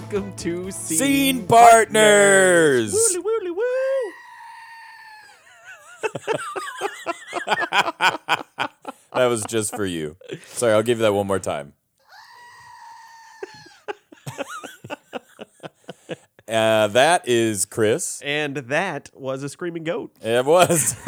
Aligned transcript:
welcome 0.00 0.32
to 0.34 0.70
Scene, 0.70 0.98
Scene 0.98 1.46
Partners. 1.46 2.94
Wooly, 3.22 3.50
woo. 3.50 3.62
That 9.12 9.26
was 9.26 9.44
just 9.44 9.74
for 9.74 9.84
you. 9.84 10.16
Sorry, 10.46 10.72
I'll 10.72 10.84
give 10.84 10.98
you 10.98 11.02
that 11.02 11.12
one 11.12 11.26
more 11.26 11.40
time. 11.40 11.74
Uh, 16.50 16.88
that 16.88 17.28
is 17.28 17.64
Chris. 17.64 18.20
And 18.24 18.56
that 18.56 19.10
was 19.14 19.42
a 19.42 19.48
screaming 19.48 19.84
goat. 19.84 20.12
It 20.20 20.44
was. 20.44 20.94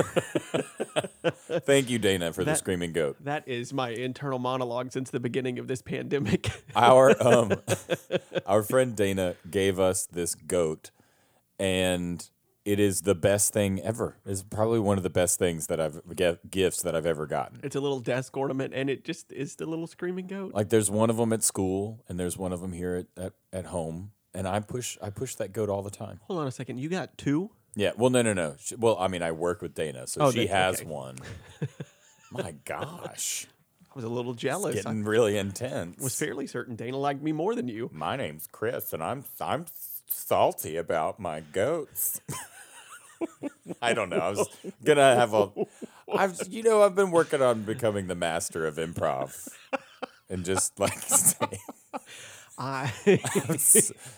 Thank 1.65 1.91
you, 1.91 1.99
Dana, 1.99 2.33
for 2.33 2.45
the 2.45 2.55
screaming 2.55 2.93
goat. 2.93 3.17
That 3.21 3.47
is 3.47 3.73
my 3.73 3.91
internal 3.91 4.39
monologue 4.39 4.93
since 4.93 5.11
the 5.11 5.21
beginning 5.21 5.59
of 5.59 5.69
this 5.69 5.83
pandemic. 5.83 6.51
Our 6.77 7.15
um, 7.27 7.53
our 8.47 8.63
friend 8.63 8.97
Dana 8.97 9.37
gave 9.51 9.79
us 9.79 10.07
this 10.07 10.35
goat, 10.35 10.91
and 11.59 12.29
it 12.65 12.81
is 12.81 13.03
the 13.03 13.15
best 13.15 13.53
thing 13.53 13.81
ever. 13.81 14.17
It's 14.25 14.43
probably 14.43 14.79
one 14.79 14.97
of 14.97 15.03
the 15.03 15.11
best 15.11 15.39
things 15.39 15.67
that 15.67 15.81
I've 15.81 16.01
ge- 16.15 16.39
gifts 16.51 16.83
that 16.83 16.95
I've 16.95 17.07
ever 17.07 17.27
gotten. 17.27 17.61
it's 17.63 17.77
a 17.77 17.81
little 17.81 18.01
desk 18.01 18.37
ornament, 18.37 18.73
and 18.75 18.89
it 18.89 19.05
just 19.05 19.33
is 19.33 19.57
the 19.57 19.67
little 19.67 19.87
screaming 19.87 20.27
goat. 20.27 20.55
Like 20.55 20.71
there's 20.71 20.91
one 20.91 21.11
of 21.11 21.17
them 21.17 21.33
at 21.33 21.43
school, 21.43 22.03
and 22.09 22.19
there's 22.19 22.39
one 22.39 22.53
of 22.53 22.61
them 22.61 22.73
here 22.73 23.07
at, 23.17 23.25
at, 23.25 23.33
at 23.53 23.67
home, 23.67 24.13
and 24.35 24.47
I 24.49 24.61
push 24.61 24.97
I 25.03 25.11
push 25.11 25.35
that 25.37 25.53
goat 25.53 25.69
all 25.69 25.83
the 25.83 25.91
time. 25.91 26.21
Hold 26.25 26.41
on 26.41 26.47
a 26.47 26.51
second. 26.53 26.79
You 26.79 26.89
got 26.89 27.17
two? 27.19 27.51
Yeah. 27.75 27.93
Well, 27.97 28.11
no, 28.11 28.23
no, 28.23 28.33
no. 28.33 28.55
She, 28.61 28.75
well, 28.75 28.97
I 28.99 29.09
mean, 29.09 29.23
I 29.23 29.33
work 29.33 29.63
with 29.63 29.75
Dana, 29.75 30.07
so 30.07 30.23
Oh, 30.27 30.31
she 30.31 30.47
has 30.49 30.81
okay. 30.81 30.89
one. 30.89 31.17
My 32.31 32.55
gosh, 32.65 33.47
I 33.91 33.93
was 33.95 34.05
a 34.05 34.09
little 34.09 34.35
jealous. 34.35 34.75
I 34.79 34.83
getting 34.83 35.05
really 35.05 35.37
intense. 35.37 36.01
was 36.03 36.19
fairly 36.19 36.47
certain 36.47 36.77
Dana 36.77 36.97
liked 36.97 37.23
me 37.23 37.33
more 37.33 37.55
than 37.55 37.69
you. 37.69 37.91
My 37.93 38.17
name's 38.17 38.47
Chris, 38.51 38.93
and 38.93 39.03
I'm 39.03 39.25
I'm 39.41 39.67
salty 40.09 40.77
about 40.77 41.19
my 41.21 41.41
goats. 41.41 42.21
I 43.83 43.93
don't 43.95 44.09
know. 44.11 44.19
I 44.19 44.31
was 44.31 44.49
gonna 44.85 45.15
have 45.15 45.33
a. 45.35 45.51
I've 46.13 46.41
you 46.49 46.63
know 46.63 46.83
I've 46.83 46.95
been 46.95 47.11
working 47.11 47.41
on 47.43 47.63
becoming 47.63 48.07
the 48.07 48.15
master 48.15 48.67
of 48.67 48.77
improv, 48.77 49.49
and 50.29 50.45
just 50.45 50.79
like 50.81 50.99
say, 50.99 51.61
I 52.59 52.93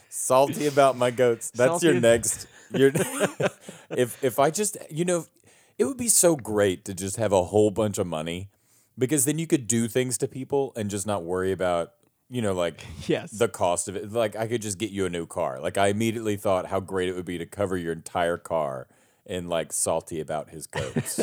salty 0.09 0.67
about 0.67 0.97
my 0.97 1.11
goats. 1.11 1.51
That's 1.51 1.83
your 1.83 2.01
next. 2.01 2.47
Your 2.75 2.91
if 3.91 4.25
if 4.25 4.39
I 4.41 4.51
just 4.51 4.77
you 4.91 5.05
know, 5.05 5.27
it 5.79 5.85
would 5.85 5.99
be 5.99 6.09
so 6.09 6.35
great 6.35 6.85
to 6.87 6.95
just 6.95 7.17
have 7.19 7.31
a 7.31 7.45
whole 7.45 7.71
bunch 7.71 7.99
of 7.99 8.07
money, 8.07 8.49
because 8.99 9.27
then 9.27 9.39
you 9.39 9.47
could 9.47 9.69
do 9.69 9.87
things 9.87 10.19
to 10.19 10.27
people 10.27 10.73
and 10.75 10.91
just 10.91 11.07
not 11.07 11.23
worry 11.23 11.53
about 11.53 11.93
you 12.29 12.43
know 12.43 12.53
like 12.53 12.85
yes. 13.07 13.31
the 13.31 13.49
cost 13.49 13.87
of 13.87 13.95
it. 13.95 14.11
Like 14.13 14.35
I 14.35 14.48
could 14.48 14.63
just 14.63 14.79
get 14.79 14.91
you 14.91 15.07
a 15.07 15.11
new 15.11 15.27
car. 15.27 15.61
Like 15.61 15.79
I 15.79 15.89
immediately 15.89 16.37
thought 16.37 16.67
how 16.67 16.81
great 16.81 17.09
it 17.09 17.15
would 17.15 17.27
be 17.27 17.39
to 17.39 17.47
cover 17.47 17.77
your 17.77 17.93
entire 17.93 18.39
car 18.39 18.89
in 19.27 19.48
like 19.48 19.73
salty 19.73 20.21
about 20.21 20.51
his 20.51 20.67
goats 20.67 21.21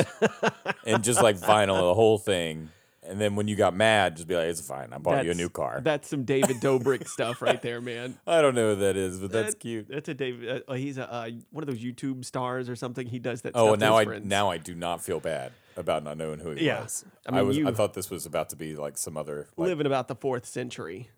and 0.86 1.04
just 1.04 1.22
like 1.22 1.38
vinyl 1.38 1.82
the 1.82 1.94
whole 1.94 2.18
thing. 2.18 2.70
And 3.12 3.20
then 3.20 3.36
when 3.36 3.48
you 3.48 3.56
got 3.56 3.76
mad, 3.76 4.16
just 4.16 4.28
be 4.28 4.36
like, 4.36 4.46
"It's 4.48 4.62
fine. 4.66 4.94
I 4.94 4.98
bought 4.98 5.26
you 5.26 5.32
a 5.32 5.36
new 5.36 5.50
car." 5.50 5.82
That's 5.84 6.08
some 6.08 6.24
David 6.24 6.58
Dobrik 6.62 7.08
stuff 7.18 7.42
right 7.42 7.62
there, 7.62 7.82
man. 7.82 8.18
I 8.26 8.42
don't 8.42 8.56
know 8.56 8.74
who 8.74 8.82
that 8.82 8.96
is, 8.96 9.20
but 9.20 9.32
that's 9.32 9.54
That- 9.54 9.60
cute. 9.60 9.88
That's 9.90 10.08
a 10.10 10.14
David. 10.14 10.64
Uh, 10.68 10.74
he's 10.74 10.98
a 10.98 11.12
uh, 11.12 11.30
one 11.52 11.62
of 11.64 11.68
those 11.68 11.84
YouTube 11.84 12.24
stars 12.26 12.70
or 12.70 12.76
something. 12.76 13.06
He 13.08 13.20
does 13.20 13.42
that. 13.42 13.52
Oh, 13.54 13.68
stuff 13.72 13.80
now 13.80 13.98
I 13.98 14.06
friends. 14.06 14.26
now 14.26 14.50
I 14.50 14.58
do 14.58 14.74
not 14.74 15.04
feel 15.04 15.20
bad 15.20 15.52
about 15.78 16.04
not 16.04 16.18
knowing 16.18 16.40
who 16.40 16.52
he 16.52 16.66
Yeah. 16.66 16.84
was. 16.84 17.06
I 17.28 17.32
I, 17.32 17.44
mean, 17.44 17.48
was 17.48 17.58
I 17.60 17.72
thought 17.72 17.94
this 17.94 18.10
was 18.10 18.26
about 18.26 18.50
to 18.50 18.56
be 18.56 18.76
like 18.76 18.98
some 18.98 19.18
other 19.18 19.48
like, 19.58 19.68
living 19.68 19.86
about 19.86 20.08
the 20.08 20.16
fourth 20.16 20.46
century. 20.46 21.10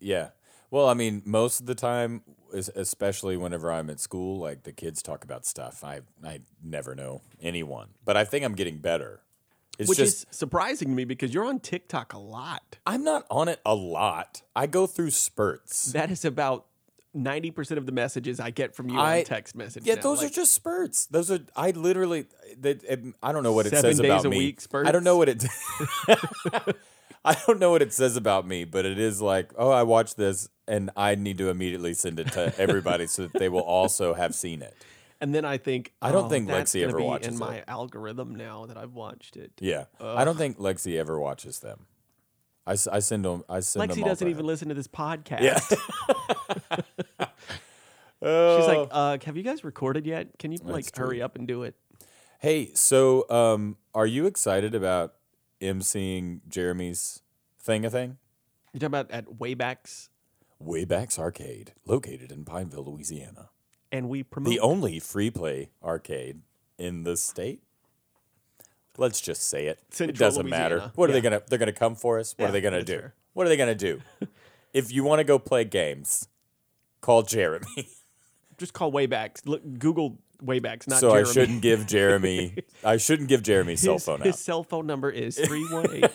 Yeah. 0.00 0.28
Well, 0.70 0.88
I 0.88 0.94
mean, 0.94 1.22
most 1.24 1.60
of 1.60 1.66
the 1.66 1.74
time, 1.74 2.22
especially 2.52 3.36
whenever 3.36 3.72
I'm 3.72 3.90
at 3.90 3.98
school, 4.00 4.38
like 4.38 4.62
the 4.62 4.72
kids 4.72 5.02
talk 5.02 5.24
about 5.24 5.44
stuff. 5.46 5.82
I 5.84 6.00
I 6.24 6.40
never 6.62 6.94
know 6.94 7.22
anyone, 7.40 7.88
but 8.04 8.16
I 8.16 8.24
think 8.24 8.44
I'm 8.44 8.54
getting 8.54 8.78
better. 8.78 9.20
It's 9.80 9.88
Which 9.88 9.96
just 9.96 10.28
is 10.30 10.36
surprising 10.36 10.88
to 10.88 10.94
me 10.94 11.06
because 11.06 11.32
you're 11.32 11.46
on 11.46 11.58
TikTok 11.58 12.12
a 12.12 12.18
lot. 12.18 12.76
I'm 12.86 13.02
not 13.02 13.24
on 13.30 13.48
it 13.48 13.60
a 13.64 13.74
lot. 13.74 14.42
I 14.54 14.66
go 14.66 14.86
through 14.86 15.10
spurts. 15.10 15.92
That 15.92 16.10
is 16.10 16.26
about 16.26 16.66
ninety 17.14 17.50
percent 17.50 17.78
of 17.78 17.86
the 17.86 17.92
messages 17.92 18.40
I 18.40 18.50
get 18.50 18.76
from 18.76 18.90
you 18.90 18.98
I- 19.00 19.20
on 19.20 19.24
text 19.24 19.56
message. 19.56 19.84
Yeah, 19.86 19.94
now. 19.94 20.02
those 20.02 20.22
are 20.22 20.28
just 20.28 20.52
spurts. 20.52 21.06
Those 21.06 21.30
are 21.30 21.38
I 21.56 21.70
literally. 21.70 22.26
That 22.60 23.14
I 23.22 23.32
don't 23.32 23.42
know 23.42 23.54
what 23.54 23.64
it 23.64 23.70
says 23.70 23.82
days 23.82 24.00
about 24.00 24.26
a 24.26 24.28
me. 24.28 24.36
week 24.36 24.60
I 24.74 24.92
don't 24.92 25.02
know 25.02 25.16
what 25.16 25.30
it. 25.30 25.44
I 27.24 27.36
don't 27.46 27.58
know 27.58 27.70
what 27.70 27.80
it 27.80 27.94
says 27.94 28.16
about 28.16 28.46
me, 28.46 28.64
but 28.64 28.84
it 28.86 28.98
is 28.98 29.20
like, 29.20 29.52
oh, 29.56 29.70
I 29.70 29.82
watched 29.82 30.16
this, 30.16 30.48
and 30.68 30.90
I 30.96 31.14
need 31.14 31.38
to 31.38 31.48
immediately 31.50 31.94
send 31.94 32.18
it 32.20 32.32
to 32.32 32.54
everybody 32.58 33.06
so 33.06 33.22
that 33.22 33.38
they 33.38 33.48
will 33.48 33.60
also 33.60 34.14
have 34.14 34.34
seen 34.34 34.62
it. 34.62 34.74
And 35.20 35.34
then 35.34 35.44
I 35.44 35.58
think 35.58 35.92
I 36.00 36.12
don't 36.12 36.26
oh, 36.26 36.28
think 36.28 36.48
Lexi 36.48 36.82
ever 36.82 37.00
watches 37.00 37.28
in 37.28 37.34
it. 37.34 37.38
my 37.38 37.64
algorithm 37.68 38.34
now 38.34 38.66
that 38.66 38.76
I've 38.76 38.94
watched 38.94 39.36
it. 39.36 39.52
Yeah, 39.60 39.84
I 40.00 40.24
don't 40.24 40.36
think 40.36 40.58
Lexi 40.58 40.98
ever 40.98 41.18
watches 41.18 41.58
them. 41.60 41.86
I 42.66 42.74
send 42.74 43.24
them. 43.24 43.42
I 43.48 43.60
send. 43.60 43.90
Lexi 43.90 44.02
all 44.02 44.08
doesn't 44.08 44.28
even 44.28 44.46
listen 44.46 44.68
to 44.68 44.74
this 44.74 44.86
podcast. 44.88 45.40
Yeah. 45.40 45.58
She's 48.22 48.28
Oh. 48.28 48.64
like, 48.66 48.88
uh, 48.90 49.18
"Have 49.24 49.36
you 49.36 49.42
guys 49.42 49.64
recorded 49.64 50.06
yet? 50.06 50.38
Can 50.38 50.52
you 50.52 50.58
like 50.62 50.92
true. 50.92 51.06
hurry 51.06 51.22
up 51.22 51.36
and 51.36 51.48
do 51.48 51.62
it?" 51.62 51.74
hey, 52.40 52.70
so 52.74 53.28
um, 53.30 53.76
are 53.94 54.06
you 54.06 54.26
excited 54.26 54.74
about 54.74 55.14
emceeing 55.60 56.40
Jeremy's 56.48 57.22
thing 57.60 57.84
a 57.84 57.90
thing? 57.90 58.16
You 58.72 58.80
talking 58.80 58.86
about 58.86 59.10
at 59.10 59.26
Waybacks, 59.38 60.08
Waybacks 60.62 61.18
Arcade, 61.18 61.72
located 61.86 62.30
in 62.32 62.44
Pineville, 62.44 62.84
Louisiana, 62.92 63.49
and 63.92 64.08
we 64.08 64.22
promote. 64.22 64.50
the 64.50 64.60
only 64.60 64.98
free 64.98 65.30
play 65.30 65.70
arcade 65.82 66.40
in 66.78 67.04
the 67.04 67.16
state. 67.16 67.62
Let's 68.96 69.20
just 69.20 69.42
say 69.48 69.66
it. 69.66 69.78
it 69.98 70.16
doesn't 70.16 70.48
matter. 70.48 70.74
Louisiana. 70.76 70.92
What 70.94 71.10
are 71.10 71.12
they 71.12 71.20
gonna? 71.20 71.42
They're 71.48 71.58
gonna 71.58 71.72
come 71.72 71.94
for 71.94 72.18
us. 72.18 72.34
What 72.36 72.44
Yeah, 72.44 72.48
are 72.50 72.52
they 72.52 72.60
gonna 72.60 72.82
do? 72.82 72.98
fair. 72.98 73.14
What 73.32 73.46
are 73.46 73.48
they 73.48 73.56
gonna 73.56 73.74
do? 73.74 74.02
if 74.74 74.92
you 74.92 75.04
want 75.04 75.20
to 75.20 75.24
go 75.24 75.38
play 75.38 75.64
games, 75.64 76.28
call 77.00 77.22
Jeremy. 77.22 77.66
Just 78.58 78.74
call 78.74 78.92
Waybacks. 78.92 79.46
Look, 79.46 79.62
Google 79.78 80.18
Waybacks, 80.44 80.86
not 80.86 81.00
so 81.00 81.10
Jeremy. 81.12 81.28
I 81.28 81.32
shouldn't 81.32 81.62
give 81.62 81.86
Jeremy. 81.86 82.56
I 82.84 82.96
shouldn't 82.98 83.28
give 83.30 83.42
Jeremy's 83.42 83.80
cell 83.80 83.94
his, 83.94 84.04
phone 84.04 84.20
his 84.20 84.34
out. 84.34 84.38
cell 84.38 84.64
phone 84.64 84.86
number 84.86 85.08
is 85.08 85.38
318. 85.38 86.10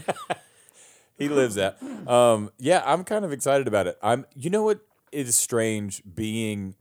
He 1.17 1.29
lives 1.29 1.57
at. 1.57 1.81
Um, 2.07 2.51
yeah, 2.59 2.83
I'm 2.85 3.03
kind 3.03 3.25
of 3.25 3.31
excited 3.31 3.67
about 3.67 3.87
it. 3.87 3.97
I'm. 4.03 4.25
You 4.35 4.49
know 4.49 4.63
what 4.63 4.81
is 5.11 5.33
strange 5.33 6.03
being 6.13 6.75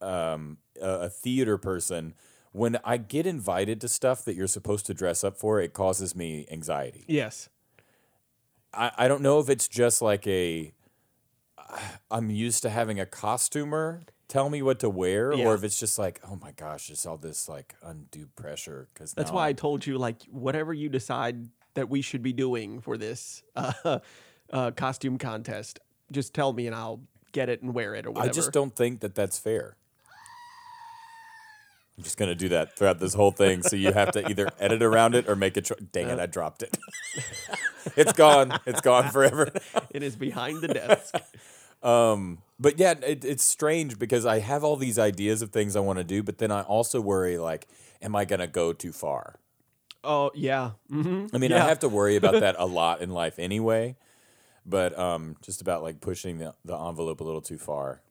um, 0.00 0.58
a, 0.80 0.88
a 0.88 1.08
theater 1.10 1.58
person. 1.58 2.14
When 2.52 2.78
I 2.84 2.96
get 2.96 3.26
invited 3.26 3.80
to 3.82 3.88
stuff 3.88 4.24
that 4.24 4.34
you're 4.34 4.48
supposed 4.48 4.86
to 4.86 4.94
dress 4.94 5.22
up 5.22 5.36
for, 5.36 5.60
it 5.60 5.72
causes 5.72 6.16
me 6.16 6.46
anxiety. 6.50 7.04
yes. 7.08 7.48
I, 8.72 8.92
I 8.96 9.08
don't 9.08 9.22
know 9.22 9.40
if 9.40 9.48
it's 9.48 9.66
just 9.68 10.00
like 10.00 10.26
a. 10.26 10.72
I'm 12.10 12.30
used 12.30 12.62
to 12.62 12.70
having 12.70 13.00
a 13.00 13.06
costumer 13.06 14.02
tell 14.28 14.48
me 14.48 14.62
what 14.62 14.78
to 14.78 14.88
wear, 14.88 15.32
Yeah. 15.32 15.46
or 15.46 15.54
if 15.54 15.64
it's 15.64 15.78
just 15.78 15.98
like, 15.98 16.20
oh 16.30 16.36
my 16.40 16.52
gosh, 16.52 16.88
it's 16.88 17.04
all 17.04 17.16
this 17.16 17.48
like 17.48 17.74
undue 17.82 18.28
pressure. 18.36 18.88
Because 18.94 19.12
That's 19.12 19.32
why 19.32 19.48
I 19.48 19.52
told 19.52 19.84
you, 19.84 19.98
like, 19.98 20.22
whatever 20.30 20.72
you 20.72 20.88
decide 20.88 21.48
that 21.74 21.88
we 21.88 22.00
should 22.00 22.22
be 22.22 22.32
doing 22.32 22.80
for 22.80 22.96
this 22.96 23.42
uh, 23.56 23.98
uh, 24.52 24.70
costume 24.70 25.18
contest, 25.18 25.80
just 26.12 26.32
tell 26.32 26.52
me 26.52 26.66
and 26.66 26.74
I'll 26.74 27.00
get 27.32 27.48
it 27.48 27.62
and 27.62 27.74
wear 27.74 27.94
it 27.94 28.06
or 28.06 28.18
I 28.18 28.28
just 28.28 28.52
don't 28.52 28.74
think 28.74 29.00
that 29.00 29.14
that's 29.14 29.38
fair. 29.38 29.76
I'm 32.00 32.04
just 32.04 32.16
gonna 32.16 32.34
do 32.34 32.48
that 32.48 32.78
throughout 32.78 32.98
this 32.98 33.12
whole 33.12 33.30
thing, 33.30 33.62
so 33.62 33.76
you 33.76 33.92
have 33.92 34.12
to 34.12 34.26
either 34.26 34.48
edit 34.58 34.82
around 34.82 35.14
it 35.14 35.28
or 35.28 35.36
make 35.36 35.58
a. 35.58 35.60
Dang 35.60 36.08
it! 36.08 36.18
I 36.18 36.24
dropped 36.24 36.62
it. 36.62 36.74
it's 37.94 38.14
gone. 38.14 38.58
It's 38.64 38.80
gone 38.80 39.10
forever. 39.12 39.52
It 39.90 40.02
is 40.02 40.16
behind 40.16 40.62
the 40.62 40.68
desk. 40.68 41.14
Um, 41.82 42.42
but 42.58 42.78
yeah, 42.78 42.92
it, 43.02 43.24
it's 43.24 43.42
strange 43.42 43.98
because 43.98 44.26
I 44.26 44.40
have 44.40 44.62
all 44.64 44.76
these 44.76 44.98
ideas 44.98 45.40
of 45.40 45.48
things 45.50 45.76
I 45.76 45.80
want 45.80 45.96
to 45.98 46.04
do, 46.04 46.22
but 46.22 46.36
then 46.36 46.50
I 46.50 46.60
also 46.60 47.00
worry 47.00 47.38
like, 47.38 47.66
am 48.02 48.14
I 48.14 48.26
gonna 48.26 48.46
go 48.46 48.74
too 48.74 48.92
far? 48.92 49.36
Oh, 50.04 50.30
yeah. 50.34 50.72
hmm 50.90 51.28
I 51.32 51.38
mean, 51.38 51.54
I 51.54 51.60
have 51.60 51.78
to 51.78 51.88
worry 51.88 52.16
about 52.16 52.40
that 52.40 52.56
a 52.58 52.66
lot 52.66 53.00
in 53.00 53.08
life 53.08 53.38
anyway. 53.38 53.96
But 54.66 54.98
um, 54.98 55.36
just 55.40 55.62
about 55.62 55.82
like 55.82 56.02
pushing 56.02 56.36
the, 56.36 56.54
the 56.66 56.76
envelope 56.78 57.20
a 57.22 57.24
little 57.24 57.40
too 57.40 57.56
far. 57.56 58.02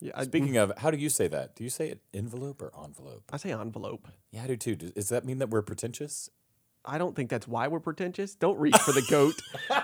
Yeah 0.00 0.12
I, 0.14 0.24
Speaking 0.24 0.56
of, 0.56 0.72
how 0.78 0.90
do 0.90 0.98
you 0.98 1.08
say 1.08 1.28
that? 1.28 1.54
Do 1.54 1.64
you 1.64 1.70
say 1.70 1.88
it 1.88 2.00
envelope 2.12 2.62
or 2.62 2.72
envelope? 2.82 3.24
I 3.32 3.36
say 3.36 3.52
envelope. 3.52 4.08
Yeah, 4.30 4.44
I 4.44 4.46
do 4.46 4.56
too. 4.56 4.76
Does, 4.76 4.90
does 4.92 5.08
that 5.10 5.24
mean 5.24 5.38
that 5.38 5.50
we're 5.50 5.62
pretentious? 5.62 6.30
I 6.86 6.98
don't 6.98 7.16
think 7.16 7.30
that's 7.30 7.48
why 7.48 7.66
we're 7.66 7.80
pretentious. 7.80 8.34
Don't 8.34 8.58
reach 8.58 8.76
for 8.78 8.92
the 8.92 9.04
goat. 9.10 9.34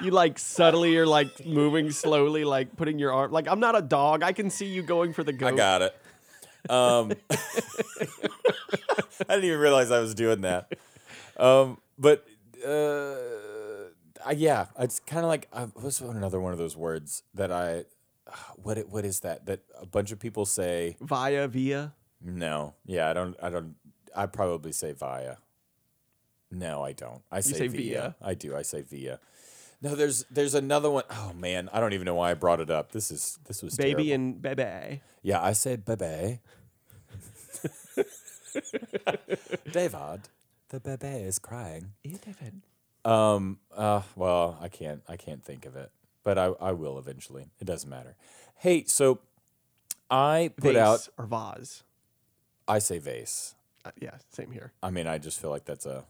you 0.03 0.13
like 0.13 0.39
subtly 0.39 0.97
are 0.97 1.07
like 1.07 1.45
moving 1.45 1.91
slowly, 1.91 2.45
like 2.45 2.77
putting 2.77 2.99
your 2.99 3.13
arm. 3.13 3.33
Like 3.33 3.49
I'm 3.49 3.61
not 3.61 3.77
a 3.77 3.83
dog. 3.83 4.23
I 4.23 4.33
can 4.33 4.51
see 4.51 4.67
you 4.67 4.83
going 4.83 5.13
for 5.13 5.25
the 5.25 5.33
goat. 5.33 5.55
I 5.55 5.57
got 5.57 5.83
it. 5.83 5.97
Um, 6.71 7.13
I 7.31 9.35
didn't 9.35 9.45
even 9.45 9.59
realize 9.59 9.91
I 9.91 9.99
was 9.99 10.15
doing 10.15 10.43
that. 10.43 10.73
Um, 11.37 11.79
but 11.99 12.25
uh, 12.65 13.17
I, 14.25 14.33
yeah, 14.37 14.67
it's 14.79 15.01
kind 15.01 15.25
of 15.25 15.29
like 15.29 15.49
uh, 15.53 15.67
what's 15.75 16.01
another 16.01 16.41
one 16.41 16.53
of 16.53 16.59
those 16.59 16.77
words 16.77 17.25
that 17.35 17.51
I 17.51 17.85
what 18.63 18.79
it- 18.79 18.89
what 18.89 19.05
is 19.05 19.21
that? 19.21 19.47
That 19.47 19.61
a 19.81 19.87
bunch 19.87 20.13
of 20.13 20.19
people 20.19 20.45
say 20.47 20.97
Via, 21.01 21.49
via. 21.49 21.93
no. 22.21 22.75
Yeah, 22.85 23.09
I 23.11 23.13
don't. 23.13 23.37
I 23.43 23.51
don't. 23.51 23.75
I 24.15 24.27
probably 24.27 24.73
say 24.73 24.93
via. 24.93 25.37
No, 26.51 26.83
I 26.85 26.93
don't. 26.93 27.23
I 27.31 27.41
say, 27.41 27.57
say 27.57 27.69
via. 27.69 27.79
via. 28.01 28.17
I 28.21 28.35
do. 28.35 28.55
I 28.55 28.63
say 28.63 28.83
via. 28.83 29.19
No, 29.81 29.95
there's 29.95 30.25
there's 30.31 30.55
another 30.55 30.91
one. 30.91 31.05
Oh 31.11 31.33
man, 31.35 31.69
I 31.73 31.81
don't 31.81 31.93
even 31.95 32.05
know 32.05 32.15
why 32.15 32.31
I 32.31 32.35
brought 32.35 32.61
it 32.61 32.71
up. 32.71 32.93
This 32.93 33.11
is 33.11 33.39
this 33.47 33.63
was 33.63 33.75
Baby 33.75 34.09
terrible. 34.09 34.15
and 34.15 34.43
bebe. 34.43 35.01
Yeah, 35.23 35.43
I 35.43 35.53
say 35.55 35.77
bebe. 35.77 36.41
David, 39.73 40.21
the 40.69 40.81
bebe 40.81 41.07
is 41.09 41.39
crying. 41.39 41.93
Um. 43.05 43.59
Uh. 43.75 44.03
Well, 44.15 44.59
I 44.61 44.69
can't. 44.69 45.03
I 45.09 45.17
can't 45.17 45.43
think 45.45 45.65
of 45.67 45.75
it, 45.77 45.91
but 46.25 46.39
I. 46.39 46.47
I 46.61 46.73
will 46.73 46.99
eventually. 46.99 47.47
It 47.61 47.65
doesn't 47.65 47.89
matter. 47.91 48.17
Hey, 48.57 48.85
so 48.87 49.21
I 50.11 50.51
put 50.57 50.77
out. 50.77 51.09
Or 51.19 51.27
vase. 51.27 51.83
I 52.69 52.79
say 52.79 52.99
vase. 52.99 53.55
Uh, 53.85 53.91
yeah, 54.01 54.17
same 54.31 54.51
here. 54.53 54.73
I 54.83 54.91
mean, 54.91 55.07
I 55.07 55.19
just 55.19 55.41
feel 55.41 55.51
like 55.51 55.65
that's 55.65 55.87
a 55.87 56.05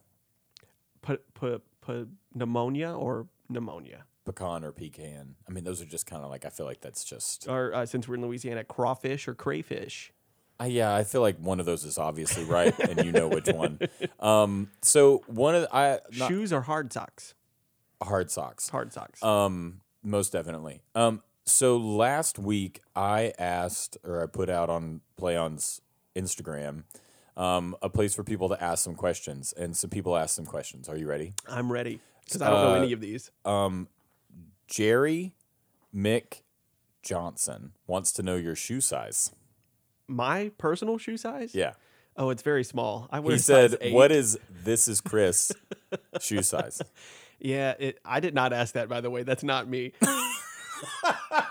Put 1.01 1.35
put 1.35 1.63
put 1.81 2.09
pneumonia 2.35 2.93
or 2.93 3.27
pneumonia. 3.49 4.05
pecan 4.25 4.63
or 4.63 4.71
pecan. 4.71 5.35
I 5.49 5.53
mean, 5.53 5.65
those 5.65 5.83
are 5.83 5.87
just 5.87 6.07
kind 6.07 6.23
of 6.23 6.31
like 6.31 6.45
I 6.45 6.49
feel 6.51 6.67
like 6.67 6.81
that's 6.81 7.03
just. 7.05 7.49
Or 7.49 7.75
uh, 7.75 7.87
since 7.87 8.07
we're 8.07 8.15
in 8.17 8.23
Louisiana, 8.23 8.63
crawfish 8.65 9.27
or 9.27 9.35
crayfish. 9.35 10.13
Uh, 10.61 10.65
yeah, 10.67 10.95
I 10.95 11.03
feel 11.03 11.23
like 11.23 11.39
one 11.39 11.59
of 11.59 11.67
those 11.67 11.85
is 11.85 11.99
obviously 11.99 12.45
right, 12.45 12.79
and 12.79 13.05
you 13.05 13.11
know 13.11 13.27
which 13.27 13.49
one. 13.49 13.81
Um. 14.21 14.71
So 14.83 15.25
one 15.27 15.57
of 15.57 15.63
the, 15.63 15.75
I 15.75 15.99
not, 16.17 16.29
Shoes 16.29 16.53
or 16.53 16.61
hard 16.61 16.93
socks. 16.93 17.35
hard 18.01 18.31
socks. 18.31 18.69
Hard 18.69 18.93
socks. 18.93 19.21
Um, 19.25 19.81
most 20.03 20.33
definitely. 20.33 20.83
Um, 20.95 21.23
so 21.45 21.77
last 21.77 22.39
week 22.39 22.83
I 22.95 23.33
asked, 23.39 23.97
or 24.05 24.23
I 24.23 24.27
put 24.27 24.49
out 24.49 24.71
on 24.71 25.01
PlayOn's 25.21 25.81
Instagram, 26.15 26.85
um, 27.37 27.77
a 27.83 27.89
place 27.89 28.15
for 28.15 28.25
people 28.25 28.49
to 28.51 28.63
ask 28.63 28.85
some 28.85 28.95
questions, 28.95 29.53
and 29.53 29.77
some 29.77 29.91
people 29.91 30.17
asked 30.17 30.35
some 30.35 30.47
questions. 30.47 30.89
Are 30.89 30.97
you 30.97 31.07
ready? 31.07 31.33
I'm 31.49 31.73
ready 31.73 32.01
because 32.25 32.43
I 32.43 32.51
don't 32.51 32.63
know 32.63 32.75
uh, 32.75 32.83
any 32.83 32.93
of 32.93 33.01
these. 33.01 33.31
Um, 33.45 33.89
Jerry 34.69 35.35
Mick 35.95 36.43
Johnson 37.03 37.73
wants 37.87 38.13
to 38.13 38.23
know 38.23 38.37
your 38.37 38.55
shoe 38.55 38.81
size. 38.81 39.33
My 40.09 40.51
personal 40.59 40.99
shoe 40.99 41.17
size? 41.17 41.55
Yeah. 41.55 41.73
Oh, 42.17 42.31
it's 42.31 42.43
very 42.43 42.65
small. 42.65 43.09
I 43.11 43.21
wear 43.21 43.35
He 43.35 43.39
said. 43.39 43.79
"What 43.91 44.13
is 44.13 44.39
this? 44.51 44.87
Is 44.87 45.01
Chris 45.01 45.53
shoe 46.21 46.43
size?" 46.43 46.83
Yeah, 47.45 47.75
it, 47.79 47.99
I 48.05 48.21
did 48.21 48.35
not 48.35 48.53
ask 48.53 48.75
that, 48.75 48.89
by 48.89 49.01
the 49.01 49.11
way. 49.11 49.25
That's 49.25 49.43
not 49.43 49.69
me. 49.69 49.93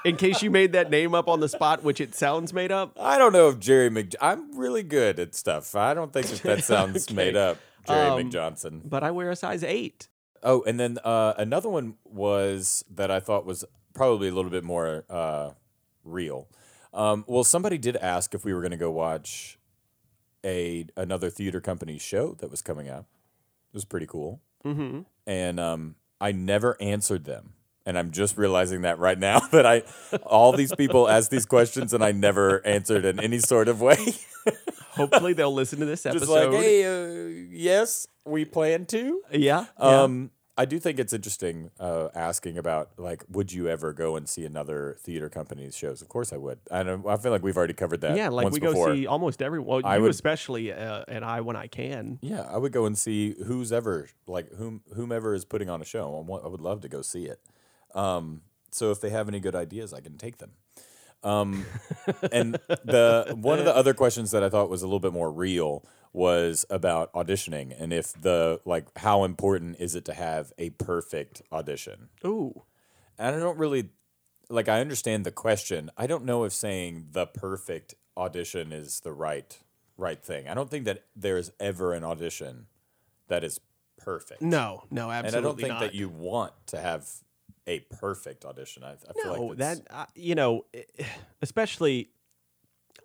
In 0.05 0.15
case 0.15 0.41
you 0.41 0.49
made 0.49 0.71
that 0.73 0.89
name 0.89 1.13
up 1.13 1.27
on 1.27 1.39
the 1.39 1.49
spot, 1.49 1.83
which 1.83 2.01
it 2.01 2.15
sounds 2.15 2.53
made 2.53 2.71
up. 2.71 2.97
I 2.99 3.17
don't 3.17 3.33
know 3.33 3.49
if 3.49 3.59
Jerry 3.59 3.89
Mc. 3.89 4.13
I'm 4.21 4.57
really 4.57 4.83
good 4.83 5.19
at 5.19 5.35
stuff. 5.35 5.75
I 5.75 5.93
don't 5.93 6.11
think 6.11 6.27
that 6.27 6.41
that 6.43 6.63
sounds 6.63 7.05
Okay. 7.07 7.13
made 7.15 7.35
up. 7.35 7.57
Jerry 7.87 8.07
Um, 8.09 8.19
McJohnson. 8.31 8.81
But 8.89 9.03
I 9.03 9.11
wear 9.11 9.29
a 9.31 9.35
size 9.35 9.63
eight. 9.63 10.07
Oh, 10.43 10.63
and 10.63 10.79
then 10.79 10.97
uh, 11.03 11.33
another 11.37 11.69
one 11.69 11.95
was 12.03 12.83
that 12.89 13.11
I 13.11 13.19
thought 13.19 13.45
was 13.45 13.63
probably 13.93 14.27
a 14.27 14.33
little 14.33 14.51
bit 14.51 14.63
more 14.63 15.05
uh, 15.09 15.51
real. 16.03 16.47
Um, 16.93 17.23
well, 17.27 17.43
somebody 17.43 17.77
did 17.77 17.95
ask 17.97 18.33
if 18.33 18.43
we 18.43 18.53
were 18.53 18.61
going 18.61 18.71
to 18.71 18.77
go 18.77 18.91
watch 18.91 19.59
a 20.43 20.87
another 20.97 21.29
theater 21.29 21.61
company 21.61 21.97
show 21.99 22.33
that 22.39 22.49
was 22.49 22.61
coming 22.61 22.89
up. 22.89 23.05
It 23.71 23.75
was 23.75 23.85
pretty 23.85 24.07
cool, 24.07 24.41
Mm-hmm. 24.65 25.01
And 25.25 25.59
um, 25.59 25.95
I 26.19 26.31
never 26.31 26.77
answered 26.81 27.25
them. 27.25 27.53
And 27.83 27.97
I'm 27.97 28.11
just 28.11 28.37
realizing 28.37 28.81
that 28.83 28.99
right 28.99 29.17
now 29.17 29.39
that 29.51 29.65
I, 29.65 29.83
all 30.23 30.51
these 30.53 30.73
people 30.75 31.09
asked 31.09 31.31
these 31.31 31.45
questions 31.47 31.93
and 31.93 32.03
I 32.03 32.11
never 32.11 32.65
answered 32.65 33.05
in 33.05 33.19
any 33.19 33.39
sort 33.39 33.67
of 33.67 33.81
way. 33.81 33.97
Hopefully 34.91 35.33
they'll 35.33 35.53
listen 35.53 35.79
to 35.79 35.85
this 35.85 36.05
episode. 36.05 36.19
just 36.19 36.31
like, 36.31 36.51
hey, 36.51 36.85
uh, 36.85 37.47
yes, 37.49 38.07
we 38.25 38.45
plan 38.45 38.85
to. 38.87 39.21
Yeah. 39.31 39.65
yeah. 39.79 40.03
I 40.57 40.65
do 40.65 40.79
think 40.79 40.99
it's 40.99 41.13
interesting 41.13 41.71
uh, 41.79 42.09
asking 42.13 42.57
about 42.57 42.91
like, 42.97 43.23
would 43.29 43.53
you 43.53 43.67
ever 43.69 43.93
go 43.93 44.15
and 44.17 44.27
see 44.27 44.45
another 44.45 44.97
theater 44.99 45.29
company's 45.29 45.75
shows? 45.77 46.01
Of 46.01 46.09
course, 46.09 46.33
I 46.33 46.37
would. 46.37 46.59
I 46.69 46.81
I 46.81 47.17
feel 47.17 47.31
like 47.31 47.41
we've 47.41 47.55
already 47.57 47.73
covered 47.73 48.01
that. 48.01 48.15
yeah, 48.17 48.29
like 48.29 48.51
we 48.51 48.59
go 48.59 48.71
before. 48.71 48.93
see 48.93 49.07
almost 49.07 49.41
every. 49.41 49.59
Well, 49.59 49.81
I 49.83 49.95
you 49.95 50.01
would- 50.03 50.11
especially, 50.11 50.73
uh, 50.73 51.03
and 51.07 51.23
I 51.23 51.41
when 51.41 51.55
I 51.55 51.67
can. 51.67 52.19
Yeah, 52.21 52.41
I 52.41 52.57
would 52.57 52.73
go 52.73 52.85
and 52.85 52.97
see 52.97 53.35
who's 53.45 53.71
ever 53.71 54.09
like 54.27 54.53
whom 54.55 54.81
whomever 54.93 55.33
is 55.33 55.45
putting 55.45 55.69
on 55.69 55.81
a 55.81 55.85
show. 55.85 56.13
I 56.29 56.45
I 56.45 56.47
would 56.47 56.61
love 56.61 56.81
to 56.81 56.89
go 56.89 57.01
see 57.01 57.25
it. 57.25 57.39
Um, 57.95 58.41
so 58.71 58.91
if 58.91 58.99
they 59.01 59.09
have 59.09 59.27
any 59.29 59.39
good 59.39 59.55
ideas, 59.55 59.93
I 59.93 60.01
can 60.01 60.17
take 60.17 60.37
them. 60.37 60.51
Um, 61.23 61.65
and 62.31 62.55
the 62.83 63.37
one 63.39 63.59
of 63.59 63.65
the 63.65 63.75
other 63.75 63.93
questions 63.93 64.31
that 64.31 64.43
I 64.43 64.49
thought 64.49 64.69
was 64.69 64.81
a 64.81 64.85
little 64.87 64.99
bit 64.99 65.13
more 65.13 65.31
real 65.31 65.85
was 66.13 66.65
about 66.69 67.11
auditioning 67.13 67.73
and 67.79 67.93
if 67.93 68.13
the 68.13 68.59
like 68.65 68.85
how 68.97 69.23
important 69.23 69.77
is 69.79 69.95
it 69.95 70.03
to 70.05 70.13
have 70.13 70.51
a 70.57 70.71
perfect 70.71 71.41
audition? 71.51 72.09
Ooh, 72.25 72.63
And 73.17 73.35
I 73.35 73.39
don't 73.39 73.57
really 73.57 73.89
like 74.49 74.67
I 74.67 74.81
understand 74.81 75.25
the 75.25 75.31
question. 75.31 75.89
I 75.97 76.07
don't 76.07 76.25
know 76.25 76.43
if 76.43 76.51
saying 76.53 77.07
the 77.11 77.25
perfect 77.27 77.95
audition 78.17 78.71
is 78.73 78.99
the 79.01 79.13
right 79.13 79.57
right 79.97 80.21
thing. 80.21 80.47
I 80.47 80.53
don't 80.53 80.69
think 80.69 80.85
that 80.85 81.03
there 81.15 81.37
is 81.37 81.51
ever 81.59 81.93
an 81.93 82.03
audition 82.03 82.67
that 83.27 83.43
is 83.43 83.59
perfect. 83.97 84.41
no, 84.41 84.83
no, 84.91 85.09
absolutely 85.11 85.27
and 85.27 85.35
I 85.35 85.41
don't 85.49 85.57
think 85.57 85.69
not. 85.69 85.79
that 85.79 85.93
you 85.93 86.09
want 86.09 86.53
to 86.67 86.79
have 86.79 87.07
a 87.67 87.79
perfect 87.81 88.43
audition. 88.43 88.83
I, 88.83 88.93
I 88.93 89.13
feel 89.13 89.35
No, 89.37 89.43
like 89.45 89.57
that's, 89.59 89.79
that 89.81 89.93
uh, 89.95 90.05
you 90.15 90.33
know, 90.35 90.65
especially, 91.41 92.09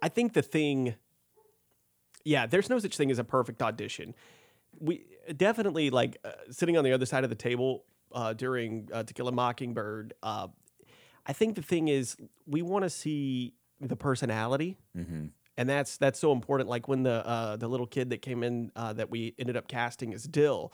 I 0.03 0.08
think 0.08 0.32
the 0.32 0.43
thing. 0.43 0.94
Yeah, 2.26 2.46
there's 2.46 2.69
no 2.69 2.78
such 2.81 2.96
thing 2.96 3.11
as 3.12 3.19
a 3.20 3.25
perfect 3.25 3.62
audition. 3.62 4.14
We 4.81 5.06
definitely 5.37 5.90
like 5.90 6.17
uh, 6.25 6.32
sitting 6.50 6.76
on 6.76 6.82
the 6.84 6.93
other 6.93 7.06
side 7.06 7.23
of 7.23 7.31
the 7.31 7.37
table 7.37 7.84
uh, 8.12 8.32
during 8.32 8.88
uh, 8.93 9.05
To 9.05 9.14
Kill 9.14 9.28
a 9.28 9.32
Mockingbird. 9.32 10.12
Uh, 10.23 10.49
I 11.25 11.32
think 11.32 11.55
the 11.55 11.62
thing 11.62 11.87
is 11.88 12.17
we 12.46 12.62
want 12.62 12.82
to 12.82 12.91
see 12.91 13.55
the 13.81 13.94
personality, 13.96 14.77
Mhm. 14.96 15.31
and 15.56 15.69
that's 15.69 15.96
that's 15.98 16.19
so 16.19 16.32
important. 16.32 16.69
Like 16.69 16.89
when 16.89 17.05
the 17.05 17.24
uh, 17.27 17.56
the 17.56 17.69
little 17.69 17.86
kid 17.86 18.10
that 18.10 18.22
came 18.22 18.43
in 18.43 18.72
uh, 18.74 18.93
that 18.94 19.08
we 19.08 19.34
ended 19.39 19.56
up 19.56 19.69
casting 19.69 20.12
as 20.12 20.24
Dill, 20.24 20.72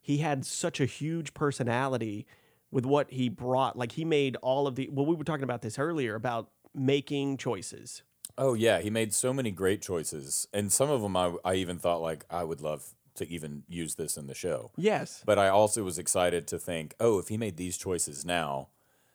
he 0.00 0.18
had 0.18 0.46
such 0.46 0.80
a 0.80 0.86
huge 0.86 1.34
personality 1.34 2.26
with 2.70 2.86
what 2.86 3.10
he 3.10 3.28
brought. 3.28 3.76
Like 3.76 3.92
he 3.92 4.04
made 4.06 4.36
all 4.36 4.66
of 4.66 4.76
the. 4.76 4.88
Well, 4.90 5.04
we 5.06 5.14
were 5.14 5.24
talking 5.24 5.44
about 5.44 5.60
this 5.62 5.78
earlier 5.78 6.14
about 6.14 6.50
making 6.74 7.36
choices. 7.36 8.02
Oh 8.38 8.54
yeah, 8.54 8.80
he 8.80 8.90
made 8.90 9.14
so 9.14 9.32
many 9.32 9.50
great 9.50 9.80
choices, 9.82 10.46
and 10.52 10.70
some 10.72 10.90
of 10.90 11.00
them 11.00 11.16
I, 11.16 11.34
I 11.44 11.54
even 11.54 11.78
thought 11.78 12.02
like 12.02 12.24
I 12.30 12.44
would 12.44 12.60
love 12.60 12.90
to 13.14 13.26
even 13.28 13.62
use 13.68 13.94
this 13.94 14.16
in 14.18 14.26
the 14.26 14.34
show. 14.34 14.72
Yes. 14.76 15.22
But 15.24 15.38
I 15.38 15.48
also 15.48 15.82
was 15.82 15.98
excited 15.98 16.46
to 16.48 16.58
think, 16.58 16.94
oh, 17.00 17.18
if 17.18 17.28
he 17.28 17.38
made 17.38 17.56
these 17.56 17.78
choices 17.78 18.26
now, 18.26 18.68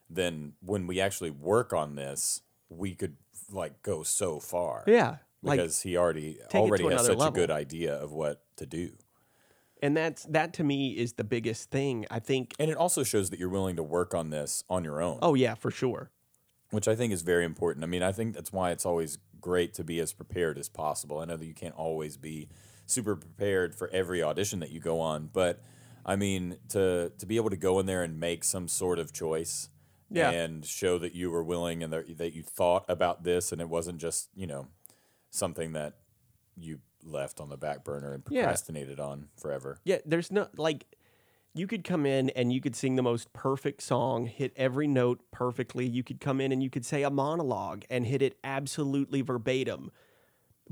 then 0.10 0.54
when 0.60 0.88
we 0.88 1.00
actually 1.00 1.30
work 1.30 1.72
on 1.72 1.94
this, 1.96 2.42
we 2.68 2.96
could 2.96 3.16
like 3.51 3.84
go 3.84 4.01
so 4.01 4.40
far. 4.40 4.84
Yeah. 4.88 5.18
Like, 5.44 5.58
Because 5.60 5.82
he 5.82 5.98
already 5.98 6.40
already 6.54 6.84
has 6.90 7.06
such 7.06 7.20
a 7.22 7.32
good 7.32 7.51
idea 7.51 7.94
of 7.94 8.12
what 8.12 8.42
to 8.58 8.66
do. 8.66 8.92
and 9.84 9.96
that's 9.98 10.24
that 10.25 10.54
to 10.54 10.63
me 10.63 10.92
is 10.92 11.13
the 11.13 11.24
biggest 11.24 11.70
thing. 11.72 12.06
I 12.12 12.20
think. 12.20 12.54
And 12.60 12.70
it 12.72 12.78
also 12.78 13.04
shows 13.04 13.30
that 13.32 13.40
you're 13.40 13.50
willing 13.50 13.75
to 13.75 13.84
work 13.84 14.13
on 14.16 14.30
this 14.32 14.63
on 14.70 14.84
your 14.84 15.01
own. 15.01 15.20
Oh 15.22 15.34
yeah, 15.36 15.54
for 15.56 15.70
sure. 15.72 16.10
Which 16.72 16.88
I 16.88 16.96
think 16.96 17.13
is 17.13 17.22
very 17.22 17.46
important. 17.46 17.84
I 17.84 17.88
mean, 17.88 18.01
I 18.04 18.12
think 18.12 18.34
that's 18.34 18.51
why 18.51 18.72
it's 18.72 18.86
always 18.86 19.18
great 19.40 19.74
to 19.75 19.84
be 19.84 20.00
as 20.00 20.13
prepared 20.13 20.58
as 20.58 20.70
possible. 20.70 21.20
I 21.20 21.25
know 21.25 21.38
that 21.38 21.46
you 21.46 21.54
can't 21.54 21.75
always 21.75 22.18
be 22.18 22.50
super 22.86 23.16
prepared 23.16 23.75
for 23.75 23.90
every 23.90 24.24
audition 24.24 24.60
that 24.60 24.72
you 24.72 24.80
go 24.80 25.00
on, 25.00 25.30
but 25.32 25.62
I 26.06 26.16
mean, 26.16 26.58
to 26.70 27.12
to 27.18 27.25
be 27.25 27.36
able 27.36 27.50
to 27.51 27.58
go 27.58 27.80
in 27.80 27.86
there 27.86 28.04
and 28.04 28.20
make 28.20 28.44
some 28.44 28.68
sort 28.68 28.98
of 29.00 29.13
choice 29.13 29.70
Yeah. 30.10 30.32
and 30.32 30.66
show 30.66 30.98
that 30.98 31.13
you 31.13 31.30
were 31.32 31.44
willing 31.44 31.84
and 31.84 31.94
that, 31.94 32.18
that 32.18 32.34
you 32.34 32.44
thought 32.44 32.86
about 32.90 33.24
this 33.24 33.51
and 33.51 33.62
it 33.62 33.70
wasn't 33.70 34.00
just, 34.00 34.30
you 34.36 34.48
know, 34.48 34.68
something 35.30 35.74
that 35.74 35.94
you 36.58 36.80
left 37.04 37.40
on 37.40 37.50
the 37.50 37.58
back 37.58 37.84
burner 37.84 38.13
and 38.13 38.24
Yeah. 38.30 38.42
procrastinated 38.44 39.00
on 39.00 39.30
forever. 39.38 39.78
Yeah, 39.84 40.00
there's 40.06 40.32
no 40.32 40.48
like 40.58 40.86
you 41.53 41.67
could 41.67 41.84
come 41.84 42.05
in 42.05 42.29
and 42.31 42.53
you 42.53 42.62
could 42.62 42.75
sing 42.75 42.96
the 42.96 43.01
most 43.03 43.34
perfect 43.34 43.81
song, 43.81 44.25
hit 44.25 44.53
every 44.55 44.88
note 44.88 45.22
perfectly. 45.31 45.86
You 45.88 46.03
could 46.03 46.20
come 46.22 46.39
in 46.39 46.51
and 46.51 46.63
you 46.63 46.70
could 46.70 46.86
say 46.86 47.03
a 47.03 47.10
monologue 47.10 47.84
and 47.89 48.05
hit 48.05 48.22
it 48.22 48.38
absolutely 48.43 49.22
verbatim. 49.22 49.91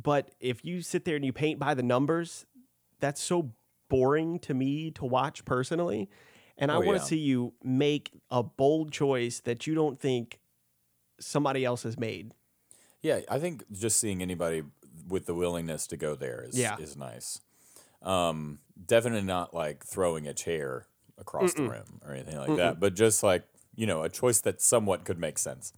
But 0.02 0.32
if 0.40 0.64
you 0.64 0.82
sit 0.82 1.04
there 1.04 1.18
and 1.18 1.26
you 1.26 1.34
paint 1.34 1.60
by 1.60 1.74
the 1.74 1.84
numbers, 1.84 2.46
that's 3.00 3.22
so 3.22 3.52
boring 3.90 4.40
to 4.40 4.54
me 4.54 4.92
to 4.92 5.04
watch 5.06 5.44
personally. 5.44 6.10
And 6.58 6.72
I 6.72 6.76
Oh, 6.76 6.80
want 6.82 6.98
to 6.98 7.04
yeah. 7.04 7.08
see 7.08 7.18
you 7.20 7.54
make 7.64 8.12
a 8.32 8.44
bold 8.44 8.92
choice 8.92 9.40
that 9.42 9.68
you 9.68 9.76
don't 9.76 10.00
think 10.00 10.40
somebody 11.20 11.66
else 11.66 11.84
has 11.84 11.98
made. 12.00 12.34
Yeah, 13.02 13.22
I 13.30 13.40
think 13.40 13.64
just 13.72 14.00
seeing 14.00 14.22
anybody 14.22 14.64
with 15.08 15.26
the 15.26 15.34
willingness 15.34 15.88
to 15.88 15.98
go 15.98 16.16
there 16.16 16.46
is 16.48 16.58
Yeah. 16.58 16.78
is 16.78 16.96
nice. 16.96 17.42
Um, 18.02 18.60
definitely 18.88 19.24
not 19.28 19.54
like 19.54 19.86
throwing 19.86 20.28
a 20.28 20.34
chair 20.34 20.88
across 21.18 21.54
the 21.54 21.64
room 21.64 22.00
or 22.06 22.14
anything 22.14 22.38
like 22.38 22.56
that, 22.58 22.80
but 22.80 22.96
just 22.96 23.24
like 23.24 23.44
you 23.76 23.86
know 23.86 24.04
a 24.04 24.10
choice 24.10 24.40
that 24.42 24.62
somewhat 24.62 25.04
could 25.06 25.20
make 25.20 25.38
sense. 25.38 25.74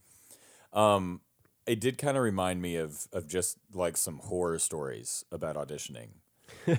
Um, 0.74 1.22
it 1.66 1.80
did 1.80 1.98
kind 1.98 2.16
of 2.18 2.24
remind 2.24 2.62
me 2.62 2.75
of 2.75 3.08
of 3.12 3.28
just 3.28 3.58
like 3.74 3.98
some 3.98 4.20
horror 4.20 4.60
stories 4.60 5.25
about 5.32 5.56
auditioning, 5.56 6.10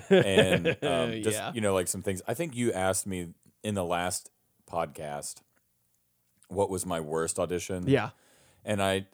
and 0.09 0.67
um, 0.81 1.21
just 1.21 1.37
Yeah. 1.37 1.51
you 1.53 1.61
know 1.61 1.73
like 1.73 1.87
some 1.87 2.01
things. 2.01 2.21
I 2.27 2.33
think 2.33 2.55
you 2.55 2.71
asked 2.71 3.05
me 3.07 3.29
in 3.63 3.75
the 3.75 3.83
last 3.85 4.29
podcast 4.71 5.35
what 6.47 6.69
was 6.69 6.85
my 6.85 6.99
worst 6.99 7.39
audition. 7.39 7.85
Yeah. 7.87 8.09
and 8.65 8.81
I 8.81 9.07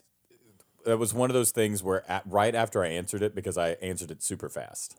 that 0.84 0.98
was 0.98 1.12
one 1.12 1.28
of 1.28 1.34
those 1.34 1.50
things 1.50 1.82
where 1.82 2.08
at, 2.10 2.22
right 2.26 2.54
after 2.54 2.82
I 2.84 2.88
answered 2.88 3.22
it 3.22 3.34
because 3.34 3.58
I 3.58 3.70
answered 3.82 4.10
it 4.10 4.22
super 4.22 4.48
fast, 4.48 4.96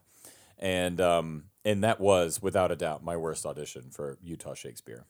and 0.61 1.01
um 1.01 1.45
and 1.65 1.83
that 1.83 1.99
was 1.99 2.41
without 2.41 2.71
a 2.71 2.75
doubt 2.75 3.03
my 3.03 3.17
worst 3.17 3.45
audition 3.45 3.89
for 3.91 4.17
Utah 4.21 4.53
Shakespeare, 4.53 5.05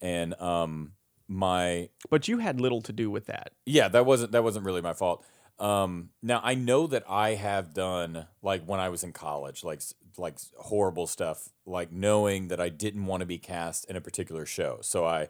and 0.00 0.34
um 0.40 0.92
my 1.28 1.88
But 2.10 2.26
you 2.28 2.38
had 2.38 2.60
little 2.60 2.82
to 2.82 2.92
do 2.92 3.10
with 3.10 3.26
that. 3.26 3.52
yeah 3.64 3.88
that 3.88 4.04
wasn't 4.04 4.32
that 4.32 4.42
wasn't 4.42 4.64
really 4.64 4.82
my 4.82 4.92
fault. 4.94 5.24
Um, 5.58 6.10
now 6.22 6.40
I 6.42 6.54
know 6.54 6.86
that 6.86 7.04
I 7.08 7.34
have 7.34 7.74
done 7.74 8.26
like 8.42 8.64
when 8.64 8.80
I 8.80 8.88
was 8.88 9.04
in 9.04 9.12
college, 9.12 9.62
like 9.62 9.82
like 10.16 10.38
horrible 10.58 11.06
stuff, 11.06 11.50
like 11.66 11.92
knowing 11.92 12.48
that 12.48 12.60
I 12.60 12.68
didn't 12.70 13.06
want 13.06 13.20
to 13.20 13.26
be 13.26 13.38
cast 13.38 13.84
in 13.90 13.94
a 13.96 14.00
particular 14.00 14.46
show. 14.46 14.78
So 14.82 15.04
I, 15.04 15.28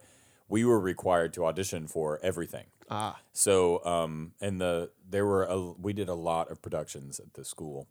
we 0.48 0.64
were 0.64 0.80
required 0.80 1.32
to 1.34 1.44
audition 1.44 1.86
for 1.86 2.18
everything. 2.22 2.66
Ah. 2.88 3.18
So, 3.32 3.84
um, 3.84 4.32
and 4.40 4.60
the 4.60 4.90
there 5.08 5.26
were 5.26 5.44
a, 5.44 5.60
we 5.60 5.92
did 5.92 6.08
a 6.08 6.14
lot 6.14 6.50
of 6.50 6.62
productions 6.62 7.20
at 7.20 7.34
the 7.34 7.44
school, 7.44 7.88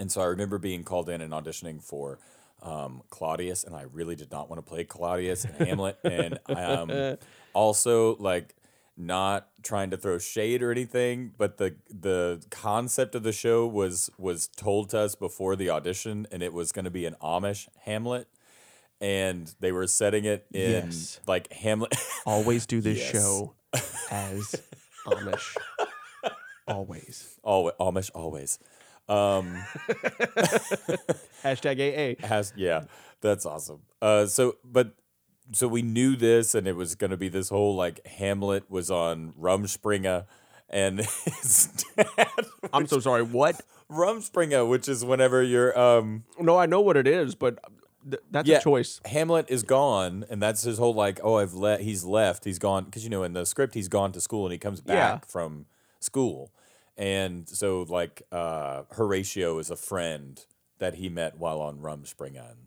and 0.00 0.10
so 0.10 0.20
I 0.20 0.24
remember 0.26 0.58
being 0.58 0.82
called 0.84 1.08
in 1.08 1.20
and 1.20 1.32
auditioning 1.32 1.82
for 1.82 2.18
um, 2.62 3.02
Claudius, 3.10 3.64
and 3.64 3.74
I 3.76 3.82
really 3.82 4.16
did 4.16 4.30
not 4.30 4.48
want 4.50 4.58
to 4.64 4.68
play 4.68 4.84
Claudius 4.84 5.44
and 5.46 5.54
Hamlet, 5.68 5.98
and 6.04 6.38
um, 6.48 7.16
also 7.52 8.16
like 8.16 8.54
not 8.96 9.48
trying 9.62 9.90
to 9.90 9.96
throw 9.96 10.18
shade 10.18 10.62
or 10.62 10.70
anything, 10.70 11.32
but 11.38 11.56
the 11.58 11.76
the 11.88 12.42
concept 12.50 13.14
of 13.14 13.22
the 13.22 13.32
show 13.32 13.66
was 13.66 14.10
was 14.18 14.48
told 14.48 14.90
to 14.90 14.98
us 14.98 15.14
before 15.14 15.56
the 15.56 15.70
audition, 15.70 16.26
and 16.32 16.42
it 16.42 16.52
was 16.52 16.72
going 16.72 16.84
to 16.84 16.90
be 16.90 17.06
an 17.06 17.16
Amish 17.22 17.68
Hamlet. 17.84 18.26
And 19.02 19.54
they 19.60 19.72
were 19.72 19.86
setting 19.86 20.26
it 20.26 20.44
in 20.52 20.84
Yes. 20.88 21.20
like 21.26 21.50
Hamlet. 21.52 21.94
Always 22.26 22.66
do 22.66 22.82
this 22.82 22.98
Yes. 22.98 23.10
show 23.12 23.54
as 24.10 24.54
Amish. 25.06 25.56
Always. 26.68 27.38
Always, 27.42 27.74
Amish 27.80 28.10
always. 28.14 28.58
Um, 29.10 29.56
Hashtag 31.42 32.16
AA. 32.22 32.26
has 32.26 32.52
yeah, 32.56 32.84
that's 33.20 33.46
awesome. 33.46 33.80
Uh, 34.00 34.26
so 34.26 34.56
but 34.64 34.94
so 35.52 35.66
we 35.68 35.82
knew 35.82 36.16
this, 36.16 36.54
and 36.54 36.66
it 36.66 36.76
was 36.76 36.94
going 36.94 37.10
to 37.10 37.16
be 37.16 37.28
this 37.28 37.48
whole 37.48 37.74
like 37.74 38.06
Hamlet 38.06 38.70
was 38.70 38.90
on 38.90 39.32
Rumspringa, 39.40 40.26
and 40.68 40.98
his 41.24 41.84
dad 41.96 42.28
I'm 42.72 42.86
so 42.86 43.00
sorry. 43.00 43.22
What? 43.22 43.60
Rumspringa, 43.90 44.68
which 44.68 44.88
is 44.88 45.04
whenever 45.04 45.42
you're 45.42 45.76
um 45.78 46.24
No, 46.38 46.56
I 46.56 46.66
know 46.66 46.80
what 46.80 46.96
it 46.96 47.08
is, 47.08 47.34
but 47.34 47.58
th- 48.08 48.22
that's 48.30 48.48
Yeah. 48.48 48.58
a 48.58 48.62
choice. 48.62 49.00
Hamlet 49.06 49.46
is 49.48 49.62
gone, 49.64 50.24
and 50.30 50.40
that's 50.40 50.62
his 50.62 50.78
whole 50.78 50.94
like 50.94 51.18
oh 51.24 51.36
I've 51.38 51.54
let 51.54 51.80
he's 51.80 52.04
left 52.04 52.44
he's 52.44 52.58
gone 52.60 52.84
because 52.84 53.02
you 53.02 53.10
know 53.10 53.24
in 53.24 53.32
the 53.32 53.44
script 53.44 53.74
he's 53.74 53.88
gone 53.88 54.12
to 54.12 54.20
school 54.20 54.44
and 54.46 54.52
he 54.52 54.58
comes 54.58 54.80
back 54.80 54.94
Yeah. 54.96 55.18
from 55.26 55.66
school, 55.98 56.52
and 57.00 57.48
so 57.48 57.84
like 57.88 58.22
uh 58.30 58.82
Horatio 58.92 59.58
is 59.58 59.70
a 59.70 59.76
friend 59.76 60.44
that 60.78 60.94
he 60.94 61.08
met 61.08 61.38
while 61.38 61.60
on 61.60 61.78
Rumspringa. 61.78 62.50
And 62.52 62.58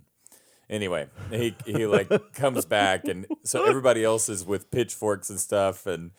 anyway, 0.70 1.08
he 1.30 1.56
he 1.66 1.86
like 1.86 2.10
comes 2.34 2.66
back, 2.66 3.06
and 3.08 3.25
so 3.44 3.66
everybody 3.66 4.04
else 4.04 4.28
is 4.30 4.44
with 4.44 4.72
pitchforks 4.72 5.30
and 5.30 5.40
stuff, 5.40 5.86
and 5.86 6.12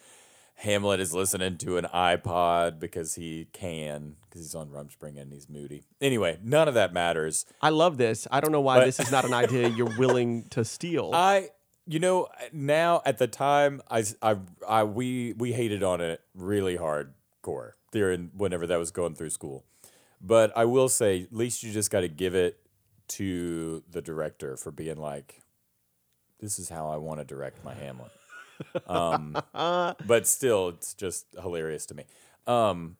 Hamlet 0.56 1.00
is 1.00 1.12
listening 1.12 1.58
to 1.58 1.76
an 1.76 1.86
iPod 1.92 2.78
because 2.78 3.16
he 3.16 3.48
can 3.52 4.14
because 4.28 4.42
he's 4.42 4.54
on 4.54 4.68
Rumspringa 4.68 5.20
and 5.22 5.32
he's 5.32 5.48
moody. 5.48 5.82
Anyway, 6.00 6.38
none 6.42 6.68
of 6.68 6.74
that 6.74 6.92
matters. 6.92 7.44
I 7.60 7.70
love 7.70 7.96
this. 7.98 8.28
I 8.30 8.40
don't 8.40 8.52
know 8.52 8.60
why 8.60 8.78
But- 8.78 8.86
this 8.86 9.00
is 9.00 9.10
not 9.10 9.24
an 9.24 9.34
idea 9.34 9.68
you're 9.68 9.96
willing 9.98 10.44
to 10.50 10.64
steal. 10.64 11.10
I, 11.14 11.48
you 11.86 11.98
know, 11.98 12.28
now 12.52 13.02
at 13.04 13.18
the 13.18 13.26
time, 13.26 13.82
I, 13.90 14.04
I, 14.22 14.36
I 14.66 14.84
we, 14.84 15.32
we 15.34 15.52
hated 15.52 15.82
on 15.82 16.00
it 16.00 16.20
really 16.34 16.76
hardcore 17.44 17.72
during 17.92 18.30
whenever 18.36 18.66
that 18.66 18.78
was 18.78 18.90
going 18.90 19.14
through 19.14 19.30
school. 19.30 19.64
But 20.20 20.52
I 20.56 20.64
will 20.64 20.88
say, 20.88 21.22
at 21.22 21.32
least 21.32 21.62
you 21.62 21.72
just 21.72 21.90
got 21.90 22.00
to 22.00 22.08
give 22.08 22.34
it 22.34 22.60
to 23.08 23.82
the 23.90 24.00
director 24.00 24.56
for 24.56 24.70
being 24.70 24.96
like, 24.96 25.42
this 26.40 26.58
is 26.58 26.68
how 26.68 26.88
I 26.88 26.96
want 26.96 27.20
to 27.20 27.24
direct 27.24 27.64
my 27.64 27.74
Hamlet. 27.74 28.10
Um, 28.86 29.36
but 29.52 30.26
still, 30.26 30.68
it's 30.70 30.94
just 30.94 31.26
hilarious 31.40 31.86
to 31.86 31.94
me. 31.94 32.04
Um, 32.46 32.96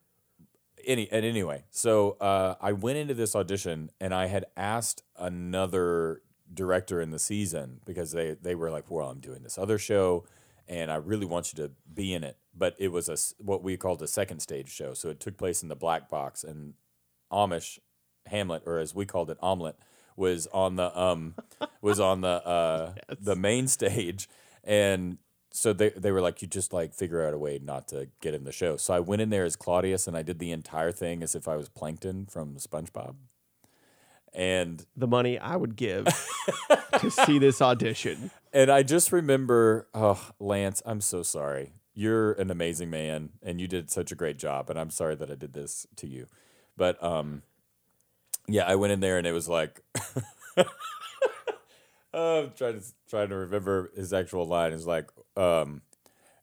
any 0.87 1.11
and 1.11 1.25
anyway, 1.25 1.65
so 1.71 2.13
uh, 2.21 2.57
I 2.61 2.73
went 2.73 2.99
into 2.99 3.15
this 3.15 3.35
audition 3.35 3.91
and 4.01 4.15
I 4.15 4.27
had 4.27 4.45
asked 4.57 5.03
another 5.17 6.21
director 6.53 7.01
in 7.01 7.11
the 7.11 7.19
season 7.19 7.81
because 7.87 8.13
they 8.13 8.37
they 8.41 8.55
were 8.55 8.71
like, 8.71 8.91
"Well, 8.91 9.09
I'm 9.09 9.21
doing 9.21 9.43
this 9.43 9.57
other 9.57 9.79
show, 9.79 10.27
and 10.69 10.91
I 10.91 10.97
really 10.97 11.25
want 11.25 11.53
you 11.53 11.65
to 11.65 11.73
be 11.93 12.13
in 12.13 12.23
it." 12.23 12.37
But 12.57 12.77
it 12.79 12.89
was 12.89 13.09
a 13.09 13.17
what 13.43 13.63
we 13.63 13.77
called 13.77 14.03
a 14.03 14.07
second 14.07 14.41
stage 14.41 14.71
show, 14.71 14.95
so 14.95 15.09
it 15.09 15.21
took 15.21 15.37
place 15.37 15.63
in 15.63 15.69
the 15.69 15.77
black 15.77 16.09
box 16.09 16.45
and 16.45 16.75
Amish 17.33 17.79
Hamlet, 18.27 18.63
or 18.67 18.79
as 18.79 18.95
we 18.95 19.07
called 19.07 19.31
it, 19.31 19.39
Omelet, 19.43 19.77
was 20.17 20.47
on 20.49 20.77
the 20.77 20.99
um 20.99 21.35
was 21.83 22.01
on 22.01 22.21
the 22.21 22.47
uh 22.47 22.95
the 23.09 23.37
main 23.37 23.69
stage, 23.69 24.29
and 24.63 25.19
so 25.51 25.73
they 25.73 25.91
they 25.91 26.11
were 26.11 26.21
like, 26.21 26.43
you 26.43 26.49
just 26.49 26.73
like 26.73 26.95
figure 26.95 27.25
out 27.27 27.35
a 27.35 27.39
way 27.39 27.61
not 27.63 27.89
to 27.89 28.09
get 28.21 28.35
in 28.35 28.45
the 28.45 28.53
show. 28.53 28.77
So 28.77 28.95
I 28.95 29.01
went 29.01 29.23
in 29.23 29.31
there 29.31 29.45
as 29.45 29.57
Claudius, 29.57 30.07
and 30.07 30.17
I 30.17 30.23
did 30.23 30.39
the 30.39 30.53
entire 30.53 30.93
thing 30.93 31.23
as 31.23 31.35
if 31.35 31.47
I 31.49 31.57
was 31.57 31.69
Plankton 31.69 32.27
from 32.27 32.57
SpongeBob, 32.57 33.17
and 34.33 34.85
the 34.97 35.07
money 35.07 35.39
I 35.39 35.57
would 35.57 35.77
give 35.77 36.07
to 37.01 37.11
see 37.11 37.39
this 37.39 37.63
audition. 37.63 38.31
and 38.53 38.71
I 38.71 38.83
just 38.83 39.13
remember, 39.13 39.89
oh 39.95 40.31
Lance, 40.39 40.83
I'm 40.85 41.01
so 41.01 41.23
sorry. 41.23 41.75
You're 41.95 42.33
an 42.33 42.51
amazing 42.51 42.91
man, 42.91 43.31
and 43.43 43.61
you 43.61 43.69
did 43.69 43.91
such 43.91 44.11
a 44.11 44.17
great 44.17 44.39
job, 44.39 44.69
and 44.69 44.79
I'm 44.79 44.91
sorry 44.91 45.15
that 45.15 45.31
I 45.31 45.35
did 45.37 45.53
this 45.53 45.87
to 45.97 46.07
you, 46.09 46.27
but 46.77 47.03
um, 47.03 47.43
yeah, 48.49 48.65
I 48.65 48.75
went 48.75 48.93
in 48.93 49.01
there 49.01 49.19
and 49.19 49.27
it 49.27 49.33
was 49.33 49.49
like. 49.49 49.81
I'm 52.13 52.53
trying 52.57 52.81
to 52.81 52.83
trying 53.09 53.29
to 53.29 53.37
remember 53.37 53.91
his 53.97 54.13
actual 54.13 54.47
line. 54.47 54.73
Is 54.73 54.87
like, 54.87 55.11
um, 55.37 55.83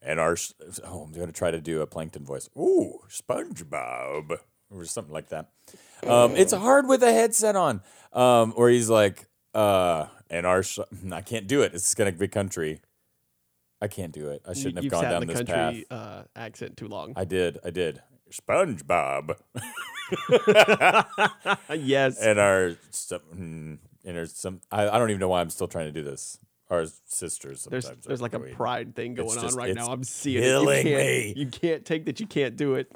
and 0.02 0.20
our 0.20 0.36
oh, 0.84 1.02
I'm 1.04 1.12
gonna 1.12 1.32
try 1.32 1.52
to 1.52 1.62
do 1.62 1.82
a 1.82 1.88
plankton 1.88 2.26
voice. 2.26 2.50
Ooh, 2.58 3.00
SpongeBob, 3.10 4.38
or 4.70 4.86
something 4.86 5.14
like 5.14 5.30
that. 5.30 5.50
Um, 6.06 6.36
it's 6.36 6.54
hard 6.54 6.88
with 6.88 7.04
a 7.04 7.14
headset 7.14 7.56
on. 7.56 7.82
Um, 8.14 8.54
or 8.56 8.70
he's 8.70 8.90
like, 8.90 9.28
uh, 9.54 10.08
and 10.30 10.46
our 10.46 10.64
I 11.12 11.22
can't 11.22 11.48
do 11.48 11.62
it. 11.62 11.74
It's 11.74 11.94
gonna 11.94 12.12
be 12.12 12.28
country. 12.28 12.82
I 13.82 13.88
can't 13.88 14.12
do 14.12 14.30
it. 14.30 14.42
I 14.48 14.54
shouldn't 14.54 14.76
have 14.76 14.84
You've 14.84 14.92
gone 14.92 15.04
sat 15.04 15.10
down 15.12 15.22
in 15.24 15.28
the 15.28 15.34
this 15.34 15.44
path. 15.44 15.76
uh, 15.90 16.24
accent 16.36 16.78
too 16.78 16.88
long. 16.88 17.14
I 17.16 17.26
did. 17.26 17.58
I 17.64 17.72
did. 17.72 18.02
SpongeBob 18.32 19.36
yes. 21.78 22.18
and 22.22 22.40
our 22.40 22.76
some, 22.92 23.20
hmm, 23.20 23.74
and 24.06 24.16
there's 24.18 24.34
some. 24.34 24.62
I, 24.72 24.88
I 24.88 24.98
don't 24.98 25.10
even 25.10 25.20
know 25.20 25.28
why 25.28 25.42
I'm 25.42 25.50
still 25.50 25.68
trying 25.68 25.88
to 25.88 25.92
do 25.92 26.04
this. 26.04 26.38
Our 26.70 26.86
sisters 27.06 27.62
sometimes. 27.62 28.06
there's 28.06 28.22
are 28.22 28.24
like 28.24 28.34
a 28.34 28.40
pride 28.40 28.96
thing 28.96 29.16
going 29.16 29.38
on 29.38 29.44
just- 29.44 29.58
right 29.58 29.72
it's 29.72 29.78
now. 29.78 29.88
I'm 29.88 30.06
seeing 30.06 30.42
killing 30.42 30.88
it. 30.88 30.90
You 30.90 30.96
can't, 30.96 31.08
me. 31.08 31.34
you 31.36 31.48
can't 31.48 31.86
take 31.86 32.06
that 32.06 32.22
you 32.22 32.28
can't 32.28 32.56
do 32.56 32.76
it. 32.76 32.90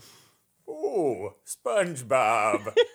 Ooh, 0.69 1.31
SpongeBob. 1.45 2.73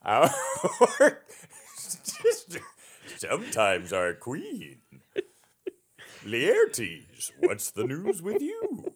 our 0.04 0.30
sister 1.76 2.60
sometimes 3.20 3.92
our 3.92 4.14
queen. 4.14 4.78
Laertes, 6.24 7.30
what's 7.40 7.70
the 7.70 7.84
news 7.84 8.22
with 8.22 8.40
you? 8.42 8.92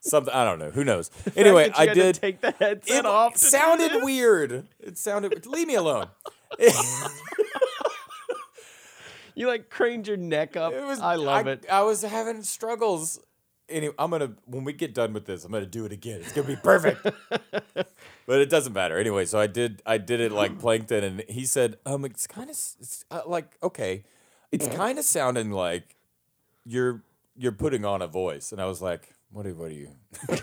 Something 0.00 0.32
I 0.32 0.44
don't 0.44 0.58
know. 0.58 0.70
Who 0.70 0.84
knows? 0.84 1.10
Anyway, 1.36 1.70
I 1.74 1.86
did. 1.86 2.14
take 2.14 2.40
the 2.40 2.52
headset 2.52 2.98
It 3.00 3.06
off. 3.06 3.36
sounded 3.36 4.02
weird. 4.02 4.66
It 4.78 4.96
sounded. 4.98 5.46
Leave 5.46 5.66
me 5.68 5.74
alone. 5.74 6.08
You 9.36 9.46
like 9.46 9.70
craned 9.70 10.06
your 10.06 10.16
neck 10.18 10.56
up. 10.56 10.72
It 10.72 10.84
was. 10.84 11.00
I 11.00 11.14
love 11.14 11.46
it. 11.46 11.64
I 11.70 11.82
was 11.82 12.02
having 12.02 12.42
struggles. 12.42 13.18
Anyway, 13.70 13.94
I'm 13.98 14.10
gonna 14.10 14.32
when 14.46 14.64
we 14.64 14.72
get 14.72 14.94
done 14.94 15.12
with 15.12 15.26
this, 15.26 15.44
I'm 15.44 15.52
gonna 15.52 15.66
do 15.66 15.84
it 15.84 15.92
again. 15.92 16.20
It's 16.20 16.32
gonna 16.32 16.46
be 16.46 16.56
perfect. 16.56 17.02
but 17.74 18.40
it 18.40 18.50
doesn't 18.50 18.72
matter 18.72 18.98
anyway. 18.98 19.24
So 19.24 19.38
I 19.38 19.46
did. 19.46 19.82
I 19.86 19.98
did 19.98 20.20
it 20.20 20.32
like 20.32 20.58
plankton, 20.60 21.04
and 21.04 21.24
he 21.28 21.44
said, 21.44 21.76
"Um, 21.86 22.04
it's 22.04 22.26
kind 22.26 22.50
of 22.50 22.56
it's 22.56 23.04
uh, 23.10 23.22
like 23.26 23.56
okay, 23.62 24.04
it's 24.52 24.66
kind 24.68 24.98
of 24.98 25.04
sounding 25.04 25.50
like 25.50 25.96
you're 26.64 27.02
you're 27.36 27.52
putting 27.52 27.84
on 27.84 28.02
a 28.02 28.06
voice." 28.06 28.52
And 28.52 28.60
I 28.60 28.66
was 28.66 28.82
like, 28.82 29.14
"What 29.30 29.46
are 29.46 29.54
what 29.54 29.70
are 29.70 29.74
you?" 29.74 29.90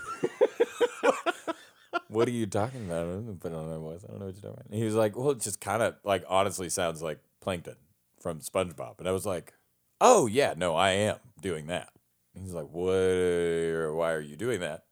What 2.10 2.28
are 2.28 2.32
you 2.32 2.46
talking 2.46 2.86
about? 2.86 3.06
I 3.06 3.10
don't 3.10 3.40
put 3.40 3.54
on 3.54 3.70
a 3.70 3.80
voice. 3.80 4.04
I 4.04 4.12
don't 4.12 4.20
know 4.20 4.28
what 4.28 4.36
you're 4.36 4.42
talking 4.42 4.54
about. 4.54 4.66
And 4.68 4.80
he 4.80 4.86
was 4.86 4.96
like, 4.96 5.18
"Well, 5.18 5.32
it 5.32 5.42
just 5.42 5.60
kind 5.60 5.82
of 5.84 5.96
like 6.04 6.24
honestly 6.28 6.70
sounds 6.70 7.02
like 7.02 7.20
Plankton 7.42 7.76
from 8.20 8.40
SpongeBob." 8.40 9.00
And 9.00 9.08
I 9.08 9.12
was 9.12 9.26
like, 9.26 9.54
"Oh 10.00 10.26
yeah, 10.26 10.54
no, 10.56 10.76
I 10.76 10.92
am 10.92 11.18
doing 11.42 11.68
that." 11.68 11.90
He's 12.42 12.54
like, 12.54 12.70
what? 12.72 13.96
Why 13.96 14.12
are 14.14 14.22
you 14.22 14.36
doing 14.36 14.60
that? 14.62 14.84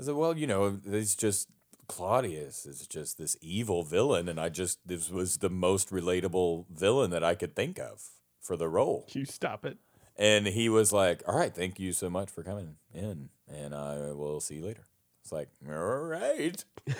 I 0.00 0.04
said, 0.04 0.14
well, 0.14 0.36
you 0.36 0.46
know, 0.46 0.78
it's 0.86 1.16
just 1.16 1.48
Claudius 1.88 2.66
is 2.66 2.86
just 2.86 3.18
this 3.18 3.36
evil 3.40 3.82
villain, 3.82 4.28
and 4.28 4.38
I 4.38 4.48
just 4.50 4.86
this 4.86 5.10
was 5.10 5.38
the 5.38 5.50
most 5.50 5.90
relatable 5.90 6.66
villain 6.70 7.10
that 7.10 7.24
I 7.24 7.34
could 7.34 7.56
think 7.56 7.78
of 7.78 8.10
for 8.40 8.56
the 8.56 8.68
role. 8.68 9.06
You 9.12 9.24
stop 9.24 9.64
it. 9.64 9.78
And 10.16 10.46
he 10.46 10.68
was 10.68 10.92
like, 10.92 11.22
"All 11.26 11.36
right, 11.36 11.54
thank 11.54 11.80
you 11.80 11.92
so 11.92 12.10
much 12.10 12.30
for 12.30 12.42
coming 12.42 12.76
in, 12.92 13.30
and 13.48 13.74
I 13.74 14.12
will 14.12 14.40
see 14.40 14.56
you 14.56 14.66
later." 14.66 14.86
It's 15.22 15.32
like, 15.32 15.48
"All 15.66 15.74
right." 15.74 16.64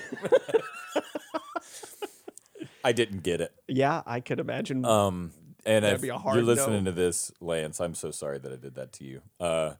I 2.85 2.93
didn't 2.93 3.23
get 3.23 3.41
it. 3.41 3.53
Yeah, 3.67 4.03
I 4.07 4.21
could 4.21 4.41
imagine. 4.41 4.85
Um, 4.85 5.33
and 5.69 5.85
That'd 5.85 5.97
if 5.97 6.03
be 6.03 6.09
a 6.09 6.17
hard 6.19 6.37
you're 6.37 6.45
listening 6.45 6.85
no. 6.85 6.91
to 6.91 6.97
this, 6.97 7.31
Lance, 7.41 7.79
I'm 7.81 7.95
so 7.95 8.11
sorry 8.11 8.39
that 8.39 8.51
I 8.53 8.57
did 8.57 8.75
that 8.77 8.93
to 8.95 9.05
you. 9.05 9.21
Uh, 9.39 9.75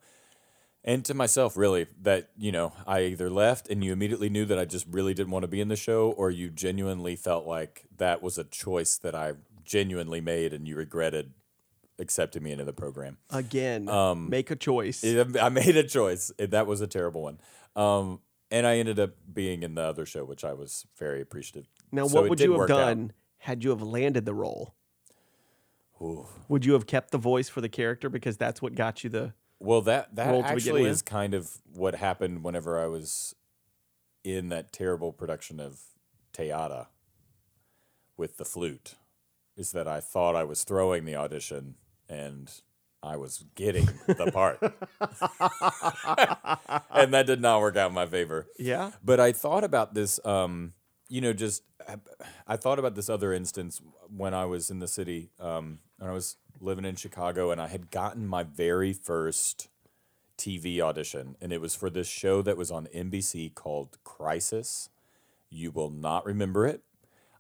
and 0.85 1.05
to 1.07 1.15
myself, 1.15 1.57
really, 1.57 1.87
that 2.03 2.31
you 2.37 2.53
know, 2.53 2.73
I 2.87 3.01
either 3.05 3.29
left 3.31 3.69
and 3.69 3.83
you 3.83 3.93
immediately 3.93 4.29
knew 4.29 4.45
that 4.45 4.59
I 4.59 4.65
just 4.65 4.87
really 4.89 5.15
didn't 5.15 5.33
want 5.33 5.43
to 5.45 5.49
be 5.49 5.61
in 5.61 5.69
the 5.69 5.77
show, 5.77 6.13
or 6.13 6.31
you 6.31 6.51
genuinely 6.51 7.17
felt 7.17 7.47
like 7.47 7.87
that 7.97 8.23
was 8.23 8.39
a 8.39 8.45
choice 8.45 8.97
that 8.99 9.15
I 9.15 9.33
genuinely 9.65 10.21
made 10.21 10.53
and 10.53 10.69
you 10.69 10.77
regretted 10.77 11.33
accepting 11.99 12.43
me 12.43 12.53
into 12.53 12.65
the 12.65 12.73
program. 12.73 13.19
Again, 13.31 13.89
um, 13.89 14.31
make 14.31 14.51
a 14.51 14.57
choice. 14.57 15.03
It- 15.03 15.37
I 15.43 15.49
made 15.49 15.77
a 15.77 15.83
choice. 15.85 16.31
It- 16.39 16.53
That 16.53 16.67
was 16.67 16.81
a 16.81 16.87
terrible 16.87 17.23
one. 17.23 17.41
Um, 17.75 18.21
and 18.51 18.67
I 18.67 18.77
ended 18.79 18.99
up 19.01 19.11
being 19.33 19.63
in 19.63 19.75
the 19.75 19.83
other 19.83 20.07
show, 20.07 20.25
which 20.25 20.45
I 20.45 20.53
was 20.55 20.87
very 20.99 21.21
appreciative. 21.21 21.67
now, 21.93 22.07
So 22.07 22.21
what 22.21 22.31
would 22.31 22.41
you 22.41 22.53
have 22.53 22.59
work 22.59 22.71
out. 22.71 22.77
done 22.79 23.13
had 23.39 23.63
you 23.65 23.71
have 23.71 23.83
landed 23.83 24.25
the 24.25 24.35
role? 24.35 24.75
Ooh. 26.01 26.27
Would 26.49 26.65
you 26.65 26.75
have 26.75 26.87
kept 26.87 27.11
the 27.11 27.19
voice 27.19 27.49
for 27.49 27.61
the 27.61 27.69
character 27.69 28.09
because 28.09 28.37
that's 28.37 28.63
what 28.63 28.75
got 28.75 29.03
you 29.03 29.11
the? 29.11 29.35
Well, 29.61 29.81
that 29.83 30.15
that 30.15 30.31
role 30.31 30.45
actually 30.45 30.85
is 30.85 31.03
kind 31.03 31.35
of 31.35 31.59
what 31.75 31.97
happened 31.97 32.45
whenever 32.45 32.79
I 32.79 32.87
was 32.87 33.35
in 34.23 34.51
that 34.51 34.73
terrible 34.73 35.13
production 35.13 35.59
of 35.59 35.81
Teata 36.33 36.89
with 38.17 38.37
the 38.37 38.45
flute. 38.45 38.95
Is 39.57 39.73
that 39.73 39.89
I 39.89 39.99
thought 39.99 40.37
I 40.37 40.45
was 40.45 40.63
throwing 40.63 41.05
the 41.05 41.17
audition 41.17 41.75
and 42.09 42.49
I 43.03 43.17
was 43.17 43.45
getting 43.55 43.87
the 44.07 44.31
part, 44.33 44.59
and 46.91 47.15
that 47.15 47.27
did 47.27 47.41
not 47.41 47.61
work 47.61 47.77
out 47.77 47.91
in 47.91 47.95
my 47.95 48.07
favor. 48.07 48.49
Yeah. 48.59 48.93
But 49.05 49.21
I 49.21 49.33
thought 49.33 49.65
about 49.65 49.95
this, 49.95 50.19
um, 50.25 50.73
you 51.09 51.21
know, 51.21 51.33
just 51.33 51.63
I 52.47 52.57
thought 52.57 52.79
about 52.79 52.95
this 52.95 53.09
other 53.09 53.33
instance 53.33 53.81
when 54.15 54.35
I 54.35 54.47
was 54.47 54.71
in 54.71 54.81
the 54.81 54.89
city, 54.89 55.31
um, 55.39 55.79
when 55.99 56.11
I 56.11 56.13
was 56.13 56.37
living 56.61 56.85
in 56.85 56.97
Chicago, 56.97 57.51
and 57.51 57.61
I 57.61 57.69
had 57.69 57.91
gotten 57.91 58.27
my 58.27 58.43
very 58.43 58.93
first 58.93 59.69
TV 60.37 60.81
audition, 60.81 61.37
and 61.41 61.53
it 61.53 61.61
was 61.61 61.75
for 61.75 61.91
this 61.91 62.09
show 62.09 62.43
that 62.43 62.57
was 62.57 62.71
on 62.71 62.87
NBC 62.95 63.55
called 63.55 63.99
Crisis. 64.05 64.89
You 65.51 65.71
will 65.71 65.91
not 65.91 66.25
remember 66.25 66.67
it. 66.67 66.83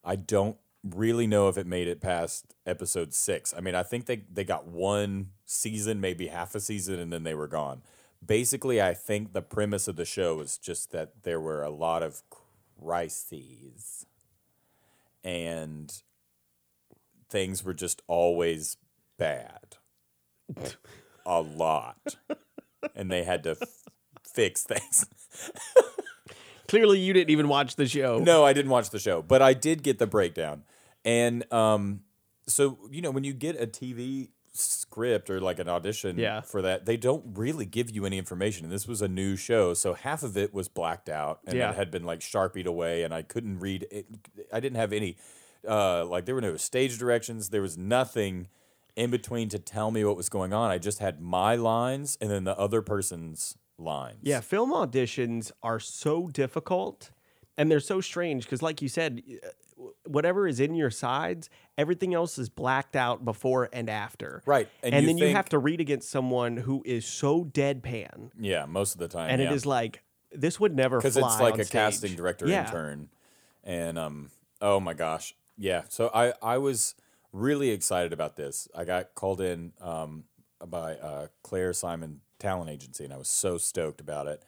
I 0.04 0.16
don't 0.16 0.56
really 0.84 1.26
know 1.26 1.48
if 1.48 1.56
it 1.58 1.66
made 1.66 1.88
it 1.88 2.00
past 2.00 2.54
episode 2.66 3.14
six. 3.14 3.54
I 3.56 3.60
mean, 3.60 3.74
I 3.74 3.82
think 3.82 4.06
they, 4.06 4.22
they 4.32 4.44
got 4.44 4.66
one 4.66 5.30
season, 5.44 6.00
maybe 6.00 6.28
half 6.28 6.54
a 6.54 6.60
season, 6.60 6.98
and 6.98 7.12
then 7.12 7.22
they 7.24 7.34
were 7.34 7.48
gone. 7.48 7.82
Basically, 8.24 8.82
I 8.82 8.94
think 8.94 9.32
the 9.32 9.42
premise 9.42 9.86
of 9.86 9.96
the 9.96 10.04
show 10.04 10.36
was 10.36 10.58
just 10.58 10.90
that 10.92 11.22
there 11.22 11.40
were 11.40 11.62
a 11.62 11.70
lot 11.70 12.02
of 12.02 12.22
crises 12.80 14.06
and 15.22 16.02
things 17.28 17.62
were 17.64 17.74
just 17.74 18.02
always 18.06 18.76
bad. 19.18 19.76
a 21.26 21.40
lot. 21.40 22.16
And 22.94 23.10
they 23.10 23.24
had 23.24 23.42
to 23.44 23.50
f- 23.50 23.68
fix 24.22 24.62
things. 24.64 25.06
Clearly, 26.68 26.98
you 26.98 27.12
didn't 27.14 27.30
even 27.30 27.48
watch 27.48 27.76
the 27.76 27.86
show. 27.86 28.18
No, 28.18 28.44
I 28.44 28.52
didn't 28.52 28.70
watch 28.70 28.90
the 28.90 28.98
show, 28.98 29.22
but 29.22 29.40
I 29.40 29.54
did 29.54 29.82
get 29.82 29.98
the 29.98 30.06
breakdown. 30.06 30.64
And 31.04 31.50
um, 31.52 32.00
so, 32.46 32.78
you 32.90 33.00
know, 33.00 33.10
when 33.10 33.24
you 33.24 33.32
get 33.32 33.60
a 33.60 33.66
TV 33.66 34.28
script 34.52 35.30
or 35.30 35.40
like 35.40 35.58
an 35.60 35.68
audition 35.68 36.18
Yeah. 36.18 36.42
for 36.42 36.60
that, 36.62 36.84
they 36.84 36.96
don't 36.98 37.24
really 37.38 37.64
give 37.64 37.90
you 37.90 38.04
any 38.04 38.18
information. 38.18 38.64
And 38.64 38.72
this 38.72 38.86
was 38.86 39.00
a 39.00 39.08
new 39.08 39.34
show, 39.36 39.72
so 39.72 39.94
half 39.94 40.22
of 40.22 40.36
it 40.36 40.52
was 40.52 40.68
blacked 40.68 41.08
out 41.08 41.40
and 41.46 41.56
Yeah. 41.56 41.70
it 41.70 41.76
had 41.76 41.90
been 41.90 42.04
like 42.04 42.20
sharpied 42.20 42.66
away, 42.66 43.02
and 43.02 43.14
I 43.14 43.22
couldn't 43.22 43.60
read 43.60 43.86
it. 43.90 44.06
I 44.52 44.60
didn't 44.60 44.76
have 44.76 44.92
any, 44.92 45.16
uh, 45.66 46.04
like, 46.04 46.24
there 46.24 46.34
were 46.34 46.40
no 46.40 46.56
stage 46.56 46.98
directions, 46.98 47.50
there 47.50 47.62
was 47.62 47.78
nothing 47.78 48.48
in 48.96 49.10
between 49.10 49.48
to 49.50 49.58
tell 49.58 49.90
me 49.90 50.04
what 50.04 50.16
was 50.16 50.28
going 50.28 50.52
on. 50.52 50.70
I 50.70 50.78
just 50.78 50.98
had 50.98 51.20
my 51.20 51.54
lines 51.54 52.18
and 52.20 52.30
then 52.30 52.44
the 52.44 52.58
other 52.58 52.82
person's 52.82 53.56
lines. 53.78 54.18
Yeah, 54.22 54.40
film 54.40 54.72
auditions 54.72 55.52
are 55.62 55.78
so 55.78 56.28
difficult 56.28 57.12
and 57.56 57.70
they're 57.70 57.80
so 57.80 58.00
strange 58.00 58.44
because, 58.44 58.60
like 58.60 58.82
you 58.82 58.88
said, 58.88 59.22
uh, 59.44 59.84
whatever 60.04 60.48
is 60.48 60.58
in 60.58 60.74
your 60.74 60.90
sides, 60.90 61.48
everything 61.76 62.12
else 62.12 62.38
is 62.38 62.48
blacked 62.48 62.96
out 62.96 63.24
before 63.24 63.68
and 63.72 63.88
after. 63.88 64.42
Right. 64.46 64.68
And 64.82 64.94
And, 64.94 65.06
you 65.06 65.14
then 65.14 65.18
you 65.18 65.34
have 65.34 65.48
to 65.50 65.58
read 65.58 65.80
against 65.80 66.10
someone 66.10 66.56
who 66.56 66.82
is 66.84 67.06
so 67.06 67.44
deadpan. 67.44 68.30
Yeah, 68.40 68.66
most 68.66 68.94
of 68.94 68.98
the 68.98 69.08
time. 69.08 69.30
And 69.30 69.40
yeah. 69.40 69.50
it 69.50 69.54
is 69.54 69.64
like, 69.64 70.02
this 70.32 70.60
would 70.60 70.74
never 70.74 70.98
because 70.98 71.16
it's 71.16 71.40
like 71.40 71.58
a 71.58 71.64
stage. 71.64 71.72
casting 71.72 72.14
director 72.14 72.46
yeah. 72.46 72.66
intern 72.66 73.08
and 73.64 73.98
um 73.98 74.30
oh 74.60 74.78
my 74.80 74.94
gosh 74.94 75.34
yeah 75.58 75.82
so 75.88 76.10
i 76.14 76.32
i 76.42 76.56
was 76.56 76.94
really 77.32 77.70
excited 77.70 78.12
about 78.12 78.36
this 78.36 78.68
i 78.74 78.84
got 78.84 79.14
called 79.14 79.40
in 79.40 79.72
um 79.80 80.24
by 80.66 80.94
uh 80.96 81.26
claire 81.42 81.72
simon 81.72 82.20
talent 82.38 82.70
agency 82.70 83.04
and 83.04 83.12
i 83.12 83.16
was 83.16 83.28
so 83.28 83.58
stoked 83.58 84.00
about 84.00 84.26
it 84.26 84.42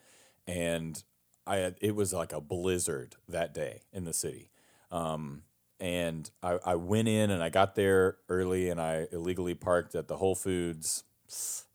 and 0.46 1.02
i 1.46 1.56
had, 1.56 1.76
it 1.80 1.94
was 1.94 2.12
like 2.12 2.32
a 2.32 2.40
blizzard 2.40 3.16
that 3.28 3.52
day 3.52 3.82
in 3.92 4.04
the 4.04 4.12
city 4.12 4.50
um 4.90 5.42
and 5.82 6.30
I, 6.42 6.58
I 6.62 6.74
went 6.74 7.08
in 7.08 7.30
and 7.30 7.42
I 7.42 7.48
got 7.48 7.74
there 7.74 8.18
early 8.28 8.68
and 8.68 8.78
I 8.78 9.06
illegally 9.12 9.54
parked 9.54 9.94
at 9.94 10.08
the 10.08 10.18
Whole 10.18 10.34
Foods. 10.34 11.04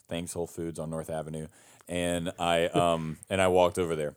Thanks, 0.08 0.34
Whole 0.34 0.46
Foods 0.46 0.78
on 0.78 0.92
North 0.92 1.10
Avenue. 1.10 1.48
And 1.88 2.32
I 2.38 2.66
um 2.68 3.18
and 3.32 3.42
I 3.42 3.48
walked 3.48 3.80
over 3.80 3.96
there 3.96 4.16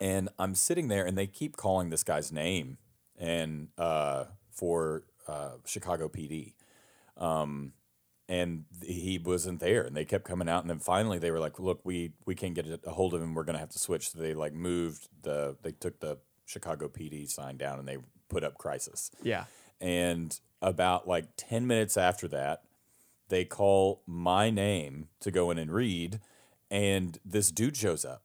and 0.00 0.28
I'm 0.38 0.54
sitting 0.54 0.88
there, 0.88 1.06
and 1.06 1.16
they 1.16 1.26
keep 1.26 1.56
calling 1.56 1.90
this 1.90 2.02
guy's 2.02 2.32
name, 2.32 2.78
and 3.18 3.68
uh, 3.78 4.24
for 4.50 5.04
uh, 5.26 5.52
Chicago 5.64 6.08
PD, 6.08 6.54
um, 7.16 7.72
and 8.28 8.64
he 8.82 9.18
wasn't 9.18 9.60
there, 9.60 9.82
and 9.82 9.96
they 9.96 10.04
kept 10.04 10.24
coming 10.24 10.48
out, 10.48 10.62
and 10.62 10.70
then 10.70 10.78
finally 10.78 11.18
they 11.18 11.30
were 11.30 11.40
like, 11.40 11.58
"Look, 11.58 11.80
we 11.84 12.12
we 12.26 12.34
can't 12.34 12.54
get 12.54 12.66
a 12.84 12.90
hold 12.90 13.14
of 13.14 13.22
him. 13.22 13.34
We're 13.34 13.44
gonna 13.44 13.58
have 13.58 13.70
to 13.70 13.78
switch." 13.78 14.10
So 14.10 14.18
they 14.18 14.34
like 14.34 14.52
moved 14.52 15.08
the 15.22 15.56
they 15.62 15.72
took 15.72 16.00
the 16.00 16.18
Chicago 16.46 16.88
PD 16.88 17.28
sign 17.28 17.56
down, 17.56 17.78
and 17.78 17.88
they 17.88 17.98
put 18.28 18.44
up 18.44 18.58
Crisis. 18.58 19.10
Yeah. 19.22 19.44
And 19.80 20.38
about 20.60 21.06
like 21.06 21.28
10 21.36 21.66
minutes 21.66 21.96
after 21.96 22.26
that, 22.28 22.62
they 23.28 23.44
call 23.44 24.02
my 24.06 24.50
name 24.50 25.08
to 25.20 25.30
go 25.30 25.50
in 25.50 25.58
and 25.58 25.72
read, 25.72 26.20
and 26.70 27.18
this 27.24 27.50
dude 27.50 27.76
shows 27.76 28.04
up. 28.04 28.23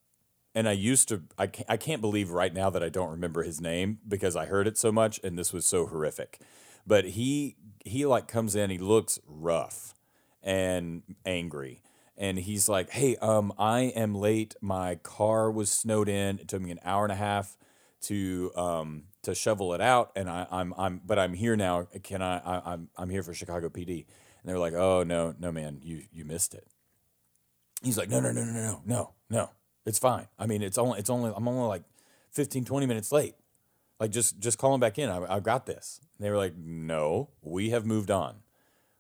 And 0.60 0.68
I 0.68 0.74
used 0.74 1.08
to, 1.08 1.24
I 1.38 1.48
can't, 1.48 1.70
I 1.70 1.78
can't 1.78 2.02
believe 2.02 2.32
right 2.32 2.54
now 2.54 2.70
that 2.70 2.84
I 2.84 2.90
don't 2.90 3.12
remember 3.12 3.44
his 3.44 3.62
name 3.62 4.00
because 4.06 4.36
I 4.36 4.46
heard 4.46 4.68
it 4.68 4.78
so 4.78 4.92
much 4.92 5.18
and 5.24 5.40
this 5.40 5.54
was 5.54 5.66
so 5.66 5.86
horrific. 5.86 6.42
But 6.86 7.06
he, 7.06 7.56
he 7.86 8.06
like 8.06 8.28
comes 8.28 8.58
in, 8.58 8.70
he 8.70 8.78
looks 8.78 9.20
rough 9.26 9.94
and 10.44 11.04
angry. 11.26 11.82
And 12.18 12.40
he's 12.40 12.68
like, 12.68 12.90
hey, 12.90 13.16
um, 13.22 13.54
I 13.58 13.84
am 13.96 14.14
late. 14.14 14.54
My 14.60 14.96
car 14.96 15.50
was 15.50 15.72
snowed 15.72 16.10
in. 16.10 16.40
It 16.40 16.50
took 16.50 16.62
me 16.62 16.72
an 16.72 16.82
hour 16.84 17.06
and 17.06 17.14
a 17.14 17.16
half 17.16 17.56
to 18.02 18.52
um 18.58 19.04
to 19.22 19.34
shovel 19.34 19.74
it 19.74 19.80
out 19.80 20.12
and 20.18 20.30
I, 20.30 20.46
I'm 20.52 20.74
I'm 20.78 21.00
but 21.06 21.18
I'm 21.18 21.36
here 21.36 21.56
now. 21.56 21.88
Can 22.04 22.22
I, 22.22 22.40
I 22.40 22.74
I'm 22.74 22.90
I'm 22.98 23.10
here 23.10 23.24
for 23.24 23.34
Chicago 23.34 23.70
PD. 23.70 24.06
And 24.42 24.44
they're 24.44 24.60
like, 24.60 24.74
Oh 24.74 25.04
no, 25.04 25.34
no 25.40 25.54
man, 25.54 25.80
you 25.82 26.04
you 26.12 26.26
missed 26.26 26.54
it. 26.54 26.68
He's 27.82 27.98
like, 27.98 28.10
No, 28.10 28.20
no, 28.20 28.34
no, 28.34 28.44
no, 28.44 28.52
no, 28.52 28.82
no, 28.86 29.14
no. 29.30 29.50
It's 29.90 30.00
fine. 30.00 30.28
I 30.38 30.46
mean 30.46 30.62
it's 30.62 30.78
only 30.78 31.00
it's 31.00 31.10
only 31.10 31.32
I'm 31.36 31.48
only 31.48 31.68
like 31.68 31.84
15, 32.32 32.64
20 32.64 32.86
minutes 32.86 33.12
late. 33.12 33.36
Like 34.00 34.12
just 34.12 34.40
just 34.40 34.58
call 34.58 34.74
him 34.74 34.80
back 34.80 34.98
in. 35.00 35.10
I 35.10 35.36
I've 35.36 35.44
got 35.44 35.66
this. 35.66 36.00
And 36.18 36.26
they 36.26 36.30
were 36.32 36.38
like, 36.38 36.56
No, 36.56 37.30
we 37.42 37.72
have 37.72 37.86
moved 37.86 38.12
on. 38.12 38.36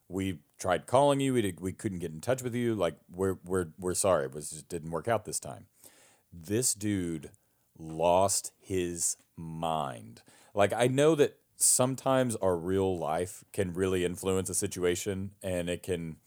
We 0.07 0.39
tried 0.57 0.87
calling 0.87 1.19
you, 1.19 1.33
we 1.35 1.41
did, 1.43 1.59
we 1.61 1.71
couldn't 1.71 1.99
get 1.99 2.11
in 2.11 2.19
touch 2.21 2.41
with 2.41 2.55
you. 2.55 2.75
Like 2.75 2.95
we're 3.09 3.37
we're 3.45 3.67
we're 3.79 3.93
sorry. 3.93 4.25
It 4.25 4.33
was 4.33 4.49
just 4.49 4.67
didn't 4.67 4.91
work 4.91 5.07
out 5.07 5.25
this 5.25 5.39
time 5.39 5.67
this 6.33 6.73
dude 6.75 7.31
lost 7.77 8.51
his 8.59 9.17
mind. 9.35 10.21
Like 10.53 10.73
I 10.73 10.87
know 10.87 11.15
that 11.15 11.37
sometimes 11.57 12.35
our 12.37 12.55
real 12.55 12.97
life 12.97 13.43
can 13.51 13.73
really 13.73 14.05
influence 14.05 14.49
a 14.49 14.55
situation 14.55 15.31
and 15.41 15.69
it 15.69 15.83
can 15.83 16.17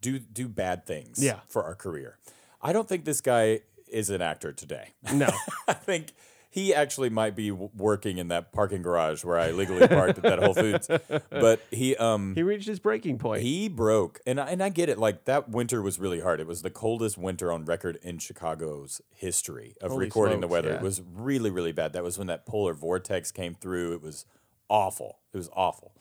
do 0.00 0.18
do 0.18 0.48
bad 0.48 0.86
things 0.86 1.22
Yeah. 1.22 1.40
for 1.48 1.64
our 1.64 1.74
career. 1.74 2.18
I 2.62 2.72
don't 2.72 2.88
think 2.88 3.04
this 3.04 3.20
guy 3.20 3.60
is 3.96 4.10
an 4.10 4.20
actor 4.22 4.52
today. 4.52 4.90
No. 5.12 5.28
I 5.68 5.72
think 5.72 6.12
he 6.50 6.74
actually 6.74 7.10
might 7.10 7.34
be 7.36 7.50
working 7.50 8.18
in 8.18 8.28
that 8.28 8.52
parking 8.52 8.80
garage 8.82 9.24
where 9.24 9.38
I 9.38 9.50
legally 9.50 9.86
parked 9.88 10.18
at 10.18 10.22
that 10.22 10.38
Whole 10.38 10.54
Foods. 10.54 10.88
But 11.30 11.60
he 11.70 11.96
um 11.96 12.34
He 12.34 12.42
reached 12.42 12.66
his 12.66 12.78
breaking 12.78 13.18
point. 13.18 13.42
he 13.42 13.68
broke, 13.68 14.20
and 14.26 14.40
I, 14.40 14.46
and 14.50 14.62
I 14.62 14.68
get 14.70 14.88
it. 14.88 14.98
Like 14.98 15.24
that 15.24 15.48
winter 15.50 15.82
was 15.82 15.98
really 15.98 16.20
hard. 16.20 16.40
It 16.40 16.46
was 16.46 16.62
the 16.62 16.70
coldest 16.70 17.18
winter 17.18 17.50
on 17.52 17.64
record 17.64 17.98
in 18.02 18.18
Chicago's 18.18 19.00
history 19.14 19.74
of 19.80 19.90
Holy 19.90 20.06
recording 20.06 20.40
the 20.40 20.48
weather. 20.48 20.70
yeah. 20.70 20.76
It 20.76 20.82
was 20.82 21.02
really 21.14 21.50
really 21.50 21.72
bad. 21.72 21.92
That 21.92 22.02
was 22.04 22.16
when 22.18 22.26
that 22.28 22.46
polar 22.46 22.74
vortex 22.74 23.30
came 23.32 23.54
through. 23.54 23.92
It 23.94 24.02
was 24.02 24.24
awful. 24.68 25.18
It 25.34 25.36
was 25.36 25.50
awful, 25.54 25.92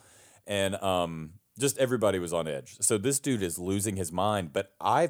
and 0.48 0.76
um, 0.76 1.34
just 1.60 1.78
everybody 1.78 2.20
was 2.20 2.32
on 2.34 2.48
edge. 2.48 2.78
So 2.80 2.98
this 2.98 3.20
dude 3.20 3.44
is 3.44 3.60
losing 3.60 3.96
his 3.98 4.12
mind. 4.12 4.54
But 4.54 4.74
I 4.80 5.10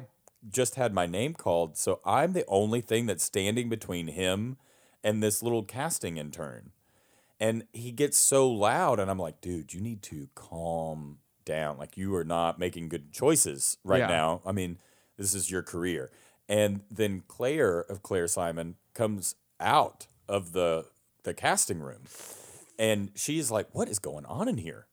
just 0.50 0.74
had 0.76 0.92
my 0.94 1.06
name 1.06 1.34
called, 1.34 1.76
so 1.76 2.00
I'm 2.04 2.32
the 2.32 2.44
only 2.46 2.80
thing 2.80 3.06
that's 3.06 3.24
standing 3.24 3.68
between 3.68 4.08
him 4.08 4.56
and 5.04 5.22
this 5.22 5.42
little 5.42 5.62
casting 5.62 6.16
intern. 6.16 6.70
And 7.38 7.64
he 7.72 7.92
gets 7.92 8.16
so 8.16 8.48
loud 8.50 8.98
and 8.98 9.10
i'm 9.10 9.18
like 9.18 9.42
dude 9.42 9.74
you 9.74 9.80
need 9.80 10.02
to 10.04 10.28
calm 10.34 11.18
down. 11.44 11.76
Like 11.78 11.96
you 11.96 12.14
are 12.16 12.24
not 12.24 12.58
making 12.58 12.88
good 12.88 13.12
choices 13.12 13.76
right 13.84 13.98
Yeah. 14.00 14.06
now. 14.06 14.40
I 14.46 14.52
mean 14.52 14.78
this 15.18 15.34
is 15.34 15.50
your 15.50 15.62
career. 15.62 16.10
And 16.48 16.80
then 16.90 17.22
claire 17.28 17.80
of 17.80 18.02
claire 18.02 18.26
simon 18.28 18.76
comes 18.94 19.34
out 19.60 20.06
of 20.28 20.52
the 20.52 20.86
the 21.24 21.34
casting 21.34 21.80
room 21.80 22.02
and 22.78 23.10
she's 23.14 23.50
like 23.50 23.68
what 23.72 23.88
is 23.88 23.98
going 23.98 24.24
on 24.26 24.48
in 24.48 24.56
here 24.58 24.85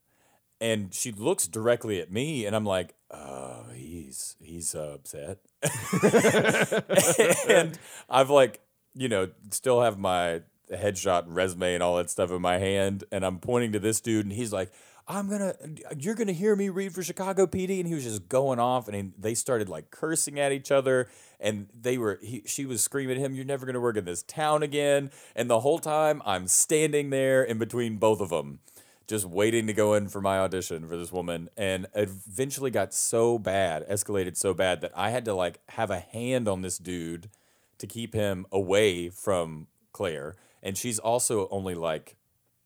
and 0.63 0.93
she 0.93 1.11
looks 1.11 1.45
directly 1.45 1.99
at 1.99 2.09
me 2.11 2.45
and 2.45 2.55
i'm 2.55 2.65
like 2.65 2.95
oh 3.11 3.65
he's 3.75 4.35
he's 4.41 4.73
uh, 4.73 4.95
upset. 4.95 5.39
And 7.47 7.77
i've 8.09 8.29
like 8.29 8.61
you 8.95 9.09
know 9.09 9.29
still 9.51 9.81
have 9.81 9.99
my 9.99 10.41
headshot 10.71 11.25
resume 11.27 11.73
and 11.73 11.83
all 11.83 11.97
that 11.97 12.09
stuff 12.09 12.31
in 12.31 12.41
my 12.41 12.57
hand 12.57 13.03
and 13.11 13.25
i'm 13.25 13.37
pointing 13.39 13.73
to 13.73 13.79
this 13.79 13.99
dude 13.99 14.25
and 14.25 14.33
he's 14.33 14.53
like 14.53 14.71
i'm 15.07 15.29
gonna 15.29 15.53
you're 15.97 16.15
gonna 16.15 16.31
hear 16.31 16.55
me 16.55 16.69
read 16.69 16.93
for 16.93 17.03
chicago 17.03 17.45
pd 17.45 17.79
and 17.79 17.87
he 17.87 17.93
was 17.93 18.05
just 18.05 18.29
going 18.29 18.59
off 18.59 18.87
and 18.87 18.95
he, 18.95 19.11
they 19.19 19.35
started 19.35 19.67
like 19.67 19.91
cursing 19.91 20.39
at 20.39 20.53
each 20.53 20.71
other 20.71 21.09
and 21.39 21.67
they 21.79 21.97
were 21.97 22.17
he, 22.23 22.41
she 22.45 22.65
was 22.65 22.81
screaming 22.81 23.17
at 23.17 23.21
him 23.21 23.35
you're 23.35 23.45
never 23.45 23.65
gonna 23.65 23.81
work 23.81 23.97
in 23.97 24.05
this 24.05 24.23
town 24.23 24.63
again 24.63 25.11
and 25.35 25.49
the 25.49 25.59
whole 25.59 25.79
time 25.79 26.21
i'm 26.25 26.47
standing 26.47 27.09
there 27.09 27.43
in 27.43 27.57
between 27.57 27.97
both 27.97 28.21
of 28.21 28.29
them 28.29 28.59
just 29.07 29.25
waiting 29.25 29.67
to 29.67 29.73
go 29.73 29.93
in 29.93 30.07
for 30.07 30.21
my 30.21 30.39
audition 30.39 30.87
for 30.87 30.97
this 30.97 31.11
woman 31.11 31.49
and 31.57 31.87
eventually 31.93 32.71
got 32.71 32.93
so 32.93 33.37
bad 33.37 33.87
escalated 33.89 34.37
so 34.37 34.53
bad 34.53 34.81
that 34.81 34.91
i 34.95 35.09
had 35.09 35.25
to 35.25 35.33
like 35.33 35.59
have 35.69 35.89
a 35.91 35.99
hand 35.99 36.47
on 36.47 36.61
this 36.61 36.77
dude 36.77 37.29
to 37.77 37.85
keep 37.87 38.13
him 38.13 38.45
away 38.51 39.09
from 39.09 39.67
claire 39.91 40.35
and 40.61 40.77
she's 40.77 40.99
also 40.99 41.47
only 41.49 41.75
like 41.75 42.15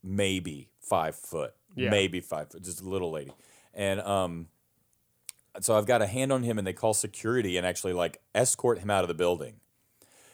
maybe 0.03 0.69
five 0.79 1.15
foot 1.15 1.53
Yeah. 1.75 1.89
maybe 1.89 2.19
five 2.21 2.49
foot 2.51 2.63
just 2.63 2.81
a 2.81 2.87
little 2.87 3.11
lady 3.11 3.33
and 3.73 3.99
um 4.01 4.47
so 5.59 5.77
i've 5.77 5.87
got 5.87 6.01
a 6.01 6.07
hand 6.07 6.31
on 6.31 6.43
him 6.43 6.57
and 6.57 6.67
they 6.67 6.73
call 6.73 6.93
security 6.93 7.57
and 7.57 7.65
actually 7.65 7.93
like 7.93 8.21
escort 8.35 8.79
him 8.79 8.89
out 8.89 9.03
of 9.03 9.07
the 9.07 9.13
building 9.15 9.55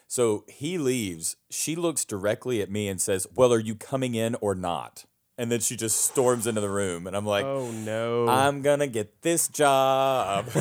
so 0.06 0.44
he 0.48 0.78
leaves. 0.78 1.38
She 1.50 1.76
looks 1.76 2.06
directly 2.06 2.62
at 2.62 2.70
me 2.70 2.88
and 2.88 3.02
says, 3.02 3.26
Well, 3.34 3.52
are 3.52 3.58
you 3.60 3.74
coming 3.74 4.14
in 4.14 4.36
or 4.42 4.54
not? 4.54 5.06
And 5.38 5.52
then 5.52 5.62
she 5.62 5.76
just 5.76 6.02
storms 6.02 6.46
into 6.46 6.62
the 6.62 6.70
room. 6.70 7.08
And 7.08 7.16
I'm 7.16 7.26
like, 7.26 7.46
oh 7.46 7.72
no. 7.72 8.28
I'm 8.28 8.62
going 8.62 8.80
to 8.80 8.88
get 8.88 9.24
this 9.24 9.48
job. 9.48 10.48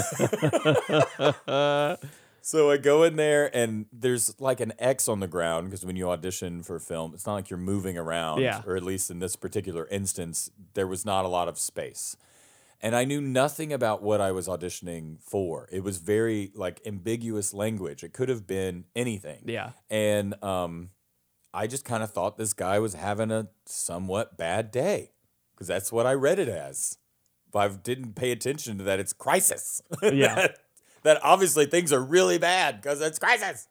so 2.40 2.70
I 2.70 2.78
go 2.78 3.02
in 3.02 3.16
there 3.16 3.54
and 3.54 3.84
there's 3.92 4.40
like 4.40 4.60
an 4.60 4.72
X 4.78 5.08
on 5.08 5.20
the 5.20 5.28
ground 5.28 5.66
because 5.66 5.84
when 5.84 5.96
you 5.96 6.10
audition 6.10 6.62
for 6.62 6.78
film, 6.78 7.12
it's 7.12 7.26
not 7.26 7.34
like 7.34 7.50
you're 7.50 7.58
moving 7.58 7.98
around. 7.98 8.40
Yeah. 8.40 8.62
Or 8.66 8.76
at 8.76 8.82
least 8.82 9.10
in 9.10 9.18
this 9.18 9.36
particular 9.36 9.86
instance, 9.88 10.50
there 10.72 10.86
was 10.86 11.04
not 11.04 11.26
a 11.26 11.28
lot 11.28 11.48
of 11.48 11.58
space 11.58 12.16
and 12.82 12.96
I 12.96 13.04
knew 13.04 13.20
nothing 13.20 13.72
about 13.72 14.02
what 14.02 14.20
I 14.20 14.32
was 14.32 14.48
auditioning 14.48 15.22
for. 15.22 15.68
It 15.70 15.84
was 15.84 15.98
very 15.98 16.50
like 16.54 16.80
ambiguous 16.84 17.54
language. 17.54 18.02
It 18.02 18.12
could 18.12 18.28
have 18.28 18.46
been 18.46 18.84
anything. 18.96 19.44
Yeah. 19.46 19.70
And 19.88 20.42
um, 20.42 20.90
I 21.54 21.66
just 21.66 21.84
kind 21.84 22.02
of 22.02 22.10
thought 22.12 22.36
this 22.36 22.52
guy 22.54 22.78
was 22.78 22.94
having 22.94 23.30
a 23.30 23.48
somewhat 23.66 24.36
bad 24.38 24.70
day 24.70 25.10
because 25.54 25.66
that's 25.66 25.92
what 25.92 26.06
I 26.06 26.14
read 26.14 26.38
it 26.38 26.48
as. 26.48 26.96
But 27.50 27.58
I 27.58 27.68
didn't 27.74 28.14
pay 28.14 28.32
attention 28.32 28.78
to 28.78 28.84
that. 28.84 28.98
It's 29.00 29.12
crisis. 29.12 29.82
Yeah. 30.02 30.34
that, 30.34 30.58
that 31.02 31.20
obviously 31.22 31.66
things 31.66 31.92
are 31.92 32.00
really 32.02 32.38
bad 32.38 32.80
because 32.80 33.00
it's 33.00 33.18
crisis. 33.18 33.68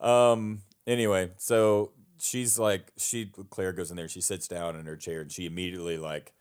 Um. 0.00 0.62
Anyway, 0.86 1.30
so 1.36 1.92
she's 2.18 2.58
like, 2.58 2.90
she 2.96 3.30
Claire 3.50 3.72
goes 3.72 3.90
in 3.90 3.96
there. 3.96 4.08
She 4.08 4.20
sits 4.22 4.48
down 4.48 4.76
in 4.76 4.86
her 4.86 4.96
chair 4.96 5.20
and 5.20 5.30
she 5.30 5.46
immediately 5.46 5.98
like 5.98 6.32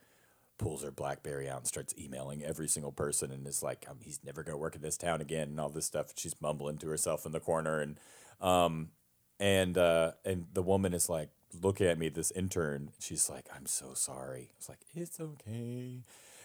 pulls 0.57 0.83
her 0.83 0.91
BlackBerry 0.91 1.49
out 1.49 1.57
and 1.59 1.67
starts 1.67 1.93
emailing 1.99 2.43
every 2.43 2.67
single 2.67 2.91
person 2.91 3.31
and 3.31 3.45
is 3.47 3.61
like, 3.61 3.85
um, 3.89 3.97
he's 4.01 4.19
never 4.25 4.43
gonna 4.43 4.57
work 4.57 4.75
in 4.75 4.81
this 4.81 4.97
town 4.97 5.19
again 5.21 5.49
and 5.49 5.59
all 5.59 5.69
this 5.69 5.85
stuff. 5.85 6.13
She's 6.15 6.39
mumbling 6.41 6.77
to 6.79 6.87
herself 6.87 7.25
in 7.25 7.31
the 7.33 7.39
corner 7.39 7.79
and 7.81 7.97
um 8.41 8.89
and 9.39 9.77
uh 9.77 10.11
and 10.25 10.47
the 10.53 10.63
woman 10.63 10.93
is 10.93 11.09
like 11.09 11.29
looking 11.61 11.87
at 11.87 11.97
me, 11.97 12.09
this 12.09 12.31
intern. 12.31 12.91
She's 12.99 13.29
like, 13.29 13.47
I'm 13.55 13.65
so 13.65 13.93
sorry. 13.93 14.49
I 14.51 14.57
was 14.57 14.69
like, 14.69 14.79
it's 14.93 15.19
okay. 15.19 16.03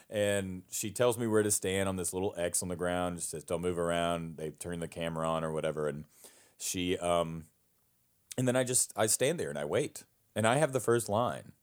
And 0.09 0.63
she 0.69 0.91
tells 0.91 1.17
me 1.17 1.27
where 1.27 1.43
to 1.43 1.51
stand 1.51 1.89
on 1.89 1.95
this 1.95 2.13
little 2.13 2.33
X 2.37 2.61
on 2.61 2.69
the 2.69 2.75
ground. 2.75 3.19
She 3.19 3.25
says, 3.25 3.43
"Don't 3.43 3.61
move 3.61 3.79
around." 3.79 4.37
They 4.37 4.51
turn 4.51 4.79
the 4.79 4.87
camera 4.87 5.27
on 5.27 5.43
or 5.43 5.51
whatever, 5.51 5.87
and 5.87 6.05
she 6.59 6.95
um, 6.99 7.45
and 8.37 8.47
then 8.47 8.55
I 8.55 8.63
just 8.63 8.93
I 8.95 9.07
stand 9.07 9.39
there 9.39 9.49
and 9.49 9.57
I 9.57 9.65
wait, 9.65 10.03
and 10.35 10.45
I 10.45 10.57
have 10.57 10.73
the 10.73 10.79
first 10.79 11.09
line, 11.09 11.53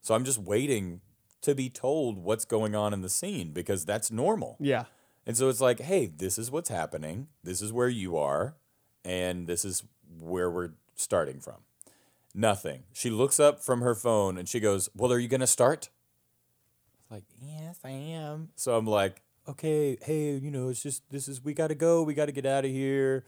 so 0.00 0.14
I'm 0.14 0.24
just 0.24 0.38
waiting 0.38 1.00
to 1.42 1.56
be 1.56 1.68
told 1.68 2.18
what's 2.18 2.44
going 2.44 2.76
on 2.76 2.92
in 2.92 3.02
the 3.02 3.08
scene 3.08 3.52
because 3.52 3.84
that's 3.84 4.12
normal. 4.12 4.56
Yeah. 4.60 4.84
And 5.26 5.36
so 5.36 5.48
it's 5.48 5.60
like, 5.60 5.80
hey, 5.80 6.06
this 6.06 6.38
is 6.38 6.52
what's 6.52 6.68
happening. 6.68 7.26
This 7.42 7.60
is 7.60 7.72
where 7.72 7.88
you 7.88 8.16
are, 8.16 8.54
and 9.04 9.48
this 9.48 9.64
is 9.64 9.82
where 10.20 10.50
we're 10.50 10.70
starting 10.94 11.40
from. 11.40 11.56
Nothing. 12.34 12.82
She 12.92 13.08
looks 13.10 13.40
up 13.40 13.62
from 13.62 13.80
her 13.80 13.94
phone 13.94 14.36
and 14.38 14.48
she 14.48 14.60
goes, 14.60 14.88
"Well, 14.94 15.12
are 15.12 15.18
you 15.18 15.28
going 15.28 15.40
to 15.40 15.46
start?" 15.46 15.88
Like, 17.10 17.24
yes, 17.40 17.78
I 17.84 17.90
am. 17.90 18.48
So 18.56 18.76
I'm 18.76 18.86
like, 18.86 19.22
okay, 19.48 19.96
hey, 20.02 20.36
you 20.36 20.50
know, 20.50 20.68
it's 20.68 20.82
just 20.82 21.08
this 21.10 21.28
is 21.28 21.42
we 21.42 21.54
got 21.54 21.68
to 21.68 21.74
go. 21.74 22.02
We 22.02 22.14
got 22.14 22.26
to 22.26 22.32
get 22.32 22.44
out 22.46 22.64
of 22.64 22.70
here. 22.70 23.24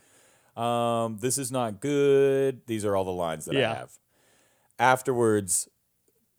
Um, 0.57 1.19
this 1.21 1.39
is 1.39 1.53
not 1.53 1.81
good. 1.81 2.63
These 2.67 2.85
are 2.85 2.97
all 2.97 3.05
the 3.05 3.13
lines 3.13 3.45
that 3.47 3.55
Yeah. 3.55 3.71
I 3.71 3.75
have. 3.77 3.93
Afterwards, 4.79 5.69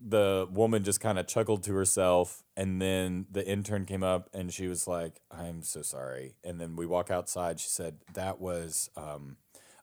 the 0.01 0.47
woman 0.51 0.83
just 0.83 0.99
kind 1.01 1.17
of 1.19 1.27
chuckled 1.27 1.63
to 1.63 1.73
herself 1.73 2.43
and 2.55 2.81
then 2.81 3.25
the 3.31 3.45
intern 3.45 3.85
came 3.85 4.01
up 4.03 4.29
and 4.33 4.53
she 4.53 4.65
was 4.69 4.87
like 4.87 5.19
i'm 5.29 5.61
so 5.61 5.81
sorry 5.81 6.35
and 6.41 6.57
then 6.57 6.77
we 6.77 6.85
walk 6.85 7.11
outside 7.11 7.59
she 7.59 7.67
said 7.67 7.97
that 8.13 8.39
was 8.39 8.89
um, 8.95 9.35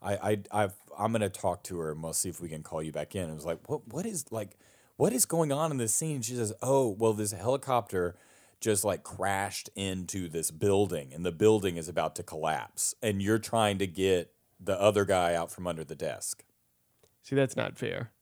I, 0.07 0.15
I 0.31 0.39
I've, 0.63 0.75
i'm 0.99 1.13
going 1.13 1.21
to 1.23 1.29
talk 1.29 1.63
to 1.65 1.79
her 1.81 1.91
and 1.93 2.03
we'll 2.03 2.13
see 2.13 2.29
if 2.29 2.41
we 2.41 2.49
can 2.49 2.63
call 2.63 2.83
you 2.83 2.93
back 2.93 3.15
in 3.15 3.29
i 3.29 3.33
was 3.35 3.45
like 3.45 3.69
what 3.69 3.87
what 3.89 4.07
is 4.07 4.25
like 4.31 4.57
what 4.97 5.13
is 5.13 5.27
going 5.27 5.53
on 5.53 5.71
in 5.71 5.77
this 5.79 5.95
scene 5.95 6.23
she 6.23 6.35
says 6.35 6.53
oh 6.63 6.89
well 6.89 7.13
this 7.13 7.33
helicopter 7.33 8.15
just 8.61 8.85
like 8.85 9.03
crashed 9.03 9.69
into 9.77 10.29
this 10.29 10.51
building 10.51 11.13
and 11.13 11.27
the 11.27 11.33
building 11.33 11.77
is 11.77 11.89
about 11.89 12.15
to 12.17 12.23
collapse 12.23 12.95
and 13.03 13.21
you're 13.23 13.39
trying 13.39 13.79
to 13.79 13.87
get 13.87 14.33
the 14.59 14.81
other 14.81 15.05
guy 15.05 15.35
out 15.35 15.51
from 15.51 15.67
under 15.67 15.85
the 15.85 15.95
desk 15.97 16.45
See, 17.23 17.35
that's 17.37 17.57
not 17.57 17.77
fair. 17.77 18.13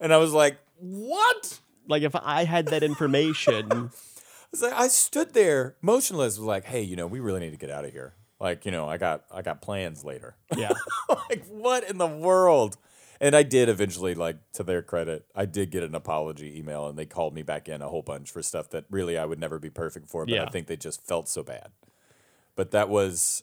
and 0.00 0.14
i 0.14 0.16
was 0.16 0.32
like 0.32 0.58
what 0.78 1.60
Like 1.88 2.02
if 2.02 2.14
I 2.14 2.44
had 2.44 2.66
that 2.66 2.82
information, 2.82 3.90
It's 4.52 4.62
like 4.62 4.72
I 4.72 4.88
stood 4.88 5.34
there 5.34 5.76
motionless, 5.82 6.38
was 6.38 6.46
like, 6.46 6.64
"Hey, 6.64 6.80
you 6.82 6.96
know, 6.96 7.06
we 7.06 7.20
really 7.20 7.40
need 7.40 7.50
to 7.50 7.56
get 7.56 7.70
out 7.70 7.84
of 7.84 7.92
here. 7.92 8.14
Like, 8.38 8.66
you 8.66 8.70
know, 8.70 8.88
I 8.88 8.96
got 8.98 9.24
I 9.32 9.42
got 9.42 9.62
plans 9.62 10.04
later. 10.04 10.36
yeah. 10.56 10.72
like, 11.08 11.46
what 11.46 11.88
in 11.88 11.98
the 11.98 12.06
world?" 12.06 12.76
And 13.18 13.34
I 13.34 13.42
did 13.44 13.70
eventually, 13.70 14.14
like 14.14 14.36
to 14.52 14.62
their 14.62 14.82
credit, 14.82 15.24
I 15.34 15.46
did 15.46 15.70
get 15.70 15.82
an 15.82 15.94
apology 15.94 16.58
email, 16.58 16.86
and 16.86 16.98
they 16.98 17.06
called 17.06 17.34
me 17.34 17.42
back 17.42 17.68
in 17.68 17.80
a 17.80 17.88
whole 17.88 18.02
bunch 18.02 18.30
for 18.30 18.42
stuff 18.42 18.68
that 18.70 18.84
really 18.90 19.16
I 19.16 19.24
would 19.24 19.38
never 19.40 19.58
be 19.58 19.70
perfect 19.70 20.10
for. 20.10 20.26
But 20.26 20.38
I 20.38 20.46
think 20.46 20.66
they 20.66 20.76
just 20.76 21.06
felt 21.06 21.28
so 21.28 21.42
bad. 21.42 21.70
But 22.56 22.72
that 22.72 22.88
was 22.90 23.42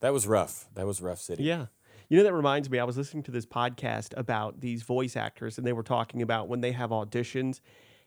that 0.00 0.12
was 0.12 0.26
rough. 0.26 0.66
That 0.74 0.86
was 0.86 1.02
rough 1.02 1.20
city. 1.20 1.44
Yeah. 1.44 1.66
You 2.08 2.16
know, 2.16 2.24
that 2.24 2.32
reminds 2.32 2.68
me, 2.68 2.80
I 2.80 2.84
was 2.84 2.96
listening 2.96 3.22
to 3.24 3.30
this 3.30 3.46
podcast 3.46 4.16
about 4.16 4.60
these 4.60 4.82
voice 4.82 5.14
actors, 5.14 5.58
and 5.58 5.66
they 5.66 5.72
were 5.72 5.84
talking 5.84 6.22
about 6.22 6.48
when 6.48 6.60
they 6.60 6.72
have 6.72 6.90
auditions. 6.90 7.60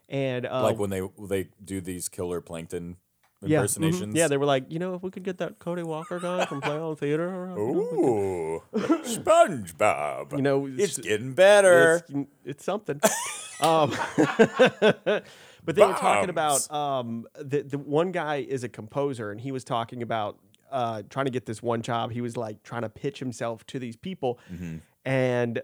And 0.10 0.46
uh, 0.46 0.64
Like 0.64 0.78
when 0.78 0.90
they 0.90 1.02
they 1.20 1.50
do 1.64 1.80
these 1.82 2.10
killer 2.10 2.42
plankton 2.42 2.98
yeah, 3.46 3.64
mhm. 3.64 4.16
Yeah, 4.16 4.28
they 4.28 4.38
were 4.38 4.46
like, 4.46 4.72
you 4.72 4.80
know, 4.80 4.96
if 4.96 5.04
we 5.04 5.10
could 5.12 5.24
get 5.24 5.38
that 5.40 5.60
Cody 5.60 5.84
Walker 5.84 6.20
guy 6.20 6.46
from 6.46 6.62
Play 6.62 6.78
on 6.78 6.96
Theater, 6.96 7.26
you 7.30 7.56
know, 7.56 8.64
could- 8.72 8.80
Ooh, 8.84 9.04
SpongeBob. 9.04 10.36
you 10.36 10.42
know, 10.42 10.68
it's 10.68 10.98
getting 10.98 11.34
better. 11.34 12.04
It's, 12.08 12.30
it's 12.46 12.64
something. 12.66 13.00
um, 13.62 13.92
but 14.18 15.76
they 15.76 15.86
were 15.86 15.94
talking 15.94 16.30
about 16.30 16.70
um, 16.72 17.26
the 17.40 17.62
the 17.62 17.78
one 17.78 18.12
guy 18.12 18.38
is 18.38 18.64
a 18.64 18.70
composer, 18.70 19.32
and 19.32 19.40
he 19.40 19.52
was 19.52 19.64
talking 19.64 20.02
about 20.02 20.38
uh, 20.72 21.04
trying 21.10 21.26
to 21.26 21.32
get 21.32 21.46
this 21.46 21.62
one 21.62 21.82
job. 21.82 22.12
He 22.12 22.22
was 22.22 22.36
like 22.38 22.64
trying 22.64 22.82
to 22.84 22.90
pitch 22.90 23.20
himself 23.20 23.66
to 23.68 23.80
these 23.80 23.96
people, 23.96 24.40
Mm-hmm. 24.52 24.78
and 25.06 25.62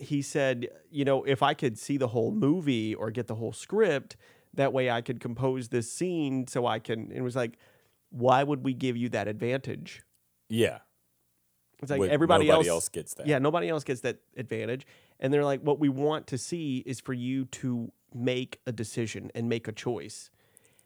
he 0.00 0.22
said, 0.22 0.68
you 0.92 1.04
know, 1.04 1.24
if 1.24 1.42
I 1.42 1.54
could 1.54 1.76
see 1.76 1.96
the 1.96 2.06
whole 2.08 2.30
movie 2.30 2.94
or 2.94 3.10
get 3.10 3.26
the 3.26 3.34
whole 3.34 3.52
script, 3.52 4.16
that 4.54 4.72
way 4.72 4.90
I 4.90 5.00
could 5.00 5.20
compose 5.20 5.68
this 5.68 5.90
scene 5.90 6.46
so 6.46 6.66
I 6.66 6.78
can. 6.78 7.10
It 7.12 7.20
was 7.20 7.36
like, 7.36 7.58
why 8.10 8.42
would 8.42 8.64
we 8.64 8.74
give 8.74 8.96
you 8.96 9.08
that 9.10 9.28
advantage? 9.28 10.02
Yeah. 10.48 10.78
It's 11.80 11.90
like 11.90 12.00
Wait, 12.00 12.10
everybody 12.10 12.46
nobody 12.46 12.68
else, 12.68 12.74
else 12.74 12.88
gets 12.88 13.14
that. 13.14 13.26
Yeah, 13.26 13.38
nobody 13.38 13.68
else 13.68 13.84
gets 13.84 14.00
that 14.00 14.18
advantage. 14.36 14.86
And 15.20 15.32
they're 15.32 15.44
like, 15.44 15.60
what 15.60 15.78
we 15.78 15.88
want 15.88 16.26
to 16.28 16.38
see 16.38 16.78
is 16.86 17.00
for 17.00 17.12
you 17.12 17.44
to 17.46 17.92
make 18.14 18.60
a 18.66 18.72
decision 18.72 19.30
and 19.34 19.48
make 19.48 19.68
a 19.68 19.72
choice. 19.72 20.30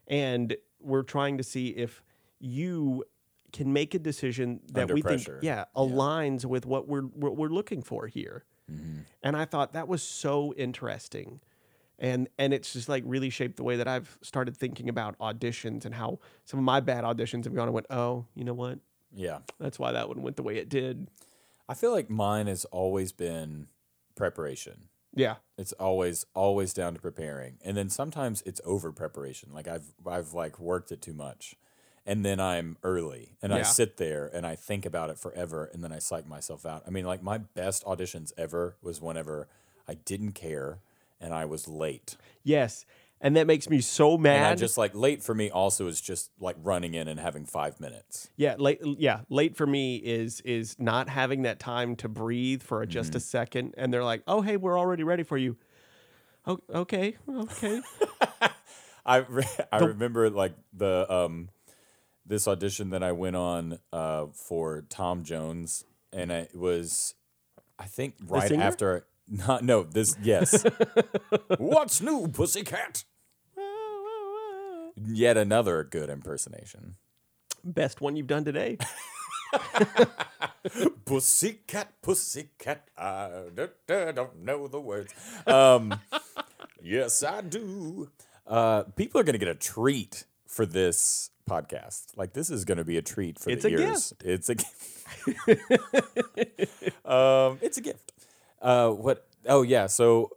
And 0.07 0.57
we're 0.81 1.03
trying 1.03 1.39
to 1.39 1.45
see 1.45 1.69
if 1.69 2.03
you 2.41 3.05
can 3.53 3.73
make 3.73 3.95
a 3.95 3.99
decision 3.99 4.61
that 4.73 4.83
Under 4.83 4.95
we 4.95 5.03
pressure. 5.03 5.33
think, 5.35 5.45
yeah, 5.45 5.65
aligns 5.77 6.45
with 6.45 6.67
what 6.67 6.89
we're 6.89 7.03
what 7.03 7.37
we're 7.37 7.49
looking 7.49 7.83
for 7.83 8.07
here. 8.07 8.45
Mm-hmm. 8.71 9.01
And 9.23 9.37
I 9.37 9.45
thought 9.45 9.73
that 9.75 9.89
was 9.89 10.03
so 10.03 10.53
interesting. 10.57 11.41
And 12.03 12.29
and 12.37 12.53
it's 12.53 12.73
just 12.73 12.89
like 12.89 13.05
really 13.07 13.31
shaped 13.31 13.57
the 13.57 13.63
way 13.63 13.77
that 13.77 13.87
I've 13.87 14.19
started 14.23 14.57
thinking 14.57 14.89
about 14.89 15.17
auditions 15.19 15.85
and 15.85 15.95
how 15.95 16.19
some 16.45 16.59
of 16.59 16.65
my 16.65 16.81
bad 16.81 17.05
auditions 17.05 17.45
have 17.45 17.55
gone 17.55 17.69
and 17.69 17.75
went, 17.75 17.87
oh, 17.91 18.27
you 18.35 18.45
know 18.45 18.53
what? 18.53 18.81
Yeah. 19.15 19.39
That's 19.61 19.79
why 19.79 19.93
that 19.93 20.09
one 20.09 20.21
went 20.21 20.37
the 20.37 20.43
way 20.43 20.57
it 20.57 20.69
did. 20.69 21.09
I 21.69 21.75
feel 21.75 21.93
like 21.93 22.11
mine 22.11 22.49
has 22.49 22.65
always 22.67 23.13
been 23.13 23.69
preparation. 24.17 24.89
Yeah. 25.15 25.37
It's 25.57 25.73
always 25.75 26.27
always 26.35 26.75
down 26.75 26.95
to 26.95 27.01
preparing. 27.01 27.59
And 27.65 27.77
then 27.77 27.89
sometimes 27.89 28.43
it's 28.45 28.61
over 28.65 28.91
preparation. 28.91 29.51
Like 29.55 29.69
I've 29.69 29.95
I've 30.05 30.33
like 30.33 30.59
worked 30.59 30.91
it 30.91 31.03
too 31.03 31.15
much. 31.15 31.55
And 32.05 32.25
then 32.25 32.41
I'm 32.41 32.79
early 32.83 33.37
and 33.41 33.55
I 33.55 33.63
sit 33.63 33.97
there 33.97 34.29
and 34.35 34.45
I 34.45 34.57
think 34.57 34.85
about 34.85 35.09
it 35.09 35.21
forever 35.21 35.71
and 35.73 35.85
then 35.85 35.93
I 35.93 36.01
psych 36.01 36.27
myself 36.27 36.67
out. 36.67 36.83
I 36.85 36.91
mean 36.91 37.05
like 37.05 37.23
my 37.23 37.39
best 37.39 37.85
auditions 37.85 38.33
ever 38.37 38.75
was 38.83 39.01
whenever 39.01 39.47
I 39.87 39.95
didn't 39.95 40.33
care 40.33 40.81
and 41.23 41.33
I 41.33 41.45
was 41.47 41.69
late. 41.69 42.17
Yes. 42.43 42.85
And 43.25 43.37
that 43.37 43.47
makes 43.47 43.71
me 43.71 43.81
so 43.81 44.19
mad. 44.19 44.37
And 44.39 44.47
I 44.47 44.55
just 44.57 44.77
like 44.77 44.97
late 44.97 45.23
for 45.23 45.33
me 45.33 45.49
also 45.49 45.87
is 45.87 46.01
just 46.01 46.31
like 46.41 46.57
running 46.61 46.95
in 46.95 47.07
and 47.07 47.21
having 47.21 47.47
5 47.47 47.79
minutes. 47.79 48.29
yeah, 48.37 48.57
late 48.59 48.81
yeah, 48.99 49.21
late 49.29 49.57
for 49.57 49.65
me 49.67 49.97
is 49.97 50.41
is 50.41 50.75
not 50.81 51.09
having 51.09 51.43
that 51.43 51.61
time 51.61 51.95
to 51.97 52.09
breathe 52.09 52.63
for 52.65 52.85
just 52.85 53.11
Mm-hmm. 53.11 53.17
a 53.19 53.21
second 53.21 53.75
and 53.79 53.95
they're 53.95 54.03
like, 54.03 54.23
"Oh, 54.27 54.41
hey, 54.43 54.57
we're 54.57 54.77
already 54.79 55.05
ready 55.05 55.23
for 55.23 55.39
you." 55.39 55.57
Oh, 56.47 56.59
okay. 56.75 57.17
Okay. 57.33 57.81
I 59.07 59.19
re- 59.19 59.45
I 59.71 59.79
remember 59.79 60.29
like 60.31 60.55
the 60.73 61.07
um 61.13 61.49
this 62.27 62.49
audition 62.49 62.91
that 62.91 63.03
I 63.05 63.13
went 63.13 63.37
on 63.37 63.79
uh 63.93 64.27
for 64.35 64.83
Tom 64.89 65.23
Jones 65.23 65.85
and 66.13 66.33
it 66.33 66.57
was 66.57 67.15
I 67.79 67.85
think 67.85 68.15
right 68.27 68.49
singer? 68.49 68.63
after 68.65 69.07
not 69.29 69.65
no 69.65 69.83
this 69.85 70.17
yes. 70.23 70.65
What's 71.59 72.01
new 72.01 72.29
pussycat? 72.29 73.05
Yet 74.97 75.37
another 75.37 75.85
good 75.85 76.11
impersonation. 76.11 76.97
Best 77.65 78.01
one 78.01 78.17
you've 78.17 78.27
done 78.27 78.45
today. 78.45 78.79
Pussycat 81.05 82.01
pussycat 82.01 82.89
I 82.97 83.45
don't 84.15 84.43
know 84.43 84.69
the 84.69 84.81
words. 84.81 85.13
Um 85.47 85.99
yes 86.83 87.23
I 87.23 87.41
do. 87.43 88.11
Uh 88.47 88.85
people 88.97 89.21
are 89.21 89.25
going 89.25 89.35
to 89.35 89.39
get 89.39 89.49
a 89.49 89.55
treat 89.55 90.25
for 90.47 90.67
this 90.67 91.31
podcast. 91.49 92.17
Like 92.17 92.33
this 92.33 92.51
is 92.51 92.65
going 92.65 92.79
to 92.79 92.85
be 92.85 92.97
a 92.97 93.03
treat 93.03 93.39
for 93.39 93.51
It's 93.51 93.65
the 93.65 93.75
a 93.75 93.81
ears 93.81 94.13
it's 94.25 94.49
a 94.49 94.55
gift. 94.55 95.07
Um 97.05 97.59
it's 97.61 97.77
a 97.79 97.83
gift 97.83 98.12
uh 98.63 98.91
what 98.91 99.27
oh 99.47 99.63
yeah 99.63 99.87
so 99.87 100.31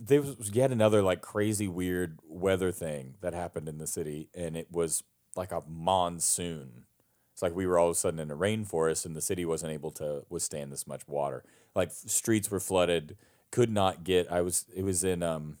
there 0.00 0.22
was 0.22 0.50
yet 0.52 0.70
another 0.70 1.02
like 1.02 1.20
crazy 1.20 1.68
weird 1.68 2.18
weather 2.28 2.72
thing 2.72 3.14
that 3.20 3.34
happened 3.34 3.68
in 3.68 3.78
the 3.78 3.86
city 3.86 4.28
and 4.34 4.56
it 4.56 4.68
was 4.70 5.02
like 5.34 5.52
a 5.52 5.62
monsoon 5.68 6.84
it's 7.32 7.42
like 7.42 7.54
we 7.54 7.66
were 7.66 7.78
all 7.78 7.88
of 7.88 7.92
a 7.92 7.98
sudden 7.98 8.20
in 8.20 8.30
a 8.30 8.36
rainforest 8.36 9.06
and 9.06 9.16
the 9.16 9.20
city 9.20 9.44
wasn't 9.44 9.72
able 9.72 9.90
to 9.92 10.24
withstand 10.28 10.70
this 10.70 10.86
much 10.86 11.08
water. 11.08 11.44
Like 11.74 11.90
streets 11.90 12.50
were 12.50 12.60
flooded, 12.60 13.16
could 13.50 13.70
not 13.70 14.04
get 14.04 14.30
I 14.30 14.42
was 14.42 14.66
it 14.74 14.84
was 14.84 15.02
in 15.02 15.22
um 15.22 15.58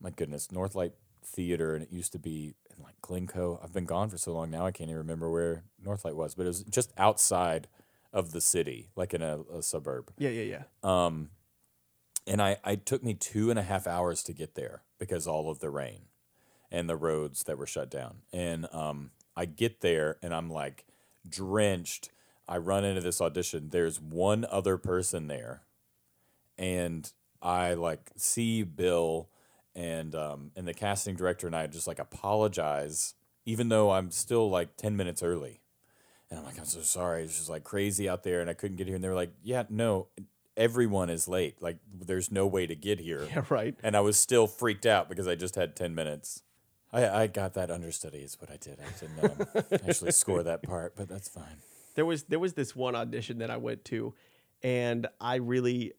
my 0.00 0.10
goodness, 0.10 0.48
Northlight 0.48 0.92
Theater 1.24 1.74
and 1.74 1.82
it 1.82 1.92
used 1.92 2.12
to 2.12 2.18
be 2.18 2.54
in 2.76 2.82
like 2.82 3.00
Glencoe. 3.02 3.60
I've 3.62 3.72
been 3.72 3.84
gone 3.84 4.08
for 4.08 4.18
so 4.18 4.32
long 4.32 4.50
now 4.50 4.66
I 4.66 4.72
can't 4.72 4.88
even 4.88 4.98
remember 4.98 5.30
where 5.30 5.64
Northlight 5.84 6.14
was, 6.14 6.34
but 6.34 6.44
it 6.44 6.48
was 6.48 6.62
just 6.64 6.92
outside 6.96 7.68
of 8.12 8.32
the 8.32 8.40
city, 8.40 8.90
like 8.96 9.14
in 9.14 9.22
a, 9.22 9.40
a 9.52 9.62
suburb. 9.62 10.12
Yeah, 10.18 10.30
yeah, 10.30 10.42
yeah. 10.42 10.62
Um 10.82 11.30
and 12.26 12.42
I, 12.42 12.56
I 12.64 12.74
took 12.74 13.04
me 13.04 13.14
two 13.14 13.50
and 13.50 13.58
a 13.58 13.62
half 13.62 13.86
hours 13.86 14.22
to 14.24 14.32
get 14.32 14.56
there 14.56 14.82
because 14.98 15.26
all 15.26 15.48
of 15.48 15.60
the 15.60 15.70
rain 15.70 16.06
and 16.70 16.88
the 16.88 16.96
roads 16.96 17.44
that 17.44 17.58
were 17.58 17.66
shut 17.66 17.90
down. 17.90 18.18
And 18.32 18.66
um, 18.72 19.10
I 19.36 19.44
get 19.44 19.80
there 19.80 20.18
and 20.22 20.34
I'm 20.34 20.50
like 20.50 20.84
drenched. 21.28 22.10
I 22.48 22.58
run 22.58 22.84
into 22.84 23.00
this 23.00 23.20
audition. 23.20 23.68
There's 23.70 24.00
one 24.00 24.46
other 24.50 24.76
person 24.76 25.26
there, 25.26 25.62
and 26.56 27.10
I 27.42 27.74
like 27.74 28.12
see 28.16 28.62
Bill 28.62 29.28
and 29.74 30.14
um, 30.14 30.52
and 30.56 30.66
the 30.66 30.74
casting 30.74 31.16
director 31.16 31.48
and 31.48 31.56
I 31.56 31.66
just 31.66 31.88
like 31.88 31.98
apologize, 31.98 33.14
even 33.44 33.68
though 33.68 33.90
I'm 33.90 34.10
still 34.12 34.48
like 34.48 34.76
ten 34.76 34.96
minutes 34.96 35.24
early. 35.24 35.60
And 36.30 36.38
I'm 36.40 36.44
like, 36.44 36.58
I'm 36.58 36.64
so 36.64 36.80
sorry. 36.80 37.22
It's 37.22 37.36
just 37.36 37.48
like 37.48 37.64
crazy 37.64 38.08
out 38.08 38.22
there, 38.22 38.40
and 38.40 38.50
I 38.50 38.54
couldn't 38.54 38.76
get 38.76 38.86
here. 38.86 38.96
And 38.96 39.04
they 39.04 39.08
were 39.08 39.14
like, 39.14 39.32
Yeah, 39.42 39.64
no, 39.68 40.08
everyone 40.56 41.10
is 41.10 41.28
late. 41.28 41.60
Like, 41.60 41.78
there's 41.92 42.32
no 42.32 42.46
way 42.46 42.66
to 42.66 42.74
get 42.74 42.98
here. 42.98 43.26
Yeah, 43.30 43.44
right. 43.48 43.74
And 43.82 43.96
I 43.96 44.00
was 44.00 44.18
still 44.18 44.46
freaked 44.46 44.86
out 44.86 45.08
because 45.08 45.28
I 45.28 45.34
just 45.34 45.54
had 45.54 45.76
10 45.76 45.94
minutes. 45.94 46.42
I, 46.92 47.08
I 47.08 47.26
got 47.26 47.54
that 47.54 47.70
understudy, 47.70 48.18
is 48.18 48.40
what 48.40 48.50
I 48.50 48.56
did. 48.56 48.78
I 48.80 48.98
didn't 48.98 49.40
um, 49.40 49.64
actually 49.88 50.12
score 50.12 50.42
that 50.42 50.62
part, 50.62 50.96
but 50.96 51.08
that's 51.08 51.28
fine. 51.28 51.58
There 51.94 52.06
was 52.06 52.24
there 52.24 52.38
was 52.38 52.52
this 52.54 52.76
one 52.76 52.94
audition 52.94 53.38
that 53.38 53.50
I 53.50 53.56
went 53.56 53.84
to, 53.86 54.14
and 54.62 55.06
I 55.20 55.36
really, 55.36 55.92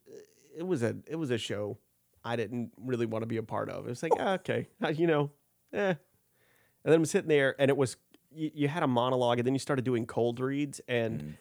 it 0.56 0.66
was 0.66 0.84
a 0.84 0.96
it 1.08 1.16
was 1.16 1.32
a 1.32 1.38
show 1.38 1.78
I 2.24 2.36
didn't 2.36 2.72
really 2.78 3.06
want 3.06 3.24
to 3.24 3.28
be 3.28 3.38
a 3.38 3.44
part 3.44 3.70
of. 3.70 3.86
It 3.86 3.90
was 3.90 4.04
like 4.04 4.14
ah, 4.20 4.34
okay, 4.34 4.68
uh, 4.84 4.90
you 4.90 5.08
know, 5.08 5.32
eh. 5.74 5.90
And 5.90 6.94
then 6.94 6.94
I'm 6.94 7.06
sitting 7.06 7.30
there, 7.30 7.56
and 7.60 7.70
it 7.70 7.78
was 7.78 7.98
you, 8.38 8.52
you 8.54 8.68
had 8.68 8.84
a 8.84 8.88
monologue, 8.88 9.40
and 9.40 9.46
then 9.46 9.54
you 9.56 9.60
started 9.60 9.84
doing 9.86 10.06
cold 10.06 10.40
reads, 10.40 10.80
and 10.88 11.22
Mm. 11.22 11.34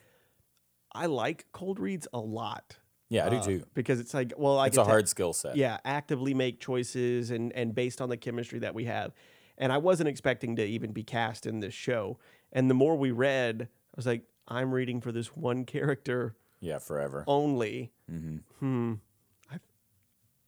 I 0.92 1.06
like 1.06 1.46
cold 1.52 1.78
reads 1.78 2.08
a 2.12 2.18
lot. 2.18 2.78
Yeah, 3.08 3.26
I 3.26 3.28
do 3.28 3.36
uh, 3.36 3.40
too. 3.44 3.62
because 3.74 4.00
it's 4.00 4.14
like 4.14 4.32
well, 4.36 4.58
I 4.58 4.66
It's 4.66 4.76
a 4.78 4.84
hard 4.84 5.08
skill 5.08 5.32
set. 5.32 5.56
yeah 5.56 5.78
actively 5.84 6.34
make 6.34 6.58
choices 6.58 7.30
and 7.30 7.52
and 7.52 7.74
based 7.74 8.00
on 8.00 8.08
the 8.08 8.16
chemistry 8.16 8.58
that 8.60 8.74
we 8.74 8.86
have 8.86 9.12
and 9.58 9.72
i 9.72 9.78
wasn't 9.78 10.08
expecting 10.08 10.56
to 10.56 10.64
even 10.64 10.90
be 10.92 11.04
cast 11.04 11.46
in 11.46 11.60
this 11.60 11.72
show 11.72 12.18
and 12.52 12.68
the 12.68 12.74
more 12.74 12.96
we 12.96 13.10
read 13.12 13.62
i 13.70 13.94
was 13.94 14.06
like 14.06 14.22
i'm 14.48 14.72
reading 14.72 15.00
for 15.00 15.12
this 15.12 15.28
one 15.36 15.64
character 15.64 16.34
Yeah, 16.60 16.78
forever. 16.78 17.22
only 17.28 17.92
hmm 18.10 18.38
hmm 18.58 18.94
i 19.52 19.56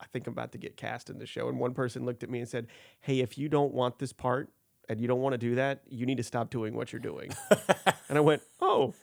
i 0.01 0.07
think 0.13 0.27
i'm 0.27 0.33
about 0.33 0.51
to 0.53 0.59
get 0.59 0.77
cast 0.77 1.09
in 1.11 1.19
the 1.19 1.27
show 1.27 1.49
and 1.49 1.61
one 1.61 1.75
person 1.75 2.05
looked 2.05 2.23
at 2.25 2.29
me 2.31 2.41
and 2.41 2.49
said 2.49 2.67
hey 3.03 3.21
if 3.21 3.39
you 3.39 3.49
don't 3.49 3.73
want 3.73 3.99
this 4.01 4.13
part 4.13 4.51
and 4.89 5.01
you 5.01 5.07
don't 5.07 5.21
want 5.21 5.33
to 5.33 5.39
do 5.39 5.55
that 5.55 5.83
you 5.89 6.07
need 6.07 6.17
to 6.17 6.23
stop 6.23 6.51
doing 6.51 6.75
what 6.75 6.93
you're 6.93 7.01
doing 7.01 7.31
and 8.09 8.19
i 8.19 8.21
went 8.21 8.43
oh 8.61 8.95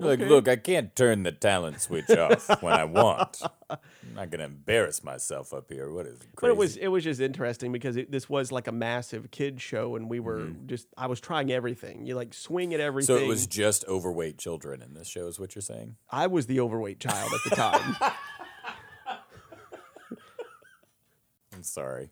Like, 0.00 0.20
look, 0.20 0.48
I 0.48 0.56
can't 0.56 0.96
turn 0.96 1.24
the 1.24 1.32
talent 1.32 1.82
switch 1.82 2.08
off 2.10 2.62
when 2.62 2.72
I 2.72 2.84
want. 2.84 3.42
I'm 3.68 3.78
not 4.14 4.30
gonna 4.30 4.44
embarrass 4.44 5.04
myself 5.04 5.52
up 5.52 5.70
here. 5.70 5.92
What 5.92 6.06
is 6.06 6.16
crazy? 6.16 6.30
But 6.40 6.50
it 6.50 6.56
was 6.56 6.76
it 6.76 6.88
was 6.88 7.04
just 7.04 7.20
interesting 7.20 7.70
because 7.70 7.96
it, 7.96 8.10
this 8.10 8.26
was 8.28 8.50
like 8.50 8.66
a 8.66 8.72
massive 8.72 9.30
kid 9.30 9.60
show, 9.60 9.96
and 9.96 10.08
we 10.08 10.18
were 10.18 10.38
mm-hmm. 10.38 10.66
just 10.68 10.86
I 10.96 11.06
was 11.06 11.20
trying 11.20 11.52
everything. 11.52 12.06
You 12.06 12.14
like 12.14 12.32
swing 12.32 12.72
at 12.72 12.80
everything. 12.80 13.14
so 13.14 13.22
it 13.22 13.28
was 13.28 13.46
just 13.46 13.84
overweight 13.86 14.38
children 14.38 14.80
in 14.80 14.94
this 14.94 15.06
show, 15.06 15.26
is 15.26 15.38
what 15.38 15.54
you're 15.54 15.60
saying? 15.62 15.96
I 16.10 16.28
was 16.28 16.46
the 16.46 16.60
overweight 16.60 16.98
child 16.98 17.30
at 17.34 17.50
the 17.50 17.56
time. 17.56 17.96
I'm 21.52 21.62
sorry. 21.62 22.10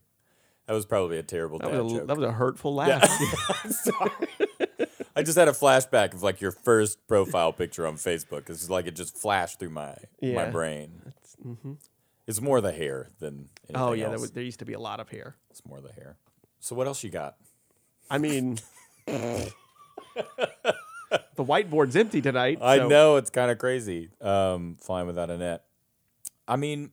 That 0.69 0.75
was 0.75 0.87
probably 0.87 1.19
a 1.19 1.23
terrible 1.25 1.59
that 1.59 1.73
dad 1.73 1.81
was 1.83 1.93
a 1.93 1.97
joke. 1.97 2.07
that 2.07 2.17
was 2.17 2.27
a 2.27 2.33
hurtful 2.33 2.75
laugh. 2.75 3.03
Yeah. 3.87 4.87
I 5.17 5.23
just 5.25 5.37
had 5.37 5.49
a 5.49 5.53
flashback 5.53 6.15
of 6.15 6.23
like 6.23 6.41
your 6.41 6.53
first 6.53 7.05
profile 7.09 7.53
picture 7.53 7.85
on 7.87 7.95
Facebook. 7.97 8.37
Because 8.41 8.61
it's 8.61 8.71
like 8.71 8.87
it 8.87 8.95
just 8.95 9.17
flashed 9.19 9.59
through 9.59 9.71
my 9.71 9.97
my 10.23 10.29
Yeah. 10.29 10.51
brain. 10.51 11.13
mhm. 11.45 11.79
It's 12.29 12.41
more 12.41 12.61
the 12.61 12.71
hair 12.73 13.09
than 13.19 13.49
anything 13.69 13.77
Oh 13.83 13.93
yeah, 13.93 14.11
there, 14.11 14.19
was, 14.21 14.31
there 14.33 14.45
used 14.45 14.59
to 14.61 14.65
be 14.67 14.75
a 14.75 14.79
lot 14.79 15.01
of 15.01 15.09
hair. 15.09 15.37
It's 15.51 15.65
more 15.67 15.81
the 15.81 15.91
hair. 15.93 16.19
So 16.61 16.77
what 16.77 16.87
else 16.87 17.03
you 17.03 17.11
got? 17.11 17.37
I 18.11 18.19
mean, 18.19 18.59
the 19.07 19.53
whiteboard's 21.39 21.97
empty 21.97 22.21
tonight. 22.21 22.59
I 22.61 22.79
so- 22.79 22.89
know 22.89 23.17
it's 23.17 23.31
kind 23.31 23.51
of 23.51 23.59
crazy. 23.59 24.11
Um, 24.21 24.77
flying 24.81 25.07
without 25.07 25.31
a 25.31 25.39
net. 25.39 25.65
I 26.47 26.57
mean, 26.57 26.91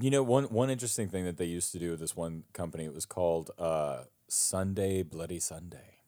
you 0.00 0.10
know, 0.10 0.22
one 0.22 0.44
one 0.44 0.70
interesting 0.70 1.08
thing 1.08 1.24
that 1.24 1.36
they 1.36 1.44
used 1.46 1.72
to 1.72 1.78
do 1.78 1.90
with 1.90 2.00
this 2.00 2.16
one 2.16 2.44
company, 2.52 2.84
it 2.84 2.94
was 2.94 3.06
called 3.06 3.50
uh, 3.58 4.04
Sunday 4.28 5.02
Bloody 5.02 5.40
Sunday, 5.40 5.98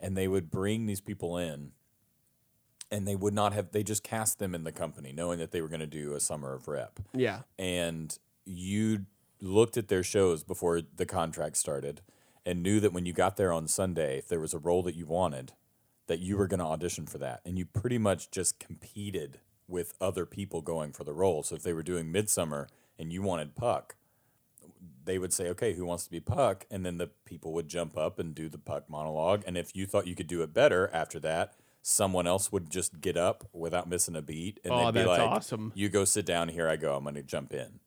and 0.00 0.16
they 0.16 0.28
would 0.28 0.50
bring 0.50 0.86
these 0.86 1.00
people 1.00 1.36
in, 1.36 1.72
and 2.90 3.06
they 3.06 3.16
would 3.16 3.34
not 3.34 3.52
have. 3.52 3.72
They 3.72 3.82
just 3.82 4.02
cast 4.02 4.38
them 4.38 4.54
in 4.54 4.64
the 4.64 4.72
company, 4.72 5.12
knowing 5.12 5.38
that 5.38 5.50
they 5.50 5.60
were 5.60 5.68
going 5.68 5.80
to 5.80 5.86
do 5.86 6.14
a 6.14 6.20
summer 6.20 6.54
of 6.54 6.68
rep. 6.68 7.00
Yeah. 7.14 7.40
and 7.58 8.16
you 8.46 9.06
looked 9.40 9.76
at 9.76 9.88
their 9.88 10.02
shows 10.02 10.42
before 10.42 10.80
the 10.80 11.04
contract 11.04 11.56
started 11.56 12.00
and 12.44 12.62
knew 12.62 12.80
that 12.80 12.92
when 12.92 13.04
you 13.04 13.12
got 13.12 13.36
there 13.36 13.52
on 13.52 13.68
Sunday, 13.68 14.18
if 14.18 14.28
there 14.28 14.40
was 14.40 14.54
a 14.54 14.58
role 14.58 14.82
that 14.84 14.94
you 14.94 15.04
wanted, 15.04 15.52
that 16.06 16.20
you 16.20 16.36
were 16.36 16.46
going 16.46 16.60
to 16.60 16.64
audition 16.64 17.06
for 17.06 17.18
that. 17.18 17.40
And 17.44 17.58
you 17.58 17.66
pretty 17.66 17.98
much 17.98 18.30
just 18.30 18.58
competed 18.58 19.40
with 19.68 19.94
other 20.00 20.26
people 20.26 20.60
going 20.62 20.92
for 20.92 21.04
the 21.04 21.12
role. 21.12 21.42
So 21.42 21.54
if 21.54 21.62
they 21.62 21.72
were 21.72 21.82
doing 21.82 22.12
Midsummer 22.12 22.68
and 22.98 23.12
you 23.12 23.22
wanted 23.22 23.54
Puck, 23.56 23.96
they 25.04 25.18
would 25.18 25.32
say, 25.32 25.48
okay, 25.50 25.74
who 25.74 25.84
wants 25.84 26.04
to 26.04 26.10
be 26.10 26.20
Puck? 26.20 26.66
And 26.70 26.84
then 26.84 26.98
the 26.98 27.08
people 27.24 27.52
would 27.52 27.68
jump 27.68 27.96
up 27.96 28.18
and 28.18 28.34
do 28.34 28.48
the 28.48 28.58
Puck 28.58 28.88
monologue. 28.88 29.42
And 29.46 29.56
if 29.56 29.74
you 29.74 29.86
thought 29.86 30.06
you 30.06 30.14
could 30.14 30.26
do 30.26 30.42
it 30.42 30.52
better 30.54 30.90
after 30.92 31.18
that, 31.20 31.54
someone 31.82 32.26
else 32.26 32.50
would 32.50 32.70
just 32.70 33.00
get 33.00 33.16
up 33.16 33.48
without 33.52 33.88
missing 33.88 34.16
a 34.16 34.22
beat. 34.22 34.58
And 34.64 34.72
Oh, 34.72 34.86
they'd 34.90 35.00
be 35.02 35.06
that's 35.06 35.18
like, 35.20 35.30
awesome. 35.30 35.72
you 35.74 35.88
go 35.88 36.04
sit 36.04 36.26
down, 36.26 36.48
here 36.48 36.68
I 36.68 36.76
go, 36.76 36.96
I'm 36.96 37.04
going 37.04 37.14
to 37.14 37.22
jump 37.22 37.52
in. 37.52 37.78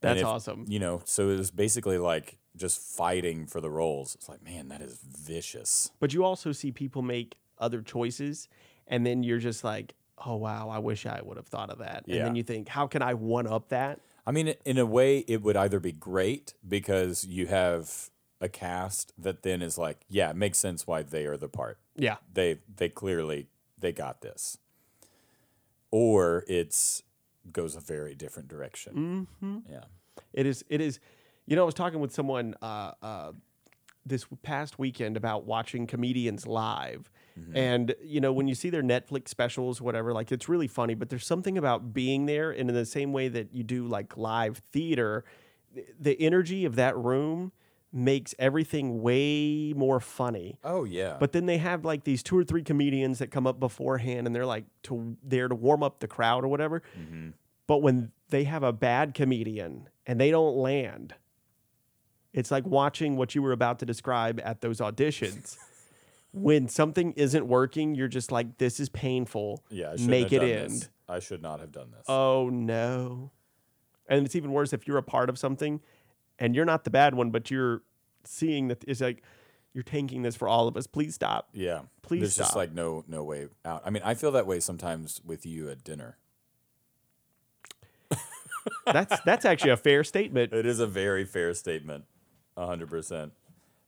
That's 0.00 0.20
if- 0.20 0.26
awesome. 0.26 0.64
You 0.68 0.78
know, 0.78 1.02
so 1.04 1.28
it 1.30 1.36
was 1.36 1.50
basically 1.50 1.98
like 1.98 2.38
just 2.56 2.80
fighting 2.80 3.46
for 3.46 3.60
the 3.60 3.70
roles. 3.70 4.14
It's 4.14 4.28
like, 4.28 4.42
man, 4.44 4.68
that 4.68 4.80
is 4.80 4.98
vicious. 5.02 5.90
But 6.00 6.12
you 6.14 6.24
also 6.24 6.52
see 6.52 6.72
people 6.72 7.02
make 7.02 7.36
other 7.58 7.82
choices, 7.82 8.48
and 8.86 9.04
then 9.04 9.22
you're 9.22 9.38
just 9.38 9.62
like, 9.64 9.94
oh, 10.24 10.36
wow, 10.36 10.68
I 10.68 10.78
wish 10.78 11.06
I 11.06 11.20
would 11.22 11.36
have 11.36 11.46
thought 11.46 11.70
of 11.70 11.78
that. 11.78 12.04
Yeah. 12.06 12.16
And 12.16 12.26
then 12.26 12.36
you 12.36 12.42
think, 12.42 12.68
how 12.68 12.86
can 12.86 13.02
I 13.02 13.14
one 13.14 13.46
up 13.46 13.68
that? 13.68 14.00
I 14.26 14.32
mean, 14.32 14.54
in 14.64 14.78
a 14.78 14.86
way, 14.86 15.18
it 15.26 15.42
would 15.42 15.56
either 15.56 15.80
be 15.80 15.92
great 15.92 16.54
because 16.66 17.24
you 17.24 17.46
have 17.46 18.10
a 18.40 18.48
cast 18.48 19.12
that 19.18 19.42
then 19.42 19.62
is 19.62 19.76
like, 19.76 20.00
yeah, 20.08 20.30
it 20.30 20.36
makes 20.36 20.58
sense 20.58 20.86
why 20.86 21.02
they 21.02 21.26
are 21.26 21.36
the 21.36 21.48
part. 21.48 21.78
Yeah. 21.96 22.16
They 22.32 22.58
they 22.74 22.88
clearly 22.88 23.48
they 23.78 23.92
got 23.92 24.20
this. 24.20 24.58
Or 25.90 26.44
it's 26.46 27.02
goes 27.52 27.74
a 27.74 27.80
very 27.80 28.14
different 28.14 28.48
direction. 28.48 29.28
Mm-hmm. 29.42 29.72
Yeah. 29.72 29.84
It 30.32 30.46
is. 30.46 30.64
It 30.68 30.80
is. 30.80 31.00
You 31.46 31.56
know, 31.56 31.62
I 31.62 31.66
was 31.66 31.74
talking 31.74 31.98
with 32.00 32.12
someone 32.12 32.54
uh, 32.62 32.92
uh, 33.02 33.32
this 34.06 34.24
past 34.42 34.78
weekend 34.78 35.16
about 35.16 35.46
watching 35.46 35.86
comedians 35.86 36.46
live, 36.46 37.10
Mm-hmm. 37.40 37.56
and 37.56 37.94
you 38.02 38.20
know, 38.20 38.32
when 38.32 38.48
you 38.48 38.54
see 38.54 38.70
their 38.70 38.82
Netflix 38.82 39.28
specials, 39.28 39.80
whatever, 39.80 40.12
like 40.12 40.30
it's 40.32 40.48
really 40.48 40.68
funny. 40.68 40.94
But 40.94 41.08
there's 41.08 41.26
something 41.26 41.56
about 41.56 41.92
being 41.92 42.26
there, 42.26 42.50
and 42.50 42.68
in 42.68 42.74
the 42.74 42.86
same 42.86 43.12
way 43.12 43.28
that 43.28 43.54
you 43.54 43.62
do 43.62 43.86
like 43.86 44.16
live 44.16 44.62
theater, 44.72 45.24
the 45.98 46.20
energy 46.20 46.64
of 46.64 46.76
that 46.76 46.96
room 46.96 47.52
makes 47.92 48.34
everything 48.38 49.02
way 49.02 49.72
more 49.76 50.00
funny. 50.00 50.58
Oh 50.62 50.84
yeah. 50.84 51.16
But 51.18 51.32
then 51.32 51.46
they 51.46 51.58
have 51.58 51.84
like 51.84 52.04
these 52.04 52.22
two 52.22 52.38
or 52.38 52.44
three 52.44 52.62
comedians 52.62 53.18
that 53.18 53.30
come 53.30 53.46
up 53.46 53.58
beforehand, 53.58 54.26
and 54.26 54.34
they're 54.34 54.46
like 54.46 54.64
to 54.84 55.16
there 55.22 55.48
to 55.48 55.54
warm 55.54 55.82
up 55.82 56.00
the 56.00 56.08
crowd 56.08 56.44
or 56.44 56.48
whatever. 56.48 56.82
Mm-hmm. 56.98 57.30
But 57.66 57.78
when 57.78 58.12
they 58.30 58.44
have 58.44 58.62
a 58.62 58.72
bad 58.72 59.14
comedian 59.14 59.88
and 60.06 60.20
they 60.20 60.30
don't 60.30 60.56
land, 60.56 61.14
it's 62.32 62.50
like 62.50 62.66
watching 62.66 63.16
what 63.16 63.34
you 63.34 63.42
were 63.42 63.52
about 63.52 63.78
to 63.80 63.86
describe 63.86 64.40
at 64.44 64.60
those 64.60 64.78
auditions. 64.78 65.56
when 66.32 66.68
something 66.68 67.12
isn't 67.12 67.46
working, 67.46 67.94
you're 67.94 68.08
just 68.08 68.30
like, 68.32 68.58
"This 68.58 68.80
is 68.80 68.88
painful. 68.88 69.62
yeah, 69.70 69.94
make 70.00 70.32
it 70.32 70.42
end." 70.42 70.70
this. 70.70 70.88
I 71.08 71.18
should 71.18 71.42
not 71.42 71.60
have 71.60 71.72
done 71.72 71.90
this. 71.90 72.04
Oh 72.08 72.48
no! 72.50 73.30
And 74.08 74.24
it's 74.24 74.36
even 74.36 74.52
worse 74.52 74.72
if 74.72 74.86
you're 74.86 74.98
a 74.98 75.02
part 75.02 75.28
of 75.28 75.38
something, 75.38 75.80
and 76.38 76.54
you're 76.54 76.64
not 76.64 76.84
the 76.84 76.90
bad 76.90 77.14
one, 77.14 77.30
but 77.30 77.50
you're 77.50 77.82
seeing 78.24 78.68
that 78.68 78.84
it's 78.86 79.00
like 79.00 79.22
you're 79.72 79.82
tanking 79.84 80.22
this 80.22 80.36
for 80.36 80.48
all 80.48 80.68
of 80.68 80.76
us. 80.76 80.86
Please 80.86 81.14
stop. 81.14 81.48
yeah. 81.52 81.82
Please 82.02 82.18
stop. 82.18 82.20
There's 82.20 82.36
just 82.36 82.56
like 82.56 82.72
no 82.72 83.04
no 83.08 83.22
way 83.24 83.48
out. 83.64 83.82
I 83.84 83.90
mean, 83.90 84.02
I 84.04 84.14
feel 84.14 84.32
that 84.32 84.46
way 84.46 84.60
sometimes 84.60 85.20
with 85.24 85.46
you 85.46 85.68
at 85.68 85.82
dinner. 85.84 86.16
That's 88.86 89.20
that's 89.24 89.44
actually 89.44 89.70
a 89.70 89.76
fair 89.76 90.04
statement. 90.04 90.52
It 90.60 90.66
is 90.66 90.80
a 90.80 90.86
very 90.86 91.24
fair 91.24 91.54
statement. 91.54 92.04
a 92.56 92.66
hundred 92.66 92.90
percent. 92.90 93.32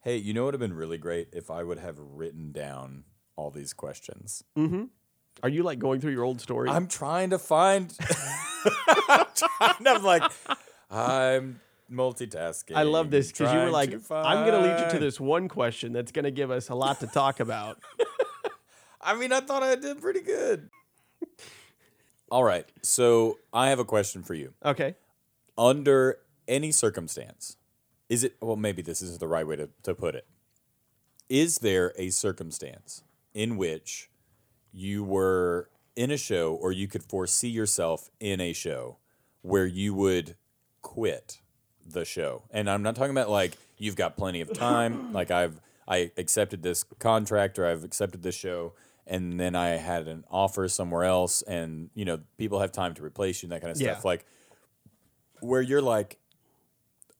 Hey, 0.02 0.16
you 0.16 0.34
know 0.34 0.42
what 0.42 0.46
would 0.46 0.54
have 0.54 0.60
been 0.70 0.76
really 0.76 0.98
great 0.98 1.28
if 1.32 1.50
I 1.50 1.62
would 1.62 1.78
have 1.78 1.96
written 1.98 2.50
down 2.50 3.04
all 3.36 3.50
these 3.50 3.72
questions. 3.72 4.42
Mm-hmm. 4.58 4.84
Are 5.42 5.48
you 5.48 5.62
like 5.62 5.78
going 5.78 6.00
through 6.00 6.12
your 6.12 6.24
old 6.24 6.40
story? 6.40 6.68
I'm 6.68 6.88
trying 6.88 7.30
to 7.30 7.38
find. 7.38 7.96
I'm 9.08 9.26
trying. 9.34 9.86
I'm 9.86 10.02
like, 10.02 10.22
I'm 10.90 11.60
multitasking. 11.90 12.74
I 12.74 12.82
love 12.82 13.10
this 13.10 13.30
because 13.30 13.52
you 13.52 13.60
were 13.60 13.70
like, 13.70 13.92
I'm 14.10 14.44
going 14.46 14.60
to 14.60 14.68
lead 14.68 14.84
you 14.84 14.90
to 14.90 14.98
this 14.98 15.20
one 15.20 15.48
question 15.48 15.92
that's 15.92 16.10
going 16.12 16.24
to 16.24 16.30
give 16.30 16.50
us 16.50 16.68
a 16.68 16.74
lot 16.74 17.00
to 17.00 17.06
talk 17.06 17.40
about. 17.40 17.78
I 19.00 19.14
mean, 19.14 19.32
I 19.32 19.40
thought 19.40 19.62
I 19.62 19.76
did 19.76 20.00
pretty 20.00 20.20
good. 20.20 20.68
all 22.30 22.44
right, 22.44 22.66
so 22.82 23.38
I 23.52 23.68
have 23.70 23.78
a 23.78 23.84
question 23.84 24.22
for 24.22 24.34
you. 24.34 24.52
Okay. 24.64 24.96
under 25.56 26.18
any 26.48 26.72
circumstance, 26.72 27.56
is 28.12 28.24
it, 28.24 28.36
well, 28.42 28.56
maybe 28.56 28.82
this 28.82 29.00
isn't 29.00 29.20
the 29.20 29.26
right 29.26 29.46
way 29.46 29.56
to, 29.56 29.70
to 29.84 29.94
put 29.94 30.14
it. 30.14 30.26
Is 31.30 31.58
there 31.60 31.94
a 31.96 32.10
circumstance 32.10 33.02
in 33.32 33.56
which 33.56 34.10
you 34.70 35.02
were 35.02 35.70
in 35.96 36.10
a 36.10 36.18
show 36.18 36.52
or 36.54 36.72
you 36.72 36.88
could 36.88 37.02
foresee 37.02 37.48
yourself 37.48 38.10
in 38.20 38.38
a 38.38 38.52
show 38.52 38.98
where 39.40 39.64
you 39.64 39.94
would 39.94 40.36
quit 40.82 41.40
the 41.86 42.04
show? 42.04 42.42
And 42.50 42.68
I'm 42.68 42.82
not 42.82 42.96
talking 42.96 43.12
about 43.12 43.30
like 43.30 43.56
you've 43.78 43.96
got 43.96 44.18
plenty 44.18 44.42
of 44.42 44.52
time, 44.52 45.00
like 45.14 45.30
I've, 45.30 45.58
I 45.88 46.10
accepted 46.18 46.62
this 46.62 46.84
contract 46.98 47.58
or 47.58 47.66
I've 47.66 47.82
accepted 47.82 48.22
this 48.22 48.34
show 48.34 48.74
and 49.06 49.40
then 49.40 49.56
I 49.56 49.68
had 49.70 50.06
an 50.06 50.24
offer 50.30 50.68
somewhere 50.68 51.04
else 51.04 51.40
and 51.42 51.88
you 51.94 52.04
know 52.04 52.20
people 52.36 52.60
have 52.60 52.72
time 52.72 52.92
to 52.94 53.02
replace 53.02 53.42
you 53.42 53.46
and 53.46 53.52
that 53.52 53.62
kind 53.62 53.74
of 53.74 53.80
Yeah. 53.80 53.92
stuff 53.94 54.04
like 54.04 54.26
where 55.40 55.62
you're 55.62 55.80
like 55.82 56.18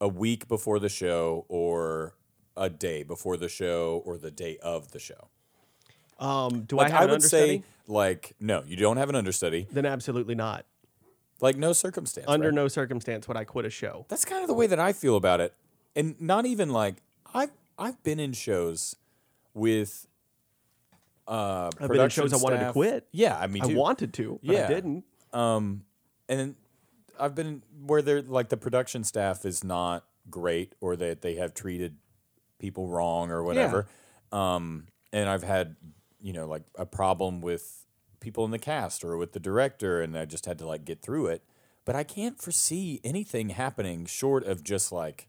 a 0.03 0.09
week 0.09 0.49
before 0.49 0.79
the 0.79 0.89
show 0.91 1.47
or 1.49 2.15
a 2.57 2.69
day 2.69 3.03
before 3.05 3.37
the 3.39 3.49
show 3.49 4.03
or 4.05 4.19
the 4.19 4.31
day 4.31 4.59
of 4.63 4.91
the 4.91 4.99
show. 4.99 5.29
Um, 6.19 6.63
do 6.65 6.77
Like 6.77 6.89
I 6.89 6.91
have 6.91 7.01
I 7.01 7.05
an 7.05 7.09
would 7.11 7.15
understudy? 7.15 7.59
say 7.59 7.65
like 7.87 8.35
no, 8.41 8.63
you 8.67 8.77
don't 8.77 8.97
have 8.99 9.09
an 9.09 9.15
understudy. 9.15 9.67
then 9.73 9.87
absolutely 9.87 10.35
not. 10.35 10.67
Like 11.41 11.57
no 11.57 11.73
circumstance. 11.73 12.27
Under 12.29 12.49
right? 12.49 12.55
no 12.55 12.69
circumstance 12.69 13.27
would 13.29 13.37
I 13.37 13.45
quit 13.45 13.65
a 13.65 13.71
show. 13.71 14.05
That's 14.09 14.25
kind 14.25 14.43
of 14.43 14.49
the 14.49 14.55
way 14.55 14.67
that 14.67 14.79
I 14.81 14.93
feel 14.93 15.17
about 15.17 15.41
it. 15.41 15.55
And 15.97 16.21
not 16.21 16.47
even 16.47 16.71
like 16.71 16.97
I've 17.33 17.51
I've 17.79 18.03
been 18.03 18.21
in 18.21 18.33
shows 18.33 18.97
with 19.55 20.07
uh 21.29 21.71
I've 21.81 21.89
been 21.89 22.01
in 22.01 22.09
shows 22.11 22.33
I 22.33 22.37
wanted 22.39 22.59
to 22.67 22.73
quit. 22.73 23.07
Yeah, 23.13 23.39
I 23.39 23.47
mean 23.47 23.63
I 23.63 23.67
wanted 23.75 24.13
to, 24.15 24.41
but 24.43 24.53
Yeah. 24.53 24.65
I 24.65 24.69
didn't. 24.69 25.05
Um, 25.33 25.85
and 26.29 26.55
I've 27.23 27.37
been 27.37 27.63
where 27.87 28.03
they're 28.03 28.21
like 28.21 28.49
the 28.49 28.57
production 28.57 29.05
staff 29.05 29.45
is 29.45 29.63
not 29.63 30.05
great 30.29 30.75
or 30.81 30.97
that 30.97 31.23
they 31.23 31.37
have 31.37 31.55
treated 31.55 31.97
people 32.59 32.89
wrong 32.89 33.31
or 33.31 33.45
whatever. 33.45 33.87
Um, 34.33 34.89
and 35.13 35.29
I've 35.29 35.45
had, 35.45 35.77
you 36.21 36.33
know, 36.33 36.47
like 36.47 36.63
a 36.77 36.85
problem 36.85 37.41
with 37.41 37.87
people 38.19 38.45
in 38.45 38.51
the 38.51 38.59
cast 38.59 39.05
or 39.05 39.17
with 39.17 39.33
the 39.33 39.41
director, 39.41 40.01
and 40.01 40.19
I 40.19 40.25
just 40.25 40.47
had 40.47 40.59
to 40.59 40.67
like 40.67 40.85
get 40.85 41.01
through 41.01 41.27
it. 41.27 41.45
But 41.85 41.95
I 41.95 42.03
can't 42.03 42.41
foresee 42.41 43.01
anything 43.05 43.51
happening 43.51 44.05
short 44.07 44.45
of 44.45 44.65
just 44.65 44.91
like 44.91 45.29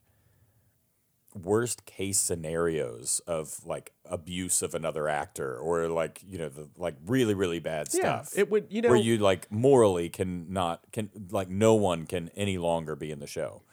worst 1.36 1.86
case 1.86 2.20
scenarios 2.20 3.22
of 3.28 3.66
like 3.66 3.92
abuse 4.06 4.62
of 4.62 4.76
another 4.76 5.08
actor 5.08 5.58
or 5.58 5.88
like 5.88 6.22
you 6.28 6.38
know 6.38 6.50
the 6.50 6.68
like 6.78 6.96
really 7.06 7.34
really 7.34 7.60
bad 7.60 7.92
stuff 7.92 8.32
Yeah, 8.34 8.42
it 8.42 8.52
would. 8.52 8.68
You 8.70 8.82
know, 8.82 8.90
where 8.90 8.98
you 8.98 9.18
like 9.18 9.52
morally 9.52 10.10
can 10.10 10.52
not 10.52 10.82
can 10.92 11.10
like 11.32 11.50
no 11.50 11.74
one 11.76 12.06
can 12.06 12.30
any 12.36 12.58
longer 12.58 12.96
be 12.96 13.12
in 13.12 13.20
the 13.20 13.28
show. 13.28 13.64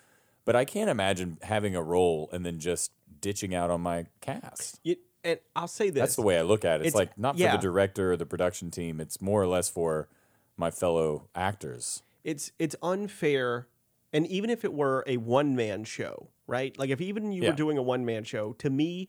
But 0.44 0.56
I 0.56 0.64
can't 0.64 0.90
imagine 0.90 1.38
having 1.42 1.76
a 1.76 1.82
role 1.82 2.28
and 2.32 2.44
then 2.46 2.58
just 2.58 2.92
ditching 3.20 3.54
out 3.54 3.70
on 3.70 3.80
my 3.82 4.06
cast. 4.20 4.80
you- 4.82 4.96
and 5.22 5.38
I'll 5.54 5.68
say 5.68 5.90
this. 5.90 6.00
That's 6.00 6.16
the 6.16 6.22
way 6.22 6.38
I 6.38 6.42
look 6.42 6.64
at 6.64 6.80
it. 6.80 6.86
It's, 6.86 6.94
It's- 6.94 6.98
like 7.08 7.18
not 7.18 7.36
for 7.36 7.42
the 7.42 7.58
director 7.58 8.12
or 8.12 8.16
the 8.16 8.24
production 8.24 8.70
team. 8.70 9.00
It's 9.00 9.20
more 9.20 9.42
or 9.42 9.46
less 9.46 9.68
for 9.68 10.08
my 10.56 10.70
fellow 10.70 11.28
actors. 11.34 12.02
it's 12.24 12.52
it's 12.58 12.74
unfair 12.82 13.66
and 14.12 14.26
even 14.26 14.50
if 14.50 14.64
it 14.64 14.72
were 14.74 15.04
a 15.06 15.16
one 15.18 15.54
man 15.56 15.84
show 15.84 16.28
right 16.50 16.76
like 16.78 16.90
if 16.90 17.00
even 17.00 17.32
you 17.32 17.42
Yeah. 17.42 17.50
were 17.50 17.56
doing 17.56 17.78
a 17.78 17.82
one 17.82 18.04
man 18.04 18.24
show 18.24 18.52
to 18.54 18.68
me 18.70 19.08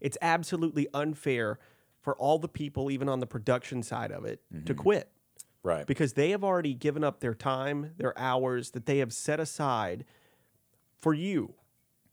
it's 0.00 0.18
absolutely 0.20 0.86
unfair 0.94 1.58
for 2.00 2.14
all 2.16 2.38
the 2.38 2.48
people 2.48 2.90
even 2.90 3.08
on 3.08 3.20
the 3.20 3.26
production 3.26 3.82
side 3.82 4.10
of 4.12 4.24
it 4.24 4.40
Mm-hmm. 4.54 4.64
to 4.66 4.74
quit 4.74 5.08
Right. 5.64 5.86
because 5.86 6.14
they 6.14 6.30
have 6.30 6.42
already 6.42 6.74
given 6.74 7.02
up 7.04 7.20
their 7.20 7.34
time 7.34 7.92
their 7.96 8.16
hours 8.18 8.70
that 8.72 8.86
they 8.86 8.98
have 8.98 9.12
set 9.12 9.38
aside 9.40 10.04
for 11.00 11.14
you 11.14 11.54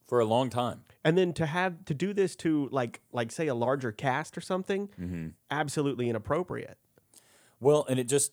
for 0.07 0.19
a 0.19 0.25
long 0.25 0.49
time. 0.49 0.83
and 1.03 1.17
then 1.17 1.33
to 1.33 1.45
have 1.45 1.83
to 1.85 1.93
do 1.93 2.13
this 2.13 2.35
to 2.37 2.67
like 2.71 3.01
like 3.11 3.31
say 3.31 3.47
a 3.47 3.55
larger 3.55 3.91
cast 3.91 4.37
or 4.37 4.41
something 4.41 4.87
Mm-hmm. 4.99 5.27
absolutely 5.51 6.09
inappropriate 6.09 6.77
Well, 7.59 7.85
and 7.89 7.99
it 7.99 8.07
just 8.07 8.31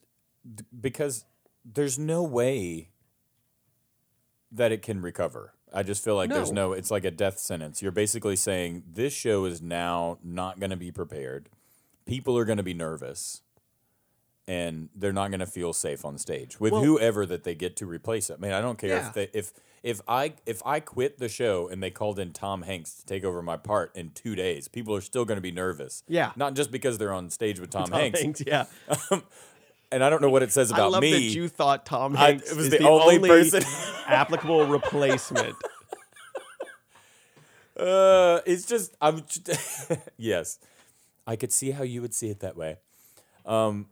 because 0.80 1.24
there's 1.64 1.98
no 1.98 2.22
way 2.22 2.90
that 4.52 4.70
it 4.70 4.80
can 4.82 5.02
recover. 5.02 5.54
I 5.76 5.82
just 5.82 6.02
feel 6.02 6.16
like 6.16 6.30
there's 6.30 6.50
No. 6.50 6.68
no 6.68 6.72
it's 6.72 6.90
like 6.90 7.04
a 7.04 7.10
death 7.10 7.38
sentence. 7.38 7.82
You're 7.82 7.92
basically 7.92 8.36
saying 8.36 8.82
this 8.92 9.12
show 9.12 9.44
is 9.44 9.60
now 9.62 10.18
not 10.24 10.58
going 10.58 10.70
to 10.70 10.76
be 10.76 10.90
prepared. 10.90 11.48
People 12.06 12.36
are 12.38 12.44
going 12.44 12.56
to 12.58 12.62
be 12.64 12.74
nervous 12.74 13.42
and 14.48 14.88
they're 14.94 15.12
not 15.12 15.28
going 15.30 15.40
to 15.40 15.46
feel 15.46 15.72
safe 15.72 16.04
on 16.04 16.18
stage 16.18 16.60
with 16.60 16.72
Well- 16.72 16.82
whoever 16.84 17.26
that 17.26 17.44
they 17.44 17.54
get 17.54 17.76
to 17.76 17.86
replace 17.86 18.30
it. 18.30 18.34
I 18.34 18.42
mean, 18.42 18.52
I 18.52 18.60
don't 18.60 18.78
care 18.78 18.90
Yeah. 18.90 19.08
if 19.08 19.14
they 19.14 19.28
if 19.32 19.52
if 19.82 20.00
I 20.08 20.34
if 20.46 20.62
I 20.64 20.80
quit 20.80 21.18
the 21.18 21.28
show 21.28 21.68
and 21.68 21.82
they 21.82 21.90
called 21.90 22.18
in 22.18 22.32
Tom 22.32 22.62
Hanks 22.62 22.94
to 22.94 23.06
take 23.06 23.24
over 23.24 23.42
my 23.42 23.56
part 23.56 23.94
in 23.96 24.10
two 24.10 24.34
days, 24.34 24.68
people 24.68 24.94
are 24.94 25.00
still 25.00 25.24
going 25.24 25.36
to 25.36 25.42
be 25.42 25.52
nervous. 25.52 26.02
Yeah. 26.08 26.32
not 26.36 26.54
just 26.54 26.70
because 26.70 26.98
they're 26.98 27.12
on 27.12 27.30
stage 27.30 27.60
with 27.60 27.70
Tom, 27.70 27.84
Tom 27.90 28.00
Hanks. 28.00 28.20
Hanks, 28.22 28.42
yeah. 28.46 28.66
Um, 29.10 29.24
And 29.92 30.02
I 30.02 30.10
don't 30.10 30.20
know 30.20 30.30
what 30.30 30.42
it 30.42 30.52
says 30.52 30.70
about 30.70 30.82
I 30.82 30.88
love 30.88 31.00
me. 31.02 31.12
that 31.12 31.20
you 31.20 31.48
thought 31.48 31.86
Tom 31.86 32.16
I- 32.16 32.30
Hanks 32.32 32.50
it 32.50 32.56
was 32.56 32.66
is 32.66 32.70
the 32.72 32.78
the, 32.78 32.88
only 32.88 33.16
only, 33.16 33.28
person- 33.28 33.62
applicable 34.06 34.66
replacement. 34.66 35.56
Uh, 37.78 38.40
it's 38.46 38.64
just 38.64 38.96
I'm. 39.02 39.22
yes, 40.16 40.58
I 41.26 41.36
could 41.36 41.52
see 41.52 41.72
how 41.72 41.82
you 41.82 42.00
would 42.00 42.14
see 42.14 42.30
it 42.30 42.40
that 42.40 42.56
way. 42.56 42.78
Um, 43.44 43.88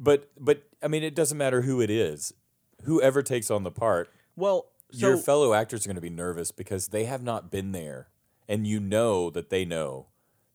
but 0.00 0.28
but 0.38 0.64
I 0.82 0.88
mean, 0.88 1.04
it 1.04 1.14
doesn't 1.14 1.38
matter 1.38 1.62
who 1.62 1.80
it 1.80 1.90
is. 1.90 2.34
Whoever 2.82 3.22
takes 3.22 3.52
on 3.52 3.62
the 3.62 3.70
part, 3.70 4.10
Well, 4.34 4.66
so 4.90 5.06
your 5.06 5.16
fellow 5.16 5.54
actors 5.54 5.86
are 5.86 5.88
going 5.88 5.94
to 5.94 6.00
be 6.02 6.10
nervous 6.10 6.50
because 6.50 6.88
they 6.88 7.04
have 7.04 7.22
not 7.22 7.52
been 7.52 7.70
there, 7.70 8.08
and 8.48 8.66
you 8.66 8.80
know 8.80 9.30
that 9.30 9.48
they 9.48 9.64
know 9.64 10.06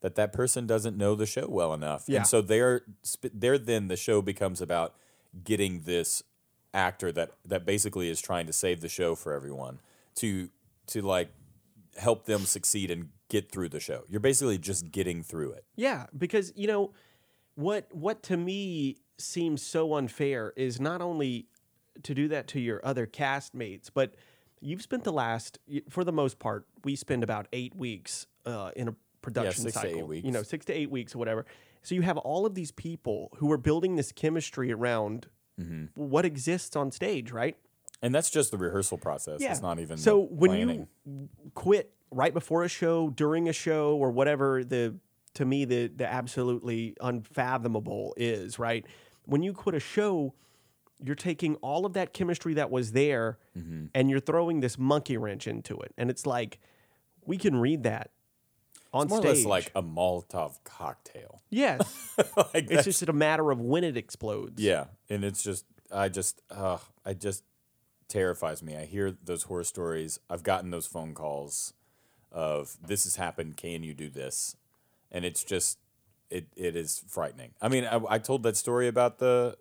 that 0.02 0.16
that 0.16 0.32
person 0.34 0.66
doesn't 0.66 0.98
know 0.98 1.16
the 1.16 1.26
show 1.26 1.48
well 1.50 1.74
enough, 1.74 2.06
Yeah. 2.08 2.20
and 2.20 2.28
so 2.28 2.42
they're 2.42 2.82
then 3.58 3.88
the 3.88 3.98
show 3.98 4.22
becomes 4.22 4.62
about 4.62 4.96
getting 5.44 5.82
this 5.82 6.24
actor 6.74 7.12
that 7.12 7.32
that 7.46 7.66
basically 7.66 8.10
is 8.10 8.22
trying 8.22 8.46
to 8.46 8.54
save 8.54 8.82
the 8.82 8.90
show 8.90 9.16
for 9.16 9.34
everyone 9.34 9.80
to 10.16 10.50
to 10.88 11.02
like 11.02 11.30
help 11.98 12.26
them 12.26 12.42
succeed 12.46 12.90
and 12.92 13.10
get 13.30 13.52
through 13.52 13.70
the 13.70 13.80
show. 13.80 14.04
You're 14.08 14.20
basically 14.20 14.58
just 14.58 14.92
getting 14.92 15.22
through 15.24 15.52
it. 15.52 15.66
Yeah, 15.76 16.06
because 16.18 16.52
you 16.56 16.68
know 16.68 16.94
what 17.56 17.88
what 17.94 18.24
to 18.24 18.38
me 18.38 18.98
seems 19.18 19.62
so 19.62 19.96
unfair 19.96 20.54
is 20.56 20.80
not 20.80 21.02
only 21.02 21.48
to 22.04 22.14
do 22.14 22.28
that 22.30 22.48
to 22.48 22.60
your 22.60 22.80
other 22.86 23.06
castmates, 23.06 23.90
but 23.94 24.14
you've 24.62 24.82
spent 24.82 25.04
the 25.04 25.12
last 25.12 25.60
for 25.90 26.04
the 26.04 26.12
most 26.14 26.40
part, 26.40 26.66
we 26.84 26.96
spend 26.96 27.24
about 27.24 27.48
8 27.52 27.76
weeks 27.76 28.26
uh, 28.46 28.72
in 28.76 28.88
a 28.90 28.96
production 29.22 29.64
six 29.64 29.76
to 29.82 29.88
eight 29.88 29.94
cycle. 29.96 30.14
You 30.16 30.32
know, 30.32 30.44
6 30.44 30.66
to 30.66 30.74
8 30.74 30.90
weeks 30.92 31.16
or 31.16 31.18
whatever. 31.20 31.46
So 31.82 31.96
you 31.96 32.02
have 32.02 32.18
all 32.18 32.46
of 32.46 32.56
these 32.56 32.72
people 32.72 33.30
who 33.38 33.52
are 33.52 33.58
building 33.58 33.96
this 33.96 34.12
chemistry 34.12 34.72
around 34.72 35.28
Mm-hmm. 35.60 35.86
what 35.96 36.24
exists 36.24 36.78
on 36.78 36.90
stage, 36.90 37.32
right? 37.32 37.58
And 38.02 38.16
that's 38.16 38.30
just 38.30 38.50
the 38.52 38.58
rehearsal 38.58 38.98
process. 38.98 39.42
It's 39.42 39.62
not 39.62 39.78
even 39.80 39.98
so 39.98 40.20
when 40.22 40.52
planning. 40.52 40.88
you 41.06 41.30
quit 41.54 41.92
right 42.12 42.34
before 42.34 42.64
a 42.64 42.70
show, 42.70 43.10
during 43.10 43.50
a 43.50 43.52
show, 43.54 43.98
or 43.98 44.10
whatever 44.10 44.64
the 44.64 44.96
to 45.34 45.44
me 45.44 45.66
the 45.66 45.88
the 45.88 46.06
absolutely 46.10 46.96
unfathomable 47.02 48.14
is 48.18 48.58
right. 48.58 48.86
When 49.26 49.44
you 49.44 49.52
quit 49.52 49.76
a 49.76 49.82
show, 49.82 50.34
you're 51.04 51.16
taking 51.16 51.56
all 51.56 51.86
of 51.86 51.92
that 51.92 52.14
chemistry 52.14 52.54
that 52.54 52.72
was 52.72 52.94
there 52.94 53.38
Mm-hmm. 53.58 53.88
and 53.94 54.10
you're 54.10 54.22
throwing 54.22 54.62
this 54.62 54.78
monkey 54.78 55.18
wrench 55.18 55.46
into 55.46 55.78
it, 55.82 55.94
and 55.98 56.10
it's 56.10 56.26
like 56.26 56.60
we 57.26 57.38
can 57.38 57.58
read 57.58 57.84
that 57.84 58.12
on 58.94 59.04
It's 59.04 59.10
more 59.12 59.22
stage. 59.22 59.32
or 59.32 59.36
less 59.36 59.46
like 59.46 59.72
a 59.76 59.84
Molotov 59.84 60.58
cocktail. 60.64 61.42
yes, 61.50 62.14
like 62.18 62.28
it's 62.56 62.70
that's- 62.70 62.86
just 62.86 63.04
a 63.04 63.14
matter 63.14 63.52
of 63.52 63.60
when 63.62 63.84
it 63.84 63.98
explodes. 63.98 64.62
Yeah, 64.62 64.86
and 65.10 65.24
it's 65.24 65.44
just 65.44 65.66
I 65.92 66.10
just 66.10 66.42
uh 66.52 66.78
I 67.06 67.14
just 67.14 67.44
terrifies 68.08 68.64
me. 68.64 68.76
I 68.76 68.86
hear 68.86 69.16
those 69.24 69.44
horror 69.44 69.64
stories. 69.64 70.20
I've 70.30 70.44
gotten 70.44 70.72
those 70.72 70.88
phone 70.88 71.14
calls 71.14 71.74
of 72.32 72.78
this 72.86 73.04
has 73.04 73.16
happened. 73.16 73.58
Can 73.58 73.84
you 73.84 73.94
do 73.94 74.10
this? 74.10 74.56
And 75.12 75.26
it's 75.26 75.44
just 75.44 75.78
it 76.30 76.48
it 76.56 76.76
is 76.76 77.04
frightening. 77.08 77.52
I 77.62 77.68
mean, 77.70 77.86
I, 77.86 78.00
I 78.10 78.18
told 78.20 78.44
that 78.44 78.58
story 78.58 78.88
about 78.88 79.20
the 79.20 79.58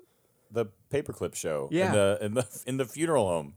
the 0.51 0.66
paperclip 0.91 1.35
show 1.35 1.68
Yeah. 1.70 1.87
in 1.87 1.93
the 1.93 2.18
in 2.22 2.35
the 2.35 2.62
in 2.66 2.76
the 2.79 2.85
funeral 2.87 3.26
home. 3.29 3.55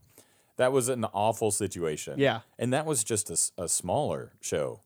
That 0.57 0.71
was 0.73 0.89
an 0.89 1.05
awful 1.05 1.49
situation. 1.51 2.19
Yeah. 2.19 2.41
and 2.59 2.71
that 2.73 2.85
was 2.85 3.03
just 3.03 3.29
a, 3.29 3.33
s- 3.33 3.51
a 3.57 3.67
smaller 3.67 4.33
show. 4.41 4.81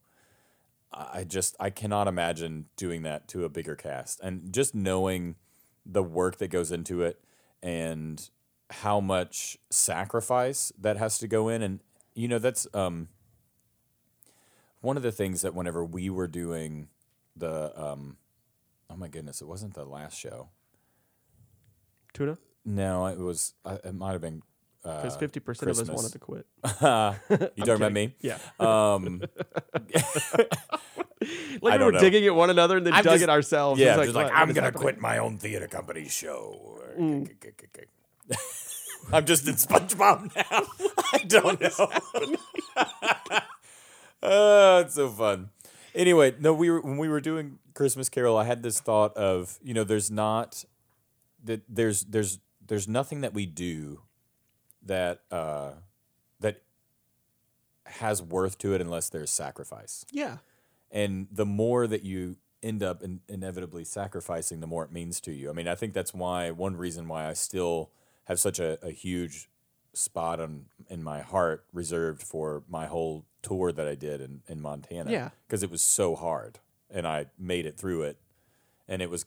I 0.96 1.24
just 1.24 1.54
I 1.60 1.70
cannot 1.70 2.08
imagine 2.08 2.66
doing 2.76 3.02
that 3.02 3.28
to 3.28 3.44
a 3.44 3.48
bigger 3.48 3.76
cast, 3.76 4.20
and 4.20 4.52
just 4.52 4.74
knowing 4.74 5.36
the 5.84 6.02
work 6.02 6.38
that 6.38 6.48
goes 6.48 6.72
into 6.72 7.02
it 7.02 7.22
and 7.62 8.28
how 8.70 8.98
much 9.00 9.58
sacrifice 9.70 10.72
that 10.78 10.96
has 10.96 11.18
to 11.18 11.28
go 11.28 11.48
in, 11.48 11.62
and 11.62 11.80
you 12.14 12.28
know 12.28 12.38
that's 12.38 12.66
um 12.74 13.08
one 14.80 14.96
of 14.96 15.02
the 15.02 15.12
things 15.12 15.42
that 15.42 15.54
whenever 15.54 15.84
we 15.84 16.08
were 16.08 16.26
doing 16.28 16.88
the 17.36 17.72
um 17.80 18.16
oh 18.88 18.96
my 18.96 19.08
goodness, 19.08 19.40
it 19.42 19.46
wasn't 19.46 19.74
the 19.74 19.84
last 19.84 20.18
show. 20.18 20.48
tuna 22.14 22.38
No, 22.64 23.06
it 23.06 23.18
was. 23.18 23.54
It 23.84 23.94
might 23.94 24.12
have 24.12 24.20
been. 24.20 24.42
because 24.82 25.16
Uh, 25.16 25.18
fifty 25.18 25.40
percent 25.40 25.70
of 25.70 25.78
us 25.78 25.88
wanted 25.88 26.12
to 26.12 26.18
quit. 26.18 26.46
you 26.64 26.70
talking 27.64 27.74
about 27.74 27.92
me? 27.92 28.14
Yeah, 28.20 28.38
Um, 28.58 29.22
like 31.62 31.78
we 31.78 31.84
were 31.84 31.92
know. 31.92 31.98
digging 32.00 32.26
at 32.26 32.34
one 32.34 32.50
another 32.50 32.76
and 32.76 32.86
then 32.86 32.92
I'm 32.92 33.02
dug 33.04 33.14
just- 33.14 33.22
it 33.24 33.30
ourselves. 33.30 33.80
yeah, 33.80 33.94
It 33.94 33.98
was 33.98 34.06
just 34.08 34.16
like 34.16 34.26
what- 34.26 34.34
I'm 34.36 34.48
gonna 34.52 34.66
happening? 34.66 34.82
quit 34.82 35.00
my 35.00 35.18
own 35.18 35.38
theater 35.38 35.66
company 35.68 36.08
show. 36.08 36.80
I'm 39.12 39.24
just 39.24 39.46
in 39.46 39.54
SpongeBob 39.54 40.34
now. 40.36 40.62
I 41.12 41.18
don't 41.26 41.60
know. 41.60 41.90
oh, 44.22 44.78
it's 44.84 44.94
so 44.94 45.08
fun. 45.08 45.50
Anyway, 45.94 46.34
no, 46.38 46.52
we 46.52 46.70
were 46.70 46.80
when 46.80 46.98
we 46.98 47.08
were 47.08 47.20
doing 47.20 47.58
Christmas 47.74 48.08
Carol. 48.08 48.36
I 48.36 48.44
had 48.44 48.62
this 48.62 48.80
thought 48.80 49.16
of 49.16 49.58
you 49.62 49.74
know, 49.74 49.84
there's 49.84 50.10
not 50.10 50.64
that 51.44 51.62
there's 51.68 52.02
there's 52.04 52.38
there's 52.66 52.88
nothing 52.88 53.20
that 53.20 53.32
we 53.32 53.46
do 53.46 54.02
that 54.82 55.20
uh, 55.30 55.72
that 56.40 56.62
has 57.86 58.20
worth 58.20 58.58
to 58.58 58.74
it 58.74 58.80
unless 58.80 59.08
there's 59.08 59.30
sacrifice 59.30 60.04
Yeah, 60.10 60.38
and 60.96 61.26
the 61.30 61.44
more 61.46 61.86
that 61.86 62.02
you 62.02 62.36
end 62.62 62.82
up 62.82 63.02
in, 63.02 63.20
inevitably 63.28 63.84
sacrificing 63.84 64.60
the 64.60 64.66
more 64.66 64.84
it 64.84 64.92
means 64.92 65.20
to 65.20 65.32
you 65.32 65.50
i 65.50 65.52
mean 65.52 65.68
i 65.68 65.74
think 65.74 65.92
that's 65.92 66.14
why 66.14 66.50
one 66.50 66.76
reason 66.76 67.06
why 67.06 67.28
i 67.28 67.32
still 67.34 67.90
have 68.24 68.40
such 68.40 68.58
a, 68.58 68.78
a 68.84 68.90
huge 68.90 69.48
spot 69.92 70.40
on 70.40 70.64
in 70.88 71.02
my 71.02 71.20
heart 71.20 71.64
reserved 71.72 72.22
for 72.22 72.62
my 72.68 72.86
whole 72.86 73.24
tour 73.42 73.70
that 73.72 73.86
i 73.86 73.94
did 73.94 74.20
in, 74.20 74.40
in 74.48 74.60
montana 74.60 75.10
Yeah. 75.10 75.30
because 75.46 75.62
it 75.62 75.70
was 75.70 75.82
so 75.82 76.16
hard 76.16 76.58
and 76.90 77.06
i 77.06 77.26
made 77.38 77.66
it 77.66 77.76
through 77.78 78.02
it 78.02 78.18
and 78.88 79.02
it 79.02 79.10
was 79.10 79.26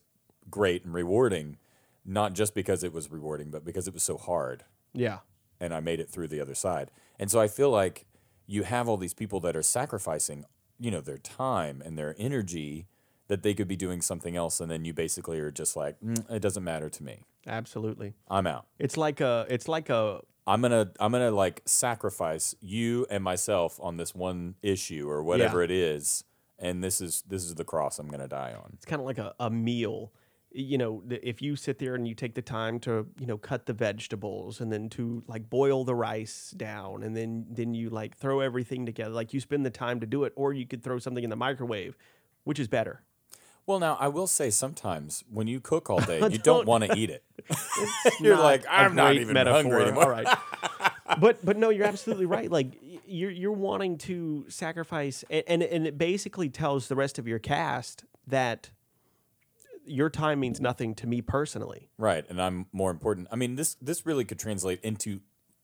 great 0.50 0.84
and 0.86 0.94
rewarding 0.94 1.58
not 2.06 2.34
just 2.34 2.56
because 2.56 2.84
it 2.84 2.92
was 2.94 3.12
rewarding 3.12 3.52
but 3.52 3.64
because 3.64 3.88
it 3.88 3.94
was 3.94 4.04
so 4.04 4.18
hard 4.18 4.64
yeah, 4.94 5.20
and 5.60 5.72
I 5.74 5.82
made 5.82 6.00
it 6.00 6.10
through 6.10 6.30
the 6.30 6.42
other 6.42 6.56
side. 6.56 6.90
And 7.20 7.30
so 7.30 7.40
I 7.40 7.48
feel 7.48 7.70
like 7.70 8.08
you 8.48 8.64
have 8.64 8.90
all 8.90 8.98
these 8.98 9.14
people 9.14 9.40
that 9.42 9.56
are 9.56 9.62
sacrificing, 9.62 10.46
you 10.80 10.92
know, 10.92 11.02
their 11.02 11.18
time 11.18 11.82
and 11.86 11.98
their 11.98 12.16
energy 12.18 12.88
that 13.28 13.44
they 13.44 13.54
could 13.54 13.68
be 13.68 13.76
doing 13.76 14.02
something 14.02 14.36
else, 14.36 14.60
and 14.60 14.72
then 14.72 14.86
you 14.86 14.94
basically 14.94 15.40
are 15.40 15.52
just 15.52 15.76
like, 15.76 16.00
"Mm, 16.02 16.30
it 16.32 16.40
doesn't 16.42 16.64
matter 16.64 16.90
to 16.90 17.04
me. 17.04 17.24
absolutely. 17.48 18.14
I'm 18.30 18.48
out. 18.48 18.66
It's 18.80 18.98
like 18.98 19.22
a, 19.22 19.46
it's 19.50 19.68
like 19.68 19.90
a, 19.90 20.22
I'm 20.48 20.62
gonna 20.62 20.92
I'm 21.00 21.12
gonna 21.12 21.32
like 21.32 21.62
sacrifice 21.66 22.56
you 22.60 23.06
and 23.10 23.24
myself 23.24 23.80
on 23.82 23.98
this 23.98 24.16
one 24.16 24.56
issue 24.64 25.08
or 25.10 25.22
whatever 25.24 25.60
Yeah. 25.60 25.66
it 25.66 25.72
is, 25.72 26.24
and 26.58 26.84
this 26.84 27.02
is 27.02 27.24
this 27.28 27.44
is 27.44 27.56
the 27.56 27.64
cross 27.66 28.00
I'm 28.00 28.08
gonna 28.08 28.28
die 28.28 28.54
on. 28.56 28.72
it's 28.74 28.86
kind 28.86 29.00
of 29.00 29.06
like 29.06 29.18
a, 29.20 29.34
a 29.40 29.50
meal. 29.50 30.12
You 30.52 30.80
know, 30.80 31.04
if 31.10 31.42
you 31.44 31.56
sit 31.56 31.78
there 31.78 31.94
and 31.94 32.08
you 32.08 32.16
take 32.16 32.34
the 32.34 32.42
time 32.42 32.80
to, 32.82 33.06
you 33.20 33.28
know, 33.28 33.38
cut 33.38 33.68
the 33.68 33.74
vegetables 33.74 34.60
and 34.62 34.72
then 34.72 34.90
to 34.90 35.24
like 35.28 35.48
boil 35.50 35.84
the 35.84 35.94
rice 35.94 36.52
down 36.58 37.04
and 37.04 37.16
then 37.16 37.46
then 37.52 37.76
you 37.76 37.90
like 37.92 38.18
throw 38.18 38.40
everything 38.40 38.86
together, 38.86 39.12
like 39.14 39.32
you 39.34 39.40
spend 39.40 39.64
the 39.66 39.70
time 39.70 40.00
to 40.00 40.08
do 40.08 40.24
it, 40.24 40.34
or 40.36 40.52
you 40.54 40.66
could 40.66 40.84
throw 40.84 40.98
something 40.98 41.24
in 41.24 41.30
the 41.30 41.36
microwave, 41.36 41.96
which 42.46 42.60
is 42.60 42.68
better. 42.68 43.04
Well, 43.68 43.78
now 43.80 43.96
I 44.00 44.08
will 44.08 44.26
say 44.26 44.50
sometimes 44.50 45.24
when 45.32 45.46
you 45.46 45.60
cook 45.60 45.92
all 45.92 46.00
day, 46.14 46.16
you 46.16 46.40
Don't- 46.40 46.44
don't 46.44 46.66
want 46.66 46.84
to 46.86 46.98
eat 46.98 47.12
it. 47.12 47.24
You're 48.20 48.36
like, 48.38 48.66
"I'm 48.68 48.96
not 48.96 49.14
even 49.16 49.36
hungry 49.36 49.84
anymore." 49.84 50.06
All 50.06 50.10
right. 50.10 50.28
but 51.20 51.46
but 51.46 51.58
no, 51.58 51.70
you're 51.70 51.86
absolutely 51.86 52.26
right. 52.26 52.50
Like 52.52 52.74
you're 53.06 53.30
you're 53.32 53.52
wanting 53.52 54.00
to 54.00 54.46
sacrifice, 54.50 55.24
and, 55.30 55.44
and 55.48 55.64
and 55.64 55.86
it 55.88 55.98
basically 56.00 56.50
tells 56.50 56.88
the 56.88 56.96
rest 56.96 57.20
of 57.20 57.28
your 57.28 57.38
cast 57.40 58.04
that 58.28 58.72
your 59.90 60.10
time 60.10 60.40
means 60.40 60.62
nothing 60.62 60.96
to 60.96 61.08
me 61.08 61.22
personally. 61.22 61.90
Right, 61.98 62.26
and 62.30 62.42
I'm 62.42 62.68
more 62.72 62.92
important. 62.92 63.28
I 63.32 63.36
mean, 63.36 63.56
this 63.56 63.76
this 63.82 64.06
really 64.06 64.26
could 64.26 64.40
translate 64.40 64.80
into 64.82 65.22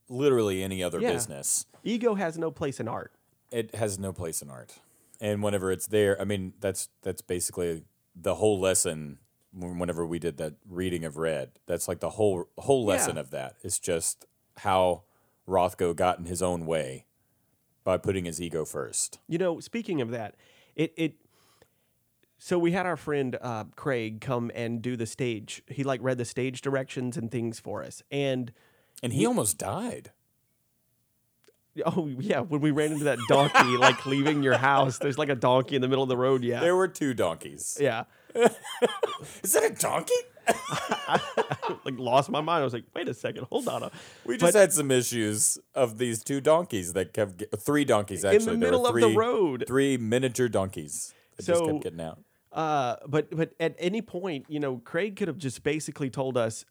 literally 0.09 0.63
any 0.63 0.83
other 0.83 0.99
Yeah. 0.99 1.11
business. 1.13 1.65
Ego 1.83 2.15
has 2.15 2.37
no 2.37 2.51
place 2.51 2.79
in 2.79 2.87
art. 2.87 3.11
It 3.51 3.75
has 3.75 3.97
no 3.99 4.11
place 4.11 4.41
in 4.41 4.49
art, 4.49 4.79
and 5.21 5.41
whenever 5.43 5.71
it's 5.71 5.87
there, 5.87 6.19
I 6.19 6.25
mean, 6.25 6.53
that's 6.59 6.89
that's 7.03 7.21
basically 7.21 7.83
the 8.15 8.35
whole 8.35 8.59
lesson. 8.59 9.19
wh- 9.53 9.79
Whenever 9.79 10.05
we 10.05 10.19
did 10.19 10.37
that 10.37 10.55
reading 10.69 11.05
of 11.05 11.17
Red, 11.17 11.51
that's 11.65 11.87
like 11.87 11.99
the 12.01 12.11
whole 12.11 12.49
whole 12.57 12.83
lesson 12.85 13.15
Yeah. 13.15 13.21
of 13.21 13.29
that. 13.31 13.55
It's 13.63 13.79
just 13.79 14.25
how 14.57 15.03
Rothko 15.47 15.95
got 15.95 16.19
in 16.19 16.25
his 16.25 16.41
own 16.41 16.65
way 16.65 17.05
by 17.83 17.97
putting 17.97 18.25
his 18.25 18.41
ego 18.41 18.65
first. 18.65 19.19
You 19.27 19.37
know, 19.37 19.59
speaking 19.59 20.01
of 20.01 20.09
that, 20.11 20.35
it 20.75 20.93
it 20.97 21.13
So 22.45 22.59
we 22.59 22.73
had 22.73 22.85
our 22.85 22.95
friend 22.95 23.35
uh, 23.41 23.63
Craig 23.75 24.21
come 24.21 24.51
and 24.53 24.79
do 24.79 24.95
the 24.95 25.07
stage. 25.07 25.63
He 25.65 25.83
like 25.83 25.99
read 26.03 26.19
the 26.19 26.25
stage 26.25 26.61
directions 26.61 27.17
and 27.17 27.31
things 27.31 27.59
for 27.59 27.81
us. 27.83 28.03
And 28.11 28.51
And 29.01 29.11
he 29.13 29.25
almost 29.25 29.57
died. 29.57 30.11
oh 31.87 32.05
yeah, 32.19 32.41
when 32.41 32.61
we 32.61 32.69
ran 32.69 32.91
into 32.91 33.05
that 33.05 33.17
donkey 33.27 33.77
like 33.77 34.05
leaving 34.05 34.43
your 34.43 34.57
house, 34.59 34.99
there's 34.99 35.17
like 35.17 35.29
a 35.29 35.35
donkey 35.35 35.75
in 35.75 35.81
the 35.81 35.87
middle 35.87 36.03
of 36.03 36.07
the 36.09 36.17
road. 36.17 36.43
Yeah, 36.43 36.59
There 36.59 36.75
were 36.75 36.87
two 36.87 37.15
donkeys. 37.15 37.79
yeah. 37.81 38.03
Is 38.35 39.53
that 39.53 39.63
a 39.63 39.73
donkey? 39.73 40.13
like 41.83 41.97
lost 41.97 42.29
my 42.29 42.41
mind. 42.41 42.61
I 42.61 42.63
was 42.63 42.73
like, 42.73 42.85
wait 42.93 43.07
a 43.07 43.15
second, 43.15 43.47
hold 43.49 43.67
on. 43.67 43.89
We 44.23 44.37
just 44.37 44.55
had 44.55 44.71
some 44.71 44.91
issues 44.91 45.57
of 45.73 45.97
these 45.97 46.23
two 46.23 46.41
donkeys 46.41 46.93
that 46.93 47.11
kept 47.11 47.43
three 47.57 47.85
donkeys 47.85 48.23
actually. 48.23 48.53
in 48.53 48.59
the 48.59 48.65
middle 48.67 48.83
were 48.83 48.89
of 48.89 48.93
three, 48.93 49.01
the 49.01 49.17
road. 49.17 49.63
Three 49.65 49.97
miniature 49.97 50.47
donkeys 50.47 51.11
that 51.37 51.47
just 51.47 51.57
So- 51.57 51.71
kept 51.71 51.81
getting 51.85 52.01
out. 52.01 52.19
Uh, 52.55 52.95
but 53.05 53.29
but 53.35 53.53
at 53.59 53.75
any 53.77 54.01
point, 54.01 54.45
you 54.47 54.59
know, 54.59 54.77
Craig 54.77 55.17
could 55.17 55.27
have 55.27 55.37
just 55.37 55.61
basically 55.61 56.09
told 56.09 56.37
us, 56.37 56.65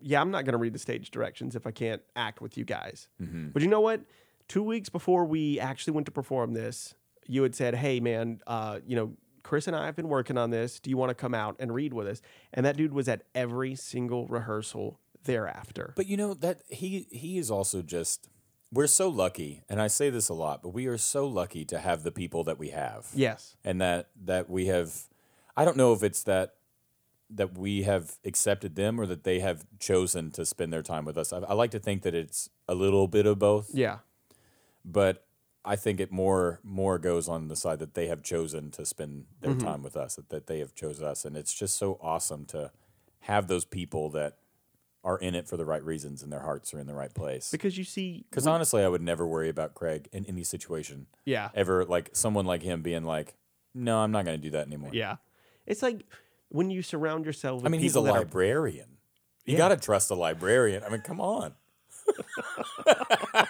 "Yeah, 0.00 0.20
I'm 0.20 0.30
not 0.30 0.44
going 0.44 0.52
to 0.52 0.58
read 0.58 0.74
the 0.74 0.78
stage 0.78 1.10
directions 1.10 1.56
if 1.56 1.66
I 1.66 1.70
can't 1.70 2.02
act 2.14 2.42
with 2.42 2.58
you 2.58 2.64
guys." 2.64 3.08
Mm-hmm. 3.20 3.48
But 3.48 3.62
you 3.62 3.68
know 3.68 3.80
what? 3.80 4.02
Two 4.48 4.62
weeks 4.62 4.90
before 4.90 5.24
we 5.24 5.58
actually 5.58 5.94
went 5.94 6.04
to 6.06 6.12
perform 6.12 6.52
this, 6.52 6.94
you 7.26 7.42
had 7.42 7.54
said, 7.54 7.74
"Hey, 7.74 7.98
man, 7.98 8.40
uh, 8.46 8.80
you 8.86 8.94
know." 8.94 9.14
Chris 9.44 9.66
and 9.66 9.74
I 9.74 9.86
have 9.86 9.96
been 9.96 10.08
working 10.08 10.36
on 10.36 10.50
this. 10.50 10.78
Do 10.78 10.90
you 10.90 10.98
want 10.98 11.08
to 11.08 11.14
come 11.14 11.32
out 11.32 11.56
and 11.58 11.72
read 11.72 11.94
with 11.94 12.06
us? 12.06 12.20
And 12.52 12.66
that 12.66 12.76
dude 12.76 12.92
was 12.92 13.08
at 13.08 13.22
every 13.34 13.76
single 13.76 14.26
rehearsal 14.26 15.00
thereafter. 15.24 15.94
But 15.96 16.06
you 16.06 16.18
know 16.18 16.34
that 16.34 16.60
he 16.68 17.06
he 17.10 17.38
is 17.38 17.50
also 17.50 17.80
just 17.80 18.28
we're 18.72 18.86
so 18.86 19.08
lucky, 19.08 19.62
and 19.68 19.80
I 19.80 19.86
say 19.88 20.10
this 20.10 20.28
a 20.28 20.34
lot, 20.34 20.62
but 20.62 20.70
we 20.70 20.86
are 20.86 20.98
so 20.98 21.26
lucky 21.26 21.64
to 21.66 21.78
have 21.78 22.02
the 22.02 22.12
people 22.12 22.44
that 22.44 22.58
we 22.58 22.68
have. 22.70 23.06
yes. 23.14 23.56
and 23.64 23.80
that 23.80 24.08
that 24.24 24.48
we 24.50 24.66
have 24.66 25.04
i 25.56 25.64
don't 25.64 25.76
know 25.76 25.92
if 25.92 26.02
it's 26.02 26.22
that 26.24 26.54
that 27.30 27.58
we 27.58 27.82
have 27.82 28.16
accepted 28.24 28.76
them 28.76 28.98
or 29.00 29.04
that 29.06 29.24
they 29.24 29.40
have 29.40 29.64
chosen 29.80 30.30
to 30.30 30.46
spend 30.46 30.72
their 30.72 30.82
time 30.82 31.04
with 31.04 31.18
us 31.18 31.32
i, 31.32 31.38
I 31.38 31.52
like 31.54 31.70
to 31.72 31.78
think 31.80 32.02
that 32.02 32.14
it's 32.14 32.48
a 32.68 32.74
little 32.74 33.08
bit 33.08 33.26
of 33.26 33.38
both 33.38 33.70
Yeah. 33.74 33.98
but 34.84 35.26
i 35.64 35.74
think 35.76 35.98
it 36.00 36.12
more 36.12 36.60
more 36.62 36.98
goes 36.98 37.28
on 37.28 37.48
the 37.48 37.56
side 37.56 37.80
that 37.80 37.94
they 37.94 38.06
have 38.06 38.22
chosen 38.22 38.70
to 38.72 38.86
spend 38.86 39.24
their 39.40 39.52
Mm-hmm. 39.52 39.66
time 39.66 39.82
with 39.82 39.96
us 39.96 40.14
that, 40.16 40.28
that 40.30 40.46
they 40.46 40.60
have 40.60 40.74
chosen 40.74 41.04
us 41.04 41.24
and 41.24 41.36
it's 41.36 41.52
just 41.54 41.76
so 41.76 41.98
awesome 42.00 42.44
to 42.46 42.70
have 43.22 43.48
those 43.48 43.64
people 43.64 44.10
that 44.10 44.36
are 45.04 45.18
in 45.18 45.34
it 45.34 45.46
for 45.48 45.56
the 45.56 45.64
right 45.64 45.84
reasons 45.84 46.22
and 46.22 46.32
their 46.32 46.40
hearts 46.42 46.74
are 46.74 46.78
in 46.80 46.86
the 46.86 46.94
right 46.94 47.14
place 47.14 47.50
Because 47.50 47.78
you 47.78 47.84
see, 47.84 48.24
because 48.30 48.46
honestly 48.46 48.82
i 48.82 48.88
would 48.88 49.02
never 49.02 49.26
worry 49.26 49.48
about 49.48 49.74
craig 49.74 50.08
in 50.12 50.24
any 50.26 50.42
situation 50.44 51.06
yeah. 51.24 51.50
ever 51.54 51.84
like 51.84 52.10
someone 52.12 52.44
like 52.46 52.62
him 52.62 52.82
being 52.82 53.04
like 53.04 53.34
no 53.74 53.98
i'm 53.98 54.10
not 54.10 54.24
going 54.24 54.36
to 54.38 54.42
do 54.42 54.50
that 54.50 54.66
anymore 54.66 54.90
Yeah. 54.92 55.16
It's 55.66 55.82
like 55.82 56.00
when 56.48 56.70
you 56.70 56.80
surround 56.82 57.26
yourself 57.26 57.56
with 57.62 57.66
I 57.66 57.68
mean, 57.68 57.80
he's 57.82 57.94
a 57.94 58.00
that 58.00 58.10
are 58.10 58.18
librarian. 58.20 58.96
You 59.44 59.52
Yeah. 59.52 59.58
got 59.58 59.68
to 59.68 59.76
trust 59.76 60.10
a 60.10 60.14
librarian. 60.14 60.82
I 60.82 60.88
mean, 60.88 61.02
come 61.02 61.20
on. 61.20 61.52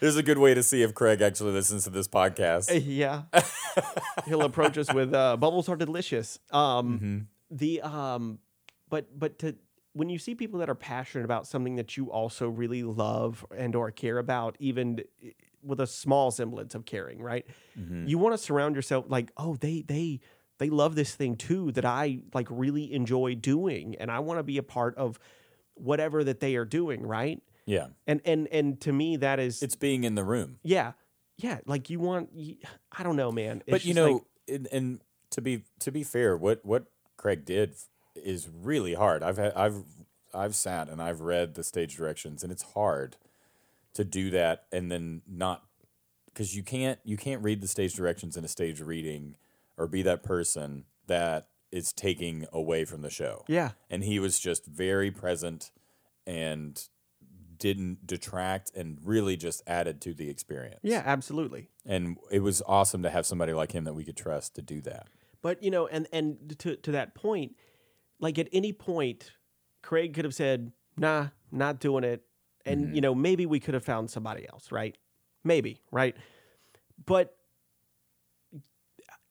There's 0.00 0.16
a 0.16 0.22
good 0.22 0.38
way 0.38 0.54
to 0.54 0.62
see 0.62 0.82
if 0.82 0.94
Craig 0.94 1.20
actually 1.22 1.52
listens 1.52 1.84
to 1.84 1.90
this 1.90 2.08
podcast. 2.08 2.70
Yeah. 2.84 3.22
He'll 4.26 4.42
approach 4.42 4.78
us 4.78 4.92
with 4.92 5.12
uh, 5.14 5.36
bubbles 5.36 5.68
are 5.68 5.76
delicious. 5.76 6.38
Um, 6.50 6.98
Mm-hmm. 6.98 7.18
The 7.50 7.82
um, 7.82 8.38
but 8.88 9.16
but 9.18 9.38
to 9.40 9.54
when 9.94 10.08
you 10.08 10.18
see 10.18 10.34
people 10.34 10.58
that 10.60 10.68
are 10.68 10.74
passionate 10.74 11.24
about 11.24 11.46
something 11.46 11.76
that 11.76 11.96
you 11.96 12.10
also 12.10 12.48
really 12.48 12.82
love 12.82 13.46
and 13.56 13.74
or 13.74 13.90
care 13.90 14.18
about, 14.18 14.56
even 14.58 15.00
with 15.62 15.80
a 15.80 15.86
small 15.86 16.30
semblance 16.30 16.74
of 16.74 16.84
caring, 16.84 17.22
right? 17.22 17.46
Mm-hmm. 17.78 18.06
You 18.06 18.18
want 18.18 18.34
to 18.34 18.38
surround 18.38 18.76
yourself 18.76 19.06
like, 19.08 19.30
oh, 19.36 19.56
they 19.56 19.82
they 19.86 20.20
they 20.58 20.68
love 20.68 20.94
this 20.94 21.14
thing 21.14 21.36
too 21.36 21.72
that 21.72 21.84
I 21.84 22.20
like 22.34 22.48
really 22.50 22.92
enjoy 22.92 23.34
doing, 23.36 23.96
and 23.96 24.10
I 24.10 24.18
want 24.18 24.38
to 24.38 24.42
be 24.42 24.58
a 24.58 24.62
part 24.62 24.96
of 24.96 25.18
whatever 25.74 26.22
that 26.24 26.40
they 26.40 26.56
are 26.56 26.64
doing, 26.64 27.06
right? 27.06 27.40
Yeah, 27.66 27.86
And 28.06 28.20
and 28.26 28.46
and 28.48 28.78
to 28.82 28.92
me, 28.92 29.16
that 29.16 29.38
is 29.40 29.62
it's 29.62 29.74
being 29.76 30.04
in 30.04 30.14
the 30.16 30.24
room. 30.24 30.58
yeah, 30.62 30.92
yeah. 31.38 31.60
Like 31.66 31.88
you 31.88 31.98
want, 31.98 32.28
I 32.92 33.02
don't 33.02 33.16
know, 33.16 33.32
man. 33.32 33.62
It's 33.66 33.70
but 33.70 33.84
you 33.86 33.94
know, 33.94 34.12
like- 34.12 34.22
and, 34.48 34.68
and 34.70 35.00
to 35.30 35.40
be 35.40 35.62
to 35.80 35.90
be 35.90 36.02
fair, 36.02 36.36
what 36.36 36.64
what 36.64 36.84
Craig 37.16 37.44
did 37.46 37.74
is 38.14 38.48
really 38.48 38.94
hard. 38.94 39.22
I've 39.22 39.36
had 39.36 39.52
I've 39.54 39.84
I've 40.32 40.54
sat 40.54 40.88
and 40.88 41.00
I've 41.00 41.20
read 41.20 41.54
the 41.54 41.64
stage 41.64 41.96
directions, 41.96 42.42
and 42.42 42.52
it's 42.52 42.62
hard 42.74 43.16
to 43.94 44.04
do 44.04 44.28
that 44.30 44.64
and 44.72 44.90
then 44.90 45.22
not 45.26 45.62
because 46.26 46.56
you 46.56 46.62
can't 46.62 46.98
you 47.04 47.16
can't 47.16 47.42
read 47.42 47.60
the 47.60 47.68
stage 47.68 47.94
directions 47.94 48.36
in 48.36 48.44
a 48.44 48.48
stage 48.48 48.80
reading 48.80 49.36
or 49.76 49.86
be 49.86 50.02
that 50.02 50.22
person 50.22 50.84
that 51.06 51.46
is 51.70 51.92
taking 51.92 52.46
away 52.52 52.84
from 52.84 53.02
the 53.02 53.10
show. 53.10 53.44
yeah, 53.48 53.70
and 53.90 54.04
he 54.04 54.18
was 54.18 54.38
just 54.38 54.66
very 54.66 55.10
present 55.10 55.70
and 56.26 56.88
didn't 57.58 58.06
detract 58.06 58.70
and 58.74 58.98
really 59.04 59.36
just 59.36 59.62
added 59.66 60.00
to 60.00 60.12
the 60.12 60.28
experience. 60.28 60.80
yeah, 60.82 61.02
absolutely. 61.04 61.68
And 61.86 62.18
it 62.30 62.40
was 62.40 62.62
awesome 62.66 63.02
to 63.04 63.10
have 63.10 63.26
somebody 63.26 63.52
like 63.52 63.72
him 63.72 63.84
that 63.84 63.94
we 63.94 64.04
could 64.04 64.16
trust 64.16 64.54
to 64.56 64.62
do 64.62 64.80
that. 64.82 65.06
But 65.40 65.62
you 65.62 65.70
know, 65.70 65.86
and 65.86 66.06
and 66.12 66.56
to 66.58 66.76
to 66.76 66.92
that 66.92 67.14
point, 67.14 67.56
like 68.24 68.38
at 68.38 68.48
any 68.52 68.72
point, 68.72 69.32
Craig 69.82 70.14
could 70.14 70.24
have 70.24 70.34
said, 70.34 70.72
"Nah, 70.96 71.28
not 71.52 71.78
doing 71.78 72.04
it," 72.04 72.20
and 72.64 72.86
Mm-hmm. 72.86 72.94
you 72.94 73.00
know, 73.02 73.14
maybe 73.14 73.44
we 73.46 73.60
could 73.60 73.74
have 73.74 73.84
found 73.84 74.10
somebody 74.10 74.48
else, 74.48 74.72
right? 74.72 74.96
Maybe, 75.44 75.82
right? 75.92 76.16
But 77.04 77.36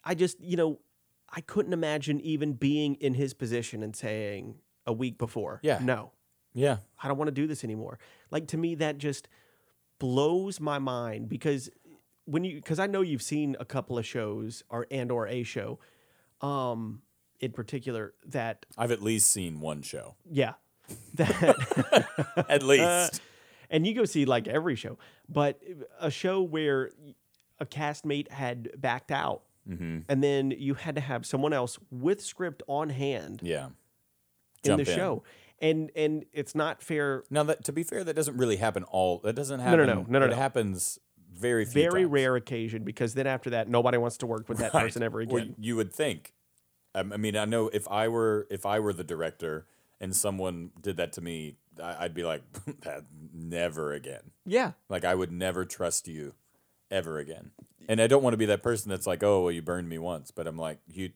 I 0.04 0.16
just, 0.16 0.40
you 0.42 0.58
know, 0.58 0.80
I 1.30 1.42
couldn't 1.42 1.74
imagine 1.74 2.20
even 2.22 2.54
being 2.54 2.96
in 2.96 3.14
his 3.16 3.34
position 3.34 3.82
and 3.84 3.96
saying 3.96 4.56
a 4.86 4.94
week 4.94 5.18
before, 5.18 5.60
Yeah. 5.64 5.80
no, 5.82 6.12
Yeah. 6.54 6.78
I 7.02 7.08
don't 7.08 7.18
want 7.18 7.30
to 7.30 7.34
do 7.42 7.48
this 7.48 7.64
anymore. 7.64 7.98
Like 8.30 8.48
to 8.50 8.58
me, 8.58 8.76
that 8.76 8.98
just 8.98 9.28
blows 9.98 10.60
my 10.60 10.78
mind 10.78 11.30
because 11.30 11.70
when 12.26 12.44
you 12.44 12.56
because 12.58 12.80
I 12.80 12.88
know 12.88 13.02
you've 13.02 13.22
seen 13.24 13.56
a 13.60 13.66
couple 13.66 13.98
of 13.98 14.06
shows 14.06 14.62
or 14.70 14.86
and 14.92 15.12
or 15.12 15.26
a 15.28 15.44
show, 15.44 15.80
um, 16.42 17.02
in 17.44 17.52
particular 17.52 18.14
that 18.26 18.66
I've 18.78 18.92
at 18.92 19.02
least 19.02 19.30
seen 19.32 19.60
one 19.60 19.82
show. 19.82 20.16
yeah, 20.32 20.54
that 21.16 22.46
At 22.50 22.64
least. 22.64 23.22
and 23.70 23.86
you 23.86 23.94
go 23.94 24.06
see 24.06 24.26
like 24.26 24.48
every 24.48 24.76
show, 24.76 24.98
but 25.28 25.62
a 26.00 26.10
show 26.12 26.42
where 26.42 26.92
a 27.60 27.66
castmate 27.66 28.30
had 28.32 28.70
backed 28.80 29.12
out. 29.12 29.42
mm-hmm. 29.70 30.00
And 30.10 30.24
then 30.24 30.52
you 30.52 30.74
had 30.74 30.96
to 30.96 31.02
have 31.02 31.26
someone 31.26 31.54
else 31.54 31.78
with 31.92 32.22
script 32.24 32.64
on 32.68 32.90
hand 32.90 33.42
Yeah. 33.44 33.68
in 33.68 33.72
Jump 34.64 34.86
the 34.86 34.92
show, 34.94 35.24
and 35.60 35.92
and 35.96 36.26
it's 36.34 36.56
not 36.56 36.82
fair 36.82 37.24
Now 37.30 37.44
that 37.44 37.64
to 37.66 37.72
be 37.72 37.84
fair, 37.84 38.04
that 38.04 38.16
doesn't 38.16 38.38
really 38.38 38.58
happen 38.58 38.84
all 38.86 39.20
that 39.20 39.34
doesn't 39.36 39.58
no, 39.60 39.64
happen. 39.64 39.86
no, 39.88 40.06
no, 40.08 40.20
no, 40.20 40.26
It 40.26 40.30
no. 40.30 40.36
happens 40.36 41.00
very 41.34 41.66
few 41.66 41.82
very 41.90 42.02
times. 42.04 42.12
rare 42.12 42.36
occasion 42.36 42.84
because 42.84 43.14
then 43.16 43.28
after 43.28 43.50
that 43.52 43.68
nobody 43.68 43.98
wants 43.98 44.18
to 44.18 44.28
work 44.28 44.48
with 44.50 44.60
that 44.60 44.74
Right. 44.74 44.84
person 44.86 45.02
ever 45.04 45.24
Well, 45.26 45.38
again. 45.44 45.56
you 45.60 45.76
would 45.76 45.92
think. 45.94 46.34
Um, 46.96 47.12
I 47.14 47.18
mean, 47.18 47.36
I 47.36 47.46
know 47.46 47.70
if 47.70 47.88
I 47.90 48.08
were 48.08 48.48
if 48.50 48.66
I 48.66 48.80
were 48.80 48.94
the 48.94 49.04
director 49.04 49.66
and 50.00 50.16
someone 50.16 50.72
did 50.82 50.98
that 50.98 51.14
to 51.14 51.22
me, 51.22 51.58
I, 51.82 52.06
I'd 52.06 52.14
be 52.14 52.24
like, 52.24 52.44
that 52.82 53.06
never 53.34 53.94
again. 53.94 54.32
yeah, 54.46 54.74
Like 54.90 55.04
I 55.06 55.16
would 55.16 55.32
never 55.32 55.66
trust 55.66 56.08
you 56.08 56.34
ever 56.92 57.18
again. 57.20 57.52
And 57.90 58.00
I 58.00 58.08
don't 58.08 58.24
want 58.24 58.34
to 58.34 58.38
be 58.38 58.46
that 58.46 58.64
person 58.64 58.90
that's 58.90 59.08
like, 59.08 59.24
oh, 59.24 59.44
well, 59.44 59.52
you 59.52 59.62
burned 59.62 59.90
me 59.90 59.98
once. 59.98 60.32
But 60.32 60.48
I'm 60.48 60.58
like, 60.58 60.80
you. 60.88 61.12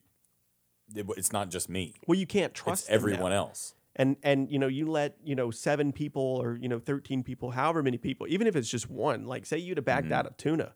It, 0.94 1.06
it's 1.18 1.32
not 1.32 1.50
just 1.50 1.68
me. 1.68 1.94
well 2.06 2.18
you 2.18 2.26
can't 2.26 2.54
trust 2.54 2.86
them 2.86 2.92
now. 2.92 2.96
everyone 2.96 3.32
else. 3.32 3.74
And 3.94 4.16
and 4.22 4.50
you 4.50 4.58
know 4.58 4.68
you 4.68 4.86
let 4.90 5.16
you 5.22 5.34
know 5.34 5.50
seven 5.50 5.92
people 5.92 6.22
or 6.42 6.56
you 6.56 6.68
know 6.68 6.78
thirteen 6.78 7.22
people, 7.22 7.50
however 7.50 7.82
many 7.82 7.98
people, 7.98 8.26
even 8.28 8.46
if 8.46 8.56
it's 8.56 8.70
just 8.70 8.88
one. 8.88 9.26
Like 9.26 9.44
say 9.44 9.58
you'd 9.58 9.76
have 9.76 9.84
backed 9.84 10.04
Mm-hmm. 10.06 10.14
out 10.14 10.26
of 10.26 10.36
tuna. 10.38 10.74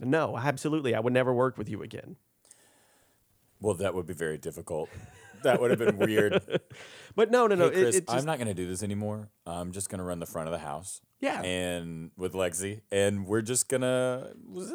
No, 0.00 0.36
absolutely, 0.36 0.94
I 0.94 1.00
would 1.00 1.12
never 1.14 1.32
work 1.32 1.56
with 1.56 1.68
you 1.68 1.82
again. 1.82 2.16
Well, 3.60 3.74
that 3.74 3.94
would 3.94 4.06
be 4.06 4.14
very 4.14 4.38
difficult. 4.38 4.88
That 5.42 5.60
would 5.60 5.70
have 5.70 5.78
been 5.78 5.98
weird. 5.98 6.42
But 7.16 7.32
no, 7.32 7.48
no, 7.48 7.56
no. 7.56 7.64
Hey, 7.68 7.82
Chris, 7.82 7.96
it, 7.96 8.04
it's 8.04 8.12
I'm 8.12 8.24
not 8.24 8.38
going 8.38 8.46
to 8.46 8.54
do 8.54 8.68
this 8.68 8.80
anymore. 8.80 9.28
I'm 9.44 9.72
just 9.72 9.88
going 9.88 9.98
to 9.98 10.04
run 10.04 10.20
the 10.20 10.26
front 10.26 10.46
of 10.46 10.52
the 10.52 10.60
house. 10.60 11.00
Yeah. 11.18 11.42
And 11.42 12.12
with 12.16 12.32
Lexi, 12.32 12.82
and 12.92 13.26
we're 13.26 13.42
just 13.42 13.68
see 13.68 13.82
what 14.44 14.68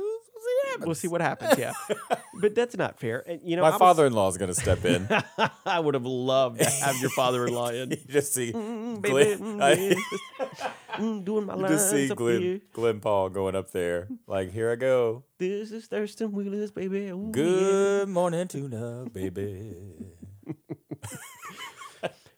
happens. 0.73 0.85
we'll 0.85 0.95
see 0.95 1.07
what 1.07 1.21
happens. 1.21 1.57
Yeah, 1.57 1.73
but 2.41 2.53
that's 2.55 2.75
not 2.77 2.99
fair. 2.99 3.23
And 3.27 3.39
you 3.43 3.55
know, 3.55 3.61
My 3.63 3.69
I 3.69 3.71
was- 3.71 3.79
father-in-law 3.79 4.27
is 4.29 4.37
going 4.37 4.53
to 4.53 4.59
step 4.59 4.83
in. 4.85 5.07
I 5.65 5.79
would 5.79 5.93
have 5.93 6.05
loved 6.05 6.59
to 6.59 6.69
have 6.69 6.97
your 7.01 7.09
father-in-law 7.11 7.69
in. 7.69 7.91
you 7.91 7.97
just 8.07 8.33
see 8.33 8.51
Mm, 8.53 9.01
Glenn, 9.01 9.01
baby, 9.01 9.43
mm, 9.43 9.61
I- 9.61 10.99
Mm, 10.99 11.25
doing 11.25 11.45
my 11.47 11.55
you 11.55 11.61
lines 11.61 11.73
just 11.75 11.89
see 11.89 12.11
up 12.11 12.17
Glenn, 12.17 12.41
here. 12.41 12.61
Glenn 12.71 12.99
Paul 12.99 13.29
going 13.29 13.55
up 13.55 13.71
there. 13.71 14.07
Like, 14.27 14.51
here 14.51 14.71
I 14.71 14.75
go. 14.75 15.23
This 15.39 15.71
is 15.71 15.87
Thurston 15.87 16.31
Wheelis, 16.31 16.71
baby. 16.71 17.07
Ooh, 17.09 17.25
yeah. 17.25 17.31
Good 17.31 18.09
morning, 18.09 18.47
tuna, 18.47 19.07
baby. 19.11 19.73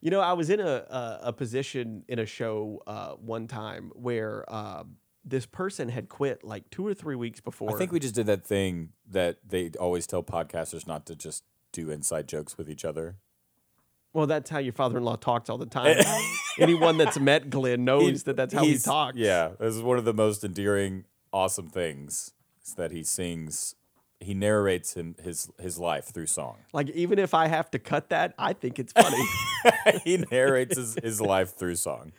You 0.01 0.11
know, 0.11 0.19
I 0.19 0.33
was 0.33 0.51
in 0.51 0.59
a 0.59 0.63
a, 0.65 1.19
a 1.23 1.33
position 1.33 2.03
in 2.07 2.19
a 2.19 2.25
show 2.27 2.81
uh, 2.85 3.13
one 3.13 3.47
time 3.47 3.91
where 3.95 4.45
uh, 4.47 4.83
this 5.25 5.45
person 5.45 5.89
had 5.89 6.07
quit 6.07 6.43
like 6.43 6.69
two 6.69 6.85
or 6.85 6.93
three 6.93 7.15
weeks 7.15 7.41
before. 7.41 7.73
I 7.73 7.77
think 7.77 7.91
we 7.91 7.99
just 7.99 8.15
did 8.15 8.27
that 8.27 8.45
thing 8.45 8.89
that 9.09 9.37
they 9.47 9.71
always 9.79 10.05
tell 10.05 10.21
podcasters 10.23 10.85
not 10.85 11.05
to 11.07 11.15
just 11.15 11.43
do 11.71 11.89
inside 11.89 12.27
jokes 12.27 12.57
with 12.57 12.69
each 12.69 12.85
other. 12.85 13.15
well, 14.13 14.27
that's 14.27 14.49
how 14.49 14.59
your 14.59 14.71
father-in-law 14.73 15.17
talks 15.17 15.49
all 15.49 15.57
the 15.57 15.65
time. 15.65 15.97
Anyone 16.59 16.97
that's 16.97 17.19
met 17.19 17.49
Glenn 17.49 17.83
knows 17.83 18.23
that 18.23 18.37
that's 18.37 18.53
how 18.53 18.63
he 18.63 18.77
talks. 18.77 19.17
Yeah, 19.17 19.49
this 19.59 19.75
is 19.75 19.81
one 19.81 19.97
of 19.97 20.05
the 20.05 20.13
most 20.13 20.43
endearing, 20.43 21.03
awesome 21.33 21.67
things 21.67 22.31
is 22.65 22.75
that 22.75 22.91
he 22.91 23.03
sings. 23.03 23.75
He 24.21 24.33
narrates 24.33 24.93
him, 24.93 25.15
his 25.21 25.49
his 25.59 25.77
life 25.77 26.05
through 26.05 26.27
song. 26.27 26.59
Like 26.71 26.89
even 26.91 27.19
if 27.19 27.33
I 27.33 27.47
have 27.47 27.69
to 27.71 27.79
cut 27.79 28.09
that, 28.09 28.33
I 28.39 28.53
think 28.53 28.79
it's 28.79 28.93
funny. 28.93 29.21
he 30.05 30.17
narrates 30.31 30.77
his, 30.77 30.97
his 31.03 31.19
life 31.19 31.55
through 31.57 31.75
song. 31.75 32.13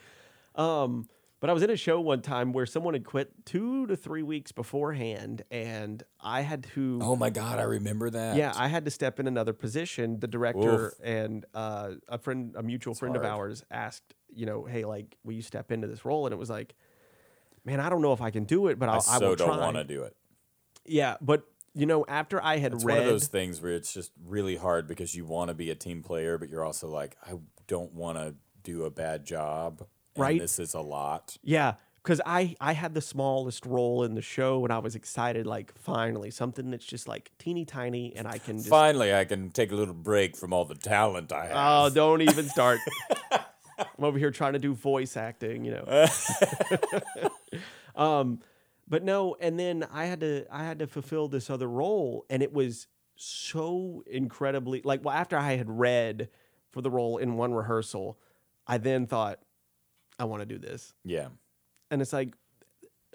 Um, 0.54 1.08
but 1.40 1.50
I 1.50 1.52
was 1.52 1.62
in 1.62 1.70
a 1.70 1.76
show 1.76 2.00
one 2.00 2.22
time 2.22 2.52
where 2.52 2.66
someone 2.66 2.94
had 2.94 3.04
quit 3.04 3.30
two 3.44 3.86
to 3.88 3.96
three 3.96 4.22
weeks 4.22 4.52
beforehand, 4.52 5.42
and 5.50 6.02
I 6.20 6.40
had 6.40 6.64
to. 6.74 6.98
Oh 7.02 7.16
my 7.16 7.30
god, 7.30 7.58
I 7.58 7.62
remember 7.64 8.08
that. 8.10 8.36
Yeah, 8.36 8.52
I 8.56 8.68
had 8.68 8.84
to 8.86 8.90
step 8.90 9.20
in 9.20 9.26
another 9.26 9.52
position. 9.52 10.18
The 10.18 10.28
director 10.28 10.86
Oof. 10.86 10.92
and 11.02 11.44
uh, 11.54 11.92
a 12.08 12.18
friend, 12.18 12.54
a 12.56 12.62
mutual 12.62 12.94
friend 12.94 13.16
of 13.16 13.24
ours, 13.24 13.64
asked, 13.70 14.14
you 14.34 14.46
know, 14.46 14.64
hey, 14.64 14.84
like, 14.84 15.16
will 15.24 15.34
you 15.34 15.42
step 15.42 15.70
into 15.70 15.86
this 15.86 16.04
role? 16.04 16.26
And 16.26 16.32
it 16.32 16.38
was 16.38 16.50
like, 16.50 16.74
man, 17.64 17.80
I 17.80 17.90
don't 17.90 18.00
know 18.00 18.12
if 18.12 18.22
I 18.22 18.30
can 18.30 18.44
do 18.44 18.68
it, 18.68 18.78
but 18.78 18.88
I 18.88 18.94
I'll, 18.94 18.98
I 18.98 19.18
so 19.18 19.28
will 19.28 19.36
don't 19.36 19.48
try. 19.48 19.58
want 19.58 19.76
to 19.76 19.84
do 19.84 20.04
it. 20.04 20.16
Yeah, 20.86 21.16
but 21.20 21.44
you 21.74 21.84
know, 21.84 22.06
after 22.08 22.42
I 22.42 22.56
had 22.56 22.72
It's 22.72 22.84
read, 22.84 22.94
one 22.94 23.02
of 23.02 23.08
those 23.08 23.26
things 23.26 23.60
where 23.60 23.72
it's 23.72 23.92
just 23.92 24.10
really 24.24 24.56
hard 24.56 24.88
because 24.88 25.14
you 25.14 25.26
want 25.26 25.48
to 25.48 25.54
be 25.54 25.70
a 25.70 25.74
team 25.74 26.02
player, 26.02 26.38
but 26.38 26.48
you're 26.48 26.64
also 26.64 26.88
like, 26.88 27.18
I 27.26 27.34
don't 27.66 27.92
want 27.92 28.16
to 28.16 28.36
do 28.62 28.84
a 28.84 28.90
bad 28.90 29.26
job. 29.26 29.86
And 30.16 30.22
Right. 30.22 30.40
This 30.40 30.58
is 30.58 30.74
a 30.74 30.80
lot. 30.80 31.36
yeah, 31.42 31.74
because 32.02 32.20
I 32.24 32.54
I 32.60 32.72
had 32.72 32.94
the 32.94 33.00
smallest 33.00 33.66
role 33.66 34.02
in 34.04 34.14
the 34.14 34.22
show, 34.22 34.64
and 34.64 34.72
I 34.72 34.78
was 34.78 34.94
excited, 34.94 35.46
like, 35.46 35.76
finally 35.76 36.30
something 36.30 36.70
that's 36.70 36.84
just 36.86 37.08
like 37.08 37.32
teeny 37.38 37.64
tiny, 37.64 38.14
and 38.16 38.26
I 38.28 38.38
can 38.38 38.56
just 38.58 38.68
Finally, 38.68 39.14
I 39.14 39.24
can 39.24 39.50
take 39.50 39.72
a 39.72 39.74
little 39.74 39.94
break 39.94 40.36
from 40.36 40.52
all 40.52 40.64
the 40.64 40.74
talent 40.76 41.32
I 41.32 41.46
have. 41.46 41.56
Oh, 41.56 41.94
don't 41.94 42.22
even 42.22 42.48
start. 42.48 42.80
I'm 43.78 44.04
over 44.04 44.18
here 44.18 44.30
trying 44.30 44.54
to 44.54 44.58
do 44.58 44.72
voice 44.72 45.16
acting, 45.18 45.64
you 45.64 45.72
know. 45.72 46.06
um, 47.96 48.40
but 48.88 49.02
no, 49.02 49.36
and 49.40 49.58
then 49.58 49.86
I 49.92 50.06
had 50.06 50.20
to 50.20 50.46
I 50.50 50.64
had 50.64 50.78
to 50.78 50.86
fulfill 50.86 51.28
this 51.28 51.50
other 51.50 51.68
role, 51.68 52.24
and 52.30 52.42
it 52.42 52.52
was 52.52 52.86
so 53.16 54.02
incredibly 54.06 54.82
like 54.84 55.04
well 55.04 55.14
after 55.14 55.36
I 55.38 55.54
had 55.54 55.70
read 55.70 56.28
for 56.70 56.82
the 56.82 56.90
role 56.90 57.16
in 57.18 57.36
one 57.36 57.52
rehearsal, 57.54 58.18
I 58.66 58.78
then 58.78 59.06
thought 59.06 59.40
I 60.18 60.24
want 60.24 60.42
to 60.42 60.46
do 60.46 60.58
this, 60.58 60.94
yeah. 61.04 61.28
and 61.90 62.00
it's 62.00 62.12
like 62.12 62.34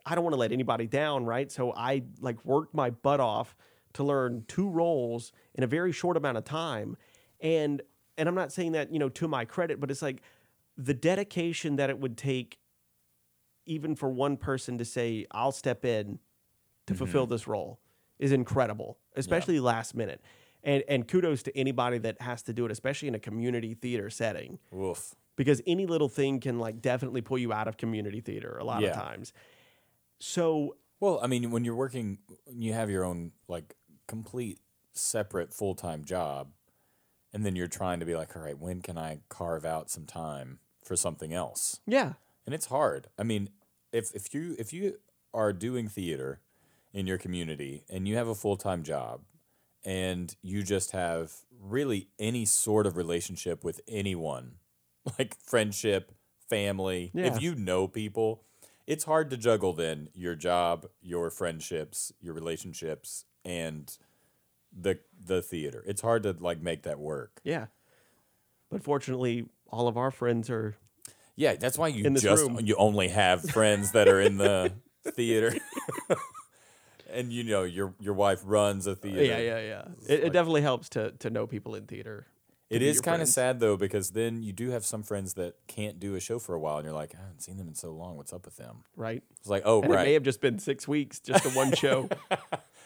I 0.06 0.16
don't 0.16 0.24
want 0.24 0.34
to 0.34 0.40
let 0.40 0.52
anybody 0.52 0.88
down, 0.88 1.26
right? 1.26 1.52
So 1.52 1.74
I 1.74 2.04
like 2.20 2.44
worked 2.46 2.74
my 2.74 2.90
butt 2.90 3.20
off 3.20 3.56
to 3.94 4.04
learn 4.04 4.46
two 4.48 4.70
roles 4.70 5.32
in 5.56 5.64
a 5.64 5.68
very 5.68 5.92
short 5.92 6.18
amount 6.18 6.38
of 6.38 6.46
time. 6.46 6.98
And 7.40 7.82
and 8.18 8.28
I'm 8.28 8.36
not 8.36 8.52
saying 8.52 8.74
that, 8.74 8.92
you 8.92 9.00
know, 9.00 9.10
to 9.10 9.28
my 9.28 9.46
credit, 9.46 9.80
but 9.80 9.90
it's 9.90 10.02
like 10.02 10.22
the 10.78 10.94
dedication 10.94 11.78
that 11.78 11.90
it 11.90 12.00
would 12.00 12.18
take 12.18 12.60
even 13.66 13.96
for 13.96 14.10
one 14.10 14.38
person 14.38 14.78
to 14.78 14.86
say, 14.86 15.26
I'll 15.32 15.52
step 15.52 15.86
in 15.86 16.20
to 16.88 16.94
mm-hmm. 16.94 16.98
fulfill 16.98 17.26
this 17.26 17.48
role 17.48 17.80
is 18.20 18.32
incredible, 18.32 18.98
especially 19.16 19.60
last 19.60 19.96
minute. 19.96 20.22
And 20.64 20.84
and 20.88 21.08
kudos 21.08 21.44
to 21.44 21.58
anybody 21.58 21.98
that 22.00 22.22
has 22.22 22.44
to 22.44 22.54
do 22.54 22.66
it, 22.66 22.72
especially 22.72 23.08
in 23.08 23.16
a 23.16 23.20
community 23.20 23.74
theater 23.74 24.10
setting 24.10 24.60
Woof. 24.72 25.16
Because 25.42 25.62
any 25.66 25.88
little 25.88 26.10
thing 26.10 26.40
can 26.40 26.60
like 26.60 26.82
definitely 26.82 27.22
pull 27.22 27.38
you 27.40 27.52
out 27.52 27.68
of 27.68 27.78
community 27.78 28.22
theater 28.22 28.58
a 28.60 28.64
lot 28.64 28.84
Yeah. 28.84 28.90
of 28.90 28.96
times. 28.96 29.34
So 30.20 30.78
Well, 31.00 31.20
I 31.24 31.28
mean, 31.28 31.50
when 31.50 31.66
you're 31.66 31.76
working, 31.76 32.20
you 32.48 32.74
have 32.74 32.90
your 32.90 33.04
own 33.04 33.32
like 33.48 33.76
complete 34.08 34.60
separate 34.94 35.52
full 35.54 35.74
time 35.74 36.06
job, 36.06 36.52
and 37.34 37.46
then 37.46 37.56
you're 37.56 37.68
trying 37.68 38.00
to 38.02 38.06
be 38.06 38.16
like, 38.16 38.36
all 38.36 38.44
right, 38.44 38.58
when 38.58 38.82
can 38.82 38.98
I 38.98 39.22
carve 39.30 39.66
out 39.66 39.90
some 39.90 40.06
time 40.06 40.60
for 40.84 40.96
something 40.96 41.34
else? 41.34 41.80
yeah, 41.88 42.14
And 42.46 42.54
it's 42.56 42.68
hard. 42.68 43.08
I 43.18 43.24
mean, 43.24 43.50
if 43.92 44.14
if 44.16 44.34
you 44.34 44.56
if 44.60 44.74
you 44.74 44.98
are 45.34 45.54
doing 45.54 45.88
theater 45.88 46.42
in 46.94 47.08
your 47.08 47.18
community 47.18 47.84
and 47.90 48.08
you 48.08 48.16
have 48.18 48.28
a 48.28 48.36
full 48.36 48.58
time 48.58 48.84
job 48.84 49.22
and 49.84 50.36
you 50.44 50.62
just 50.64 50.92
have 50.92 51.34
really 51.60 52.10
any 52.20 52.46
sort 52.46 52.86
of 52.86 52.98
relationship 52.98 53.64
with 53.64 53.82
anyone, 53.88 54.58
like 55.20 55.36
friendship, 55.44 56.12
family, 56.50 57.12
Yeah. 57.14 57.26
if 57.36 57.42
you 57.42 57.56
know 57.56 57.88
people, 57.88 58.44
it's 58.88 59.04
hard 59.06 59.30
to 59.30 59.38
juggle 59.38 59.74
then 59.74 60.10
your 60.14 60.36
job, 60.36 60.88
your 61.02 61.30
friendships, 61.30 62.12
your 62.20 62.34
relationships, 62.34 63.26
and 63.46 63.98
the 64.72 65.00
the 65.26 65.42
theater. 65.42 65.84
It's 65.88 66.02
hard 66.02 66.24
to 66.24 66.36
like 66.40 66.62
make 66.62 66.84
that 66.84 67.00
work. 67.00 67.40
yeah. 67.44 67.68
But 68.70 68.84
fortunately, 68.84 69.46
all 69.70 69.88
of 69.90 69.98
our 69.98 70.12
friends 70.12 70.50
are 70.50 70.76
Yeah, 71.36 71.56
that's 71.56 71.78
why 71.78 71.90
you 71.90 72.10
just 72.12 72.44
room. 72.44 72.60
you 72.64 72.76
only 72.76 73.10
have 73.10 73.42
friends 73.58 73.92
that 73.92 74.08
are 74.08 74.20
in 74.22 74.38
the 74.38 74.72
theater. 75.06 75.54
and 77.12 77.32
you 77.34 77.44
know 77.44 77.64
your 77.64 77.94
your 78.00 78.14
wife 78.14 78.42
runs 78.46 78.88
a 78.88 78.96
theater. 78.96 79.24
yeah, 79.24 79.40
yeah, 79.40 79.60
yeah. 79.60 79.84
It, 80.08 80.24
it 80.26 80.34
definitely 80.34 80.62
helps 80.62 80.90
to 80.90 81.12
to 81.20 81.30
know 81.30 81.48
people 81.48 81.76
in 81.76 81.86
theater. 81.86 82.28
To 82.72 82.76
It 82.78 82.80
be 82.80 82.88
is 82.88 82.96
your 82.98 83.04
kind 83.04 83.22
of 83.22 83.28
sad 83.28 83.60
though 83.60 83.78
because 83.78 84.12
then 84.12 84.42
you 84.44 84.54
do 84.54 84.70
have 84.72 84.86
some 84.86 85.04
friends 85.04 85.36
that 85.36 85.56
can't 85.68 86.00
do 86.00 86.16
a 86.16 86.20
show 86.20 86.40
for 86.40 86.56
a 86.56 86.60
while, 86.60 86.78
and 86.78 86.86
you're 86.86 86.94
like, 86.96 87.14
I 87.16 87.20
haven't 87.22 87.42
seen 87.42 87.58
them 87.58 87.68
in 87.68 87.76
so 87.76 87.92
long. 87.92 88.18
What's 88.18 88.34
up 88.34 88.46
with 88.46 88.58
them? 88.58 88.84
right? 88.96 89.22
It's 89.40 89.50
like, 89.50 89.64
oh 89.66 89.82
And 89.82 89.94
it 89.94 89.98
may 89.98 90.14
have 90.14 90.24
just 90.24 90.42
been 90.42 90.58
six 90.60 90.88
weeks, 90.88 91.20
just 91.20 91.44
the 91.44 91.52
one 91.52 91.74
show. 91.74 92.10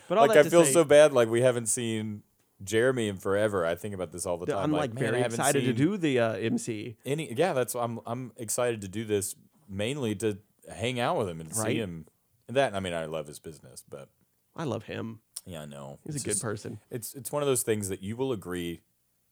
But 0.07 0.19
all 0.19 0.27
Like 0.27 0.36
that 0.36 0.45
I 0.45 0.49
feel 0.49 0.63
say, 0.65 0.71
so 0.71 0.83
bad. 0.83 1.13
Like 1.13 1.29
we 1.29 1.41
haven't 1.41 1.65
seen 1.65 2.21
Jeremy 2.63 3.07
in 3.07 3.17
forever. 3.17 3.65
I 3.65 3.73
think 3.73 3.95
about 3.95 4.11
this 4.11 4.25
all 4.27 4.38
the 4.38 4.45
time. 4.45 4.57
I'm 4.65 4.71
like, 4.71 4.93
man, 4.93 5.03
I 5.05 5.09
very 5.11 5.21
haven't 5.23 5.39
excited 5.39 5.65
to 5.65 5.73
do 5.73 5.97
the 5.97 6.19
uh, 6.19 6.33
MC. 6.33 6.95
any. 7.05 7.33
Yeah, 7.33 7.53
that's 7.53 7.73
I'm 7.75 7.99
I'm 8.05 8.31
excited 8.38 8.81
to 8.81 8.88
do 8.88 9.03
this 9.03 9.36
mainly 9.67 10.13
to 10.17 10.38
hang 10.71 10.99
out 10.99 11.17
with 11.17 11.27
him 11.27 11.41
and 11.41 11.49
Right. 11.57 11.67
see 11.69 11.77
him. 11.77 12.05
And 12.47 12.55
that 12.55 12.75
I 12.75 12.79
mean, 12.81 12.93
I 12.93 13.05
love 13.05 13.25
his 13.25 13.39
business, 13.39 13.83
but 13.89 14.09
I 14.55 14.63
love 14.63 14.83
him. 14.83 15.21
yeah, 15.43 15.63
I 15.63 15.65
know 15.65 15.97
He's 16.05 16.15
It's 16.15 16.23
a 16.23 16.27
good 16.27 16.31
just- 16.33 16.43
person. 16.43 16.79
It's 16.91 17.15
it's 17.15 17.31
one 17.31 17.41
of 17.41 17.47
those 17.47 17.63
things 17.63 17.89
that 17.89 18.03
you 18.03 18.15
will 18.15 18.31
agree 18.31 18.81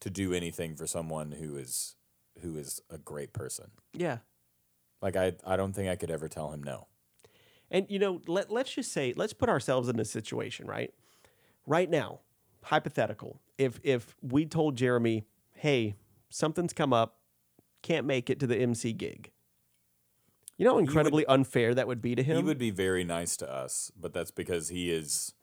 to 0.04 0.10
do 0.10 0.34
anything 0.34 0.76
for 0.76 0.86
someone 0.86 1.32
who 1.32 1.56
is 1.56 1.96
who 2.42 2.58
is 2.58 2.82
a 2.90 2.98
great 2.98 3.32
person. 3.32 3.72
Yeah. 3.94 4.18
Like 5.02 5.16
I 5.16 5.34
I 5.46 5.56
don't 5.56 5.72
think 5.72 5.90
I 5.90 5.96
could 5.96 6.12
ever 6.12 6.28
tell 6.28 6.52
him 6.52 6.62
no. 6.62 6.88
And 7.72 7.86
you 7.90 8.00
know, 8.00 8.22
let 8.28 8.52
let's 8.52 8.74
just 8.74 8.92
say, 8.92 9.14
let's 9.16 9.32
put 9.32 9.48
ourselves 9.48 9.88
in 9.88 9.96
this 9.96 10.12
situation, 10.12 10.68
right? 10.68 10.94
Right 11.66 11.90
now, 11.90 12.20
hypothetical. 12.64 13.40
If 13.58 13.80
if 13.82 14.14
we 14.22 14.46
told 14.46 14.76
Jeremy, 14.76 15.26
"Hey, 15.54 15.96
something's 16.30 16.74
come 16.74 16.92
up, 16.92 17.20
can't 17.82 18.06
make 18.06 18.30
it 18.30 18.42
to 18.42 18.48
the 18.48 18.58
MC 18.58 18.92
gig," 18.92 19.32
you 20.58 20.66
know, 20.66 20.74
how 20.74 20.80
incredibly 20.80 21.26
unfair 21.28 21.74
that 21.74 21.88
would 21.88 22.02
be 22.02 22.14
to 22.14 22.24
him. 22.24 22.36
He 22.36 22.44
would 22.44 22.58
be 22.58 22.72
very 22.72 23.06
nice 23.06 23.38
to 23.38 23.50
us, 23.50 23.90
but 23.98 24.14
that's 24.14 24.32
because 24.32 24.68
he 24.68 24.92
is 24.92 25.34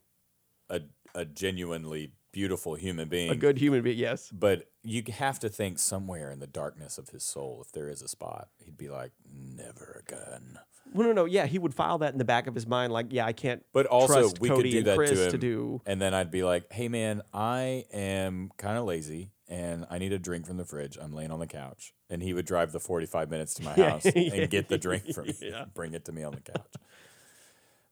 a 0.69 0.83
a 1.15 1.25
genuinely 1.25 2.13
beautiful 2.33 2.75
human 2.75 3.09
being. 3.09 3.31
a 3.31 3.37
good 3.37 3.59
human 3.59 3.83
being. 3.83 3.99
Yes. 3.99 4.31
but 4.31 4.67
you 4.83 5.03
have 5.13 5.39
to 5.41 5.49
think 5.49 5.79
somewhere 5.79 6.31
in 6.31 6.39
the 6.41 6.47
darkness 6.47 6.97
of 6.99 7.11
his 7.11 7.23
soul, 7.23 7.63
if 7.65 7.73
there 7.73 7.89
is 7.89 8.01
a 8.03 8.09
spot, 8.09 8.49
he'd 8.65 8.77
be 8.79 8.89
like, 8.89 9.13
"Never 9.33 10.03
again." 10.07 10.59
Well, 10.93 11.07
no, 11.09 11.13
no. 11.13 11.25
Yeah, 11.27 11.47
he 11.47 11.59
would 11.59 11.75
file 11.75 11.99
that 11.99 12.13
in 12.13 12.19
the 12.19 12.25
back 12.25 12.47
of 12.47 12.55
his 12.55 12.67
mind, 12.67 12.93
like, 12.93 13.07
"Yeah, 13.11 13.27
I 13.27 13.33
can't." 13.33 13.65
But 13.73 13.87
also, 13.87 14.31
we 14.41 14.49
Cody 14.49 14.71
could 14.73 14.79
do 14.79 14.83
that 14.85 14.97
Chris 14.97 15.11
to 15.11 15.25
him, 15.27 15.31
to 15.33 15.39
do. 15.39 15.83
and 15.87 16.01
then 16.01 16.15
I'd 16.15 16.31
be 16.31 16.43
like, 16.43 16.73
"Hey, 16.73 16.89
man, 16.89 17.23
I 17.35 17.85
am 17.93 18.51
kind 18.57 18.77
of 18.79 18.85
lazy, 18.87 19.31
and 19.49 19.87
I 19.91 19.99
need 19.99 20.13
a 20.13 20.19
drink 20.19 20.47
from 20.47 20.57
the 20.57 20.65
fridge. 20.65 20.97
I'm 21.01 21.13
laying 21.13 21.31
on 21.31 21.39
the 21.41 21.47
couch." 21.47 21.93
And 22.09 22.23
he 22.23 22.33
would 22.33 22.45
drive 22.47 22.73
the 22.73 22.81
45 22.81 23.31
minutes 23.31 23.55
to 23.55 23.63
my 23.63 23.75
Yeah, 23.77 23.91
house 23.91 24.07
and 24.07 24.51
get 24.51 24.69
the 24.69 24.79
drink 24.79 25.13
from 25.15 25.27
me, 25.29 25.35
Yeah. 25.41 25.67
bring 25.75 25.95
it 25.95 26.05
to 26.07 26.13
me 26.13 26.25
on 26.25 26.33
the 26.35 26.41
couch. 26.41 26.73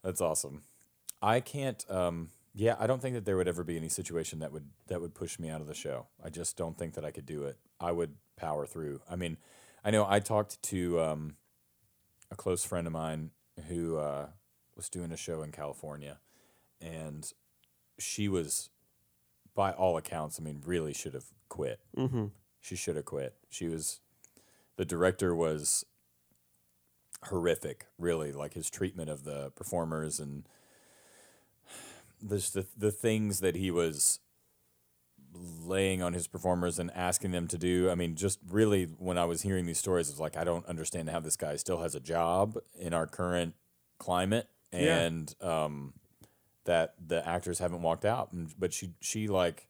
That's 0.03 0.21
awesome. 0.21 0.63
I 1.23 1.41
can't. 1.41 1.85
Um, 1.91 2.31
yeah, 2.55 2.77
I 2.79 2.87
don't 2.87 3.01
think 3.01 3.15
that 3.15 3.25
there 3.25 3.37
would 3.37 3.49
ever 3.49 3.65
be 3.65 3.77
any 3.77 3.89
situation 3.89 4.41
that 4.41 4.53
would 4.53 4.69
that 4.89 5.01
would 5.01 5.15
push 5.15 5.39
me 5.39 5.49
out 5.49 5.61
of 5.61 5.67
the 5.67 5.75
show. 5.75 6.07
I 6.23 6.31
just 6.31 6.57
don't 6.57 6.77
think 6.77 6.95
that 6.95 7.05
I 7.05 7.11
could 7.11 7.27
do 7.27 7.45
it. 7.45 7.59
I 7.81 7.93
would 7.93 8.15
power 8.37 8.67
through. 8.67 9.01
I 9.09 9.17
mean, 9.17 9.37
I 9.85 9.91
know 9.91 10.07
I 10.09 10.21
talked 10.21 10.63
to 10.65 11.01
um, 11.01 11.37
a 12.31 12.37
close 12.37 12.65
friend 12.65 12.87
of 12.87 12.93
mine 12.93 13.31
who 13.69 13.97
uh, 13.99 14.29
was 14.77 14.89
doing 14.89 15.13
a 15.13 15.17
show 15.17 15.43
in 15.43 15.53
California, 15.53 16.19
and 16.81 17.33
she 17.99 18.29
was, 18.29 18.71
by 19.55 19.73
all 19.73 19.97
accounts, 19.97 20.39
I 20.41 20.45
mean, 20.45 20.63
really 20.65 20.95
should 20.95 21.15
have 21.15 21.27
quit. 21.49 21.81
Mm-hmm. 21.97 22.27
She 22.61 22.77
should 22.77 22.97
have 22.97 23.05
quit. 23.05 23.35
She 23.51 23.69
was, 23.69 24.01
the 24.77 24.85
director 24.85 25.35
was 25.35 25.85
horrific, 27.25 27.87
really, 27.99 28.33
like 28.33 28.55
his 28.55 28.71
treatment 28.71 29.11
of 29.11 29.25
the 29.25 29.51
performers 29.57 30.21
and 30.21 30.49
this 32.23 32.51
the 32.51 32.67
the 32.77 32.91
things 32.91 33.41
that 33.41 33.55
he 33.57 33.71
was 33.71 34.21
laying 35.35 36.03
on 36.03 36.15
his 36.15 36.27
performers 36.27 36.79
and 36.79 36.91
asking 36.95 37.31
them 37.31 37.47
to 37.49 37.59
do. 37.59 37.91
I 37.91 37.95
mean, 37.95 38.17
just 38.17 38.39
really 38.49 38.85
when 38.85 39.19
I 39.19 39.25
was 39.25 39.43
hearing 39.43 39.67
these 39.67 39.79
stories, 39.79 40.09
it's 40.11 40.19
like 40.21 40.37
I 40.37 40.45
don't 40.45 40.67
understand 40.67 41.11
how 41.11 41.21
this 41.21 41.37
guy 41.37 41.57
still 41.57 41.83
has 41.83 41.95
a 41.95 42.01
job 42.01 42.57
in 42.79 42.93
our 42.95 43.07
current 43.07 43.55
climate 43.99 44.49
Yeah. 44.73 44.99
and 45.01 45.35
um, 45.41 45.95
that 46.65 46.95
the 47.05 47.27
actors 47.29 47.59
haven't 47.59 47.83
walked 47.83 48.05
out. 48.05 48.31
But 48.59 48.73
she 48.73 48.95
she 49.01 49.29
like 49.29 49.69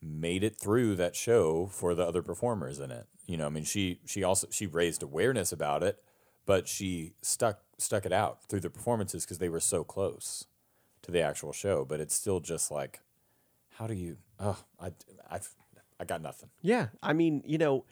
made 0.00 0.42
it 0.42 0.58
through 0.58 0.96
that 0.96 1.14
show 1.14 1.66
for 1.66 1.94
the 1.94 2.04
other 2.04 2.22
performers 2.22 2.78
in 2.80 2.90
it. 2.90 3.06
You 3.26 3.36
know, 3.36 3.46
I 3.46 3.50
mean, 3.50 3.64
she 3.64 4.00
she 4.04 4.24
also 4.24 4.48
she 4.50 4.66
raised 4.66 5.02
awareness 5.02 5.52
about 5.52 5.82
it, 5.82 6.02
but 6.44 6.66
she 6.66 7.14
stuck 7.22 7.60
stuck 7.78 8.04
it 8.04 8.12
out 8.12 8.44
through 8.48 8.60
the 8.60 8.70
performances 8.70 9.24
because 9.24 9.38
they 9.38 9.48
were 9.48 9.60
so 9.60 9.84
close 9.84 10.46
to 11.02 11.10
the 11.10 11.20
actual 11.20 11.52
show. 11.52 11.84
But 11.84 12.00
it's 12.00 12.14
still 12.14 12.40
just 12.40 12.70
like, 12.70 13.00
how 13.78 13.86
do 13.86 13.94
you? 13.94 14.16
Oh, 14.40 14.58
I 14.80 14.92
I 15.30 15.40
I 16.00 16.04
got 16.04 16.22
nothing. 16.22 16.50
Yeah, 16.60 16.88
I 17.02 17.12
mean, 17.12 17.42
you 17.46 17.58
know, 17.58 17.84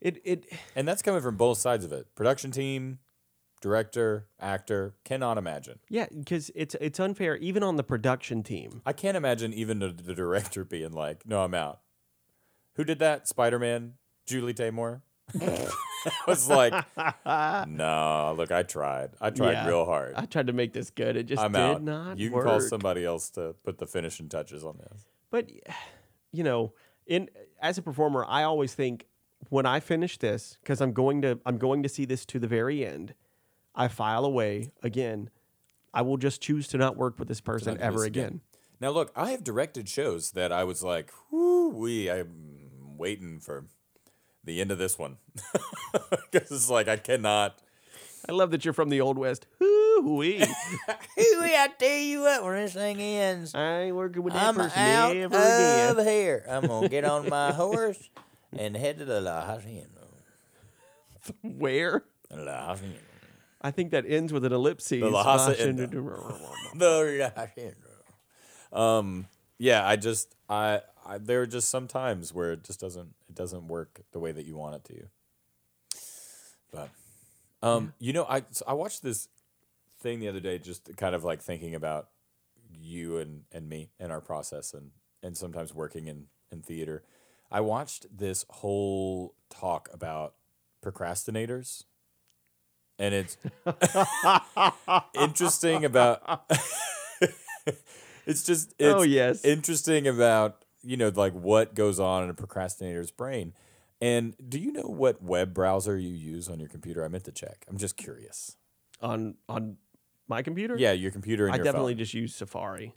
it 0.00 0.20
it 0.24 0.46
And 0.76 0.86
that's 0.86 1.02
coming 1.02 1.20
from 1.22 1.36
both 1.36 1.58
sides 1.58 1.84
of 1.84 1.92
it. 1.92 2.06
Production 2.14 2.50
team, 2.50 2.98
director, 3.60 4.26
actor, 4.40 4.94
cannot 5.04 5.38
imagine. 5.38 5.78
yeah, 5.88 6.06
because 6.16 6.50
it's 6.54 6.74
it's 6.80 6.98
unfair 7.00 7.36
even 7.36 7.62
on 7.62 7.76
the 7.76 7.84
production 7.84 8.42
team. 8.42 8.82
I 8.86 8.92
can't 8.92 9.16
imagine 9.16 9.52
even 9.52 9.78
the, 9.78 9.88
the 9.88 10.14
director 10.14 10.64
being 10.64 10.92
like, 10.92 11.26
"No, 11.26 11.42
I'm 11.42 11.54
out." 11.54 11.80
Who 12.76 12.84
did 12.84 12.98
that? 13.00 13.28
Spider 13.28 13.58
Man, 13.58 13.94
Julie 14.26 14.54
Taymor. 14.54 15.02
I 16.06 16.10
was 16.26 16.48
like, 16.48 16.72
"No, 17.68 18.34
look, 18.36 18.50
I 18.52 18.62
tried. 18.62 19.10
I 19.20 19.30
tried 19.30 19.52
Yeah. 19.52 19.68
real 19.68 19.84
hard. 19.84 20.14
I 20.16 20.26
tried 20.26 20.46
to 20.48 20.52
make 20.52 20.72
this 20.72 20.90
good. 20.90 21.16
It 21.16 21.24
just 21.24 21.42
I'm 21.42 21.52
did 21.52 21.60
out. 21.60 21.82
not 21.82 22.18
you 22.18 22.28
can 22.28 22.36
work. 22.36 22.46
call 22.46 22.60
somebody 22.60 23.04
else 23.04 23.30
to 23.30 23.54
put 23.64 23.78
the 23.78 23.86
finishing 23.86 24.28
touches 24.28 24.64
on 24.64 24.78
this." 24.78 25.04
But 25.30 25.50
you 26.32 26.44
know, 26.44 26.72
in 27.06 27.28
as 27.60 27.78
a 27.78 27.82
performer, 27.82 28.24
I 28.28 28.42
always 28.42 28.74
think 28.74 29.06
when 29.48 29.66
I 29.66 29.80
finish 29.80 30.18
this 30.18 30.56
because 30.62 30.80
I'm 30.80 30.92
going 30.92 31.22
to 31.22 31.38
I'm 31.46 31.58
going 31.58 31.82
to 31.82 31.88
see 31.88 32.04
this 32.04 32.24
to 32.26 32.38
the 32.38 32.48
very 32.48 32.84
end. 32.84 33.14
I 33.74 33.88
file 33.88 34.24
away 34.24 34.70
again. 34.82 35.30
I 35.94 36.02
will 36.02 36.16
just 36.16 36.40
choose 36.40 36.68
to 36.68 36.78
not 36.78 36.96
work 36.96 37.18
with 37.18 37.28
this 37.28 37.40
person 37.40 37.78
ever 37.80 38.04
again. 38.04 38.24
again. 38.24 38.40
Now, 38.80 38.90
look, 38.90 39.12
I 39.14 39.30
have 39.30 39.44
directed 39.44 39.88
shows 39.88 40.32
that 40.32 40.50
I 40.52 40.64
was 40.64 40.82
like, 40.82 41.12
"Whoo, 41.30 41.68
we!" 41.68 42.10
I'm 42.10 42.70
waiting 42.98 43.38
for 43.40 43.66
the 44.44 44.60
end 44.60 44.70
of 44.70 44.78
this 44.78 44.98
one 44.98 45.18
because 46.30 46.50
it's 46.50 46.70
like 46.70 46.88
I 46.88 46.96
cannot. 46.96 47.58
I 48.28 48.32
love 48.32 48.52
that 48.52 48.64
you're 48.64 48.74
from 48.74 48.88
the 48.88 49.00
old 49.00 49.18
west. 49.18 49.46
Hoo-wee. 49.58 50.44
I 51.18 51.68
tell 51.78 51.98
you 51.98 52.20
what, 52.20 52.44
when 52.44 52.54
this 52.56 52.74
thing 52.74 53.00
ends, 53.00 53.54
I 53.54 53.82
ain't 53.82 53.96
working 53.96 54.22
with 54.22 54.32
that 54.34 54.48
I'm 54.48 54.54
person 54.54 54.78
out 54.80 55.16
ever 55.16 55.36
again. 55.36 55.98
of 55.98 56.06
here. 56.06 56.44
I'm 56.48 56.66
gonna 56.66 56.88
get 56.88 57.04
on 57.04 57.28
my 57.28 57.52
horse 57.52 58.10
and 58.56 58.76
head 58.76 58.98
to 58.98 59.04
the 59.04 59.20
La 59.20 59.44
Hacienda. 59.44 59.88
Where? 61.42 62.04
La 62.30 62.68
Hacienda. 62.68 62.98
I 63.60 63.70
think 63.70 63.92
that 63.92 64.04
ends 64.06 64.32
with 64.32 64.44
an 64.44 64.52
ellipsis. 64.52 65.00
The 65.00 65.08
La 65.10 65.22
Hacienda. 65.22 65.86
The 65.86 66.00
The 66.74 67.30
La 67.36 67.42
Hacienda. 67.42 67.76
Um, 68.72 69.26
yeah, 69.58 69.86
I 69.86 69.96
just 69.96 70.34
I, 70.48 70.80
I 71.06 71.18
there 71.18 71.42
are 71.42 71.46
just 71.46 71.68
some 71.68 71.86
times 71.86 72.32
where 72.32 72.52
it 72.52 72.64
just 72.64 72.80
doesn't 72.80 73.14
it 73.32 73.36
doesn't 73.38 73.66
work 73.68 74.02
the 74.12 74.20
way 74.20 74.30
that 74.32 74.44
you 74.44 74.56
want 74.56 74.76
it 74.76 74.84
to. 74.84 75.06
But 76.70 76.90
um, 77.62 77.94
you 77.98 78.12
know, 78.12 78.24
I 78.28 78.44
so 78.50 78.64
I 78.68 78.74
watched 78.74 79.02
this 79.02 79.28
thing 80.00 80.20
the 80.20 80.28
other 80.28 80.40
day, 80.40 80.58
just 80.58 80.94
kind 80.96 81.14
of 81.14 81.24
like 81.24 81.40
thinking 81.40 81.74
about 81.74 82.08
you 82.70 83.18
and 83.18 83.44
and 83.52 83.68
me 83.68 83.90
and 83.98 84.12
our 84.12 84.20
process 84.20 84.74
and 84.74 84.90
and 85.22 85.36
sometimes 85.36 85.74
working 85.74 86.08
in 86.08 86.26
in 86.50 86.62
theater. 86.62 87.04
I 87.50 87.60
watched 87.60 88.06
this 88.16 88.44
whole 88.50 89.34
talk 89.50 89.88
about 89.92 90.34
procrastinators. 90.84 91.84
And 92.98 93.14
it's 93.14 93.36
interesting 95.14 95.84
about 95.84 96.44
it's 98.26 98.44
just 98.44 98.74
it's 98.78 99.00
Oh, 99.00 99.02
yes. 99.02 99.44
interesting 99.44 100.06
about 100.06 100.61
you 100.82 100.96
know 100.96 101.10
like 101.14 101.32
what 101.32 101.74
goes 101.74 101.98
on 102.00 102.24
in 102.24 102.30
a 102.30 102.34
procrastinator's 102.34 103.10
brain 103.10 103.52
and 104.00 104.34
do 104.48 104.58
you 104.58 104.72
know 104.72 104.82
what 104.88 105.22
web 105.22 105.54
browser 105.54 105.96
you 105.98 106.08
use 106.12 106.48
on 106.48 106.58
your 106.58 106.68
computer 106.68 107.04
i 107.04 107.08
meant 107.08 107.24
to 107.24 107.32
check 107.32 107.64
i'm 107.68 107.78
just 107.78 107.96
curious 107.96 108.56
on 109.00 109.34
on 109.48 109.76
my 110.28 110.42
computer? 110.42 110.76
yeah 110.78 110.92
your 110.92 111.10
computer 111.10 111.46
and 111.46 111.54
I 111.54 111.56
your 111.56 111.64
definitely 111.64 111.92
phone. 111.94 111.98
just 111.98 112.14
use 112.14 112.34
Safari. 112.34 112.94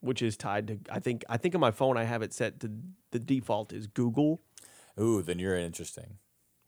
Which 0.00 0.20
is 0.20 0.36
tied 0.36 0.66
to 0.68 0.78
I 0.90 0.98
think 1.00 1.24
I 1.30 1.38
think 1.38 1.54
on 1.54 1.60
my 1.62 1.70
phone 1.70 1.96
I 1.96 2.04
have 2.04 2.20
it 2.20 2.34
set 2.34 2.60
to 2.60 2.70
the 3.10 3.18
default 3.18 3.72
is 3.72 3.86
Google. 3.86 4.42
ooh 5.00 5.22
then 5.22 5.38
you're 5.38 5.56
interesting 5.56 6.18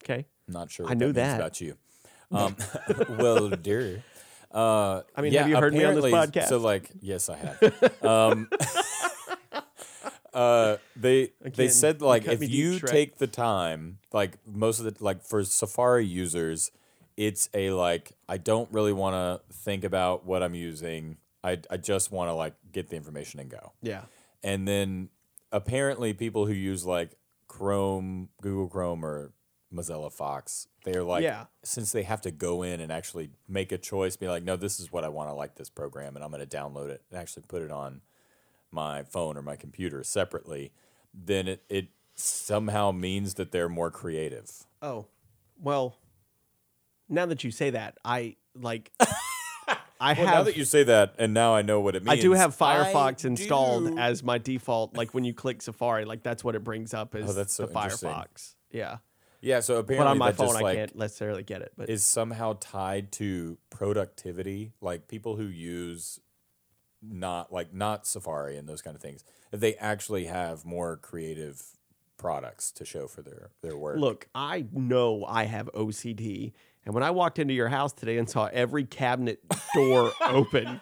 Okay. 0.03 0.27
not 0.49 0.71
sure 0.71 0.87
I 0.87 0.91
what 0.91 0.99
knew 0.99 1.13
that, 1.13 1.33
that. 1.33 1.37
about 1.37 1.61
you 1.61 1.77
um 2.33 2.57
well 3.09 3.51
dear 3.51 4.03
uh 4.55 5.03
I 5.15 5.21
mean, 5.21 5.33
yeah, 5.33 5.41
have 5.41 5.49
you 5.51 5.57
heard 5.57 5.75
me 5.75 5.85
on 5.85 5.95
this 5.97 6.05
podcast? 6.07 6.49
so 6.49 6.59
like 6.59 6.91
yes 7.01 7.29
i 7.29 7.37
have 7.37 8.03
um 8.03 8.49
uh 10.37 10.77
they 10.95 11.33
they 11.41 11.69
said 11.69 12.03
like 12.03 12.27
if 12.27 12.49
you 12.49 12.73
Shrek. 12.79 12.91
take 12.91 13.19
the 13.19 13.27
time 13.27 13.99
like 14.13 14.33
most 14.47 14.79
of 14.81 14.85
the 14.85 14.95
like 15.03 15.23
for 15.23 15.43
safari 15.45 16.05
users 16.05 16.71
it's 17.17 17.49
a 17.55 17.71
like 17.71 18.13
i 18.29 18.37
don't 18.37 18.71
really 18.73 18.93
want 18.93 19.15
to 19.15 19.55
think 19.55 19.83
about 19.83 20.27
what 20.27 20.43
i'm 20.43 20.55
using 20.55 21.17
i 21.43 21.59
i 21.71 21.77
just 21.79 22.13
want 22.13 22.29
to 22.29 22.35
like 22.35 22.55
get 22.71 22.91
the 22.91 22.97
information 22.97 23.41
and 23.41 23.51
go 23.51 23.73
Yeah. 23.81 24.03
and 24.45 24.69
then 24.69 25.09
apparently 25.53 26.13
people 26.13 26.45
who 26.47 26.53
use 26.53 26.85
like 26.85 27.17
chrome 27.49 28.29
google 28.43 28.69
chrome 28.69 29.05
or 29.05 29.33
mozilla 29.73 30.13
fox 30.13 30.69
they're 30.85 31.03
like 31.03 31.23
Yeah. 31.23 31.47
since 31.65 31.93
they 31.93 32.03
have 32.03 32.21
to 32.23 32.31
go 32.31 32.63
in 32.63 32.81
and 32.81 32.93
actually 32.93 33.31
make 33.49 33.73
a 33.73 33.79
choice 33.79 34.17
be 34.17 34.29
like 34.29 34.43
no 34.45 34.57
this 34.57 34.79
is 34.79 34.93
what 34.93 35.03
i 35.05 35.09
want 35.09 35.31
to 35.31 35.35
like 35.35 35.55
this 35.57 35.71
program 35.71 36.15
and 36.15 36.23
i'm 36.25 36.31
going 36.31 36.47
to 36.47 36.57
download 36.57 36.91
it 36.91 37.03
and 37.11 37.19
actually 37.19 37.45
put 37.49 37.63
it 37.63 37.71
on 37.71 38.03
my 38.71 39.03
phone 39.03 39.37
or 39.37 39.43
my 39.43 39.57
computer 39.57 40.03
separately 40.05 40.73
then 41.15 41.49
it, 41.49 41.63
it 41.69 41.89
somehow 42.15 42.91
means 42.91 43.35
that 43.35 43.53
they're 43.53 43.69
more 43.69 43.91
creative 43.91 44.67
Oh. 44.83 45.07
Well, 45.61 45.97
now 47.09 47.27
that 47.27 47.45
you 47.45 47.51
say 47.51 47.71
that, 47.71 47.99
I 48.05 48.37
like 48.55 48.93
I 49.99 50.13
well 50.13 50.15
have 50.15 50.27
now 50.27 50.43
that 50.45 50.57
you 50.57 50.65
say 50.65 50.83
that 50.85 51.15
and 51.19 51.33
now 51.33 51.55
i 51.55 51.63
know 51.63 51.81
what 51.81 51.97
it 51.97 52.05
means. 52.05 52.19
I 52.19 52.23
do 52.23 52.33
have 52.33 52.61
I 52.61 52.93
Firefox 52.93 53.25
installed 53.25 53.87
do. 53.87 53.99
as 53.99 54.23
my 54.23 54.39
default. 54.39 54.95
Like 54.97 55.15
when 55.15 55.25
you 55.25 55.33
click 55.35 55.63
Safari, 55.63 56.05
like 56.05 56.23
that's 56.23 56.45
what 56.45 56.55
it 56.55 56.63
brings 56.63 56.95
up 56.95 57.15
as 57.15 57.31
Oh, 57.31 57.33
that's 57.33 57.55
so 57.55 57.67
the. 57.67 57.73
Firefox. 57.73 58.55
Yeah, 58.71 58.99
yeah 59.41 59.61
so 59.61 59.79
apparently 59.79 60.05
but 60.05 60.11
on 60.11 60.19
my 60.19 60.33
phone 60.33 60.49
just, 60.49 60.59
I 60.59 60.63
like, 60.63 60.77
can't 60.77 60.97
necessarily 60.97 61.43
get 61.43 61.63
it. 61.63 61.73
But 61.77 61.89
is 61.89 62.05
somehow 62.05 62.59
tied 62.61 63.13
to 63.13 63.57
productivity 63.71 64.73
like 64.81 65.09
people 65.09 65.37
who 65.37 65.47
use 65.47 66.21
not 67.11 67.53
like 67.53 67.73
not 67.73 68.07
safari 68.07 68.57
and 68.57 68.69
those 68.69 68.83
kind 68.83 68.95
of 68.97 69.03
things 69.03 69.25
if 69.53 69.61
they 69.61 69.75
actually 69.77 70.27
have 70.27 70.65
more 70.65 70.97
creative 70.97 71.63
products 72.17 72.71
to 72.73 72.85
show 72.85 73.07
for 73.07 73.23
their 73.23 73.51
their 73.63 73.77
work 73.77 73.99
look, 73.99 74.29
I 74.35 74.67
know 74.73 75.25
I 75.27 75.45
have 75.45 75.71
OCD, 75.75 76.53
and 76.85 76.95
when 76.95 77.03
I 77.03 77.11
walked 77.11 77.39
into 77.39 77.55
your 77.55 77.69
house 77.69 77.93
today 77.93 78.19
and 78.19 78.29
saw 78.29 78.49
every 78.53 78.85
cabinet 78.85 79.41
door 79.75 80.13
open. 80.27 80.81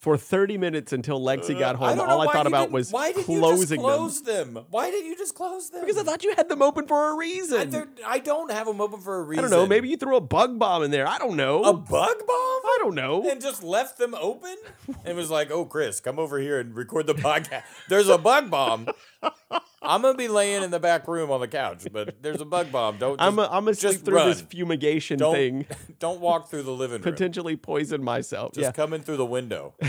For 0.00 0.16
30 0.16 0.56
minutes 0.56 0.94
until 0.94 1.20
Lexi 1.20 1.58
got 1.58 1.76
Uh, 1.76 1.84
I 1.84 1.88
home, 1.94 2.00
all 2.08 2.26
I 2.26 2.32
thought 2.32 2.46
about 2.46 2.70
was 2.70 2.90
why 2.90 3.12
did 3.12 3.26
closing 3.26 3.42
you 3.50 3.58
just 3.58 3.68
them. 3.68 3.78
close 3.80 4.22
them? 4.22 4.64
Why 4.70 4.90
didn't 4.90 5.06
you 5.10 5.14
just 5.18 5.34
close 5.34 5.68
them? 5.68 5.82
Because 5.82 5.98
I 5.98 6.04
thought 6.04 6.24
you 6.24 6.34
had 6.34 6.48
them 6.48 6.62
open 6.62 6.86
for 6.86 7.10
a 7.10 7.16
reason. 7.16 7.68
they're- 7.68 7.88
I 8.06 8.18
don't 8.18 8.50
have 8.50 8.66
them 8.66 8.80
open 8.80 9.00
for 9.00 9.18
a 9.18 9.22
reason. 9.22 9.44
I 9.44 9.48
don't 9.48 9.58
know. 9.60 9.66
Maybe 9.66 9.90
you 9.90 9.98
threw 9.98 10.16
a 10.16 10.20
bug 10.22 10.58
bomb 10.58 10.82
in 10.84 10.90
there. 10.90 11.06
I 11.06 11.18
don't 11.18 11.36
know. 11.36 11.64
a 11.64 11.74
bug 11.74 12.16
bomb. 12.18 12.26
I 12.64 12.78
don't 12.80 12.94
know. 12.94 13.28
and 13.30 13.42
just 13.42 13.62
left 13.62 13.98
them 13.98 14.14
open 14.18 14.56
and 15.04 15.18
was 15.18 15.30
like, 15.30 15.50
"Oh, 15.50 15.66
Chris, 15.66 16.00
come 16.00 16.18
over 16.18 16.38
here 16.38 16.58
and 16.58 16.74
record 16.74 17.06
the 17.06 17.14
podcast." 17.14 17.64
There's 17.90 18.08
a 18.08 18.16
bug 18.16 18.48
bomb. 18.50 18.88
I'm 19.82 20.02
gonna 20.02 20.16
be 20.16 20.28
laying 20.28 20.62
in 20.62 20.70
the 20.70 20.78
back 20.80 21.08
room 21.08 21.30
on 21.30 21.40
the 21.40 21.48
couch, 21.48 21.86
but 21.90 22.22
there's 22.22 22.40
a 22.40 22.44
bug 22.44 22.70
bomb. 22.70 22.98
Don't. 22.98 23.18
Just, 23.18 23.26
I'm 23.26 23.38
a, 23.38 23.42
I'm 23.44 23.64
gonna 23.64 23.74
sleep 23.74 23.92
just 23.92 24.04
through 24.04 24.16
run. 24.16 24.28
this 24.28 24.42
fumigation 24.42 25.18
Don't 25.18 25.34
thing, 25.34 25.66
don't 25.98 26.20
walk 26.20 26.50
through 26.50 26.64
the 26.64 26.72
living 26.72 27.00
room. 27.00 27.12
potentially 27.12 27.56
poison 27.56 28.02
myself. 28.04 28.52
Just 28.52 28.62
yeah, 28.62 28.72
come 28.72 28.92
in 28.92 29.02
through 29.02 29.16
the 29.16 29.24
window. 29.26 29.74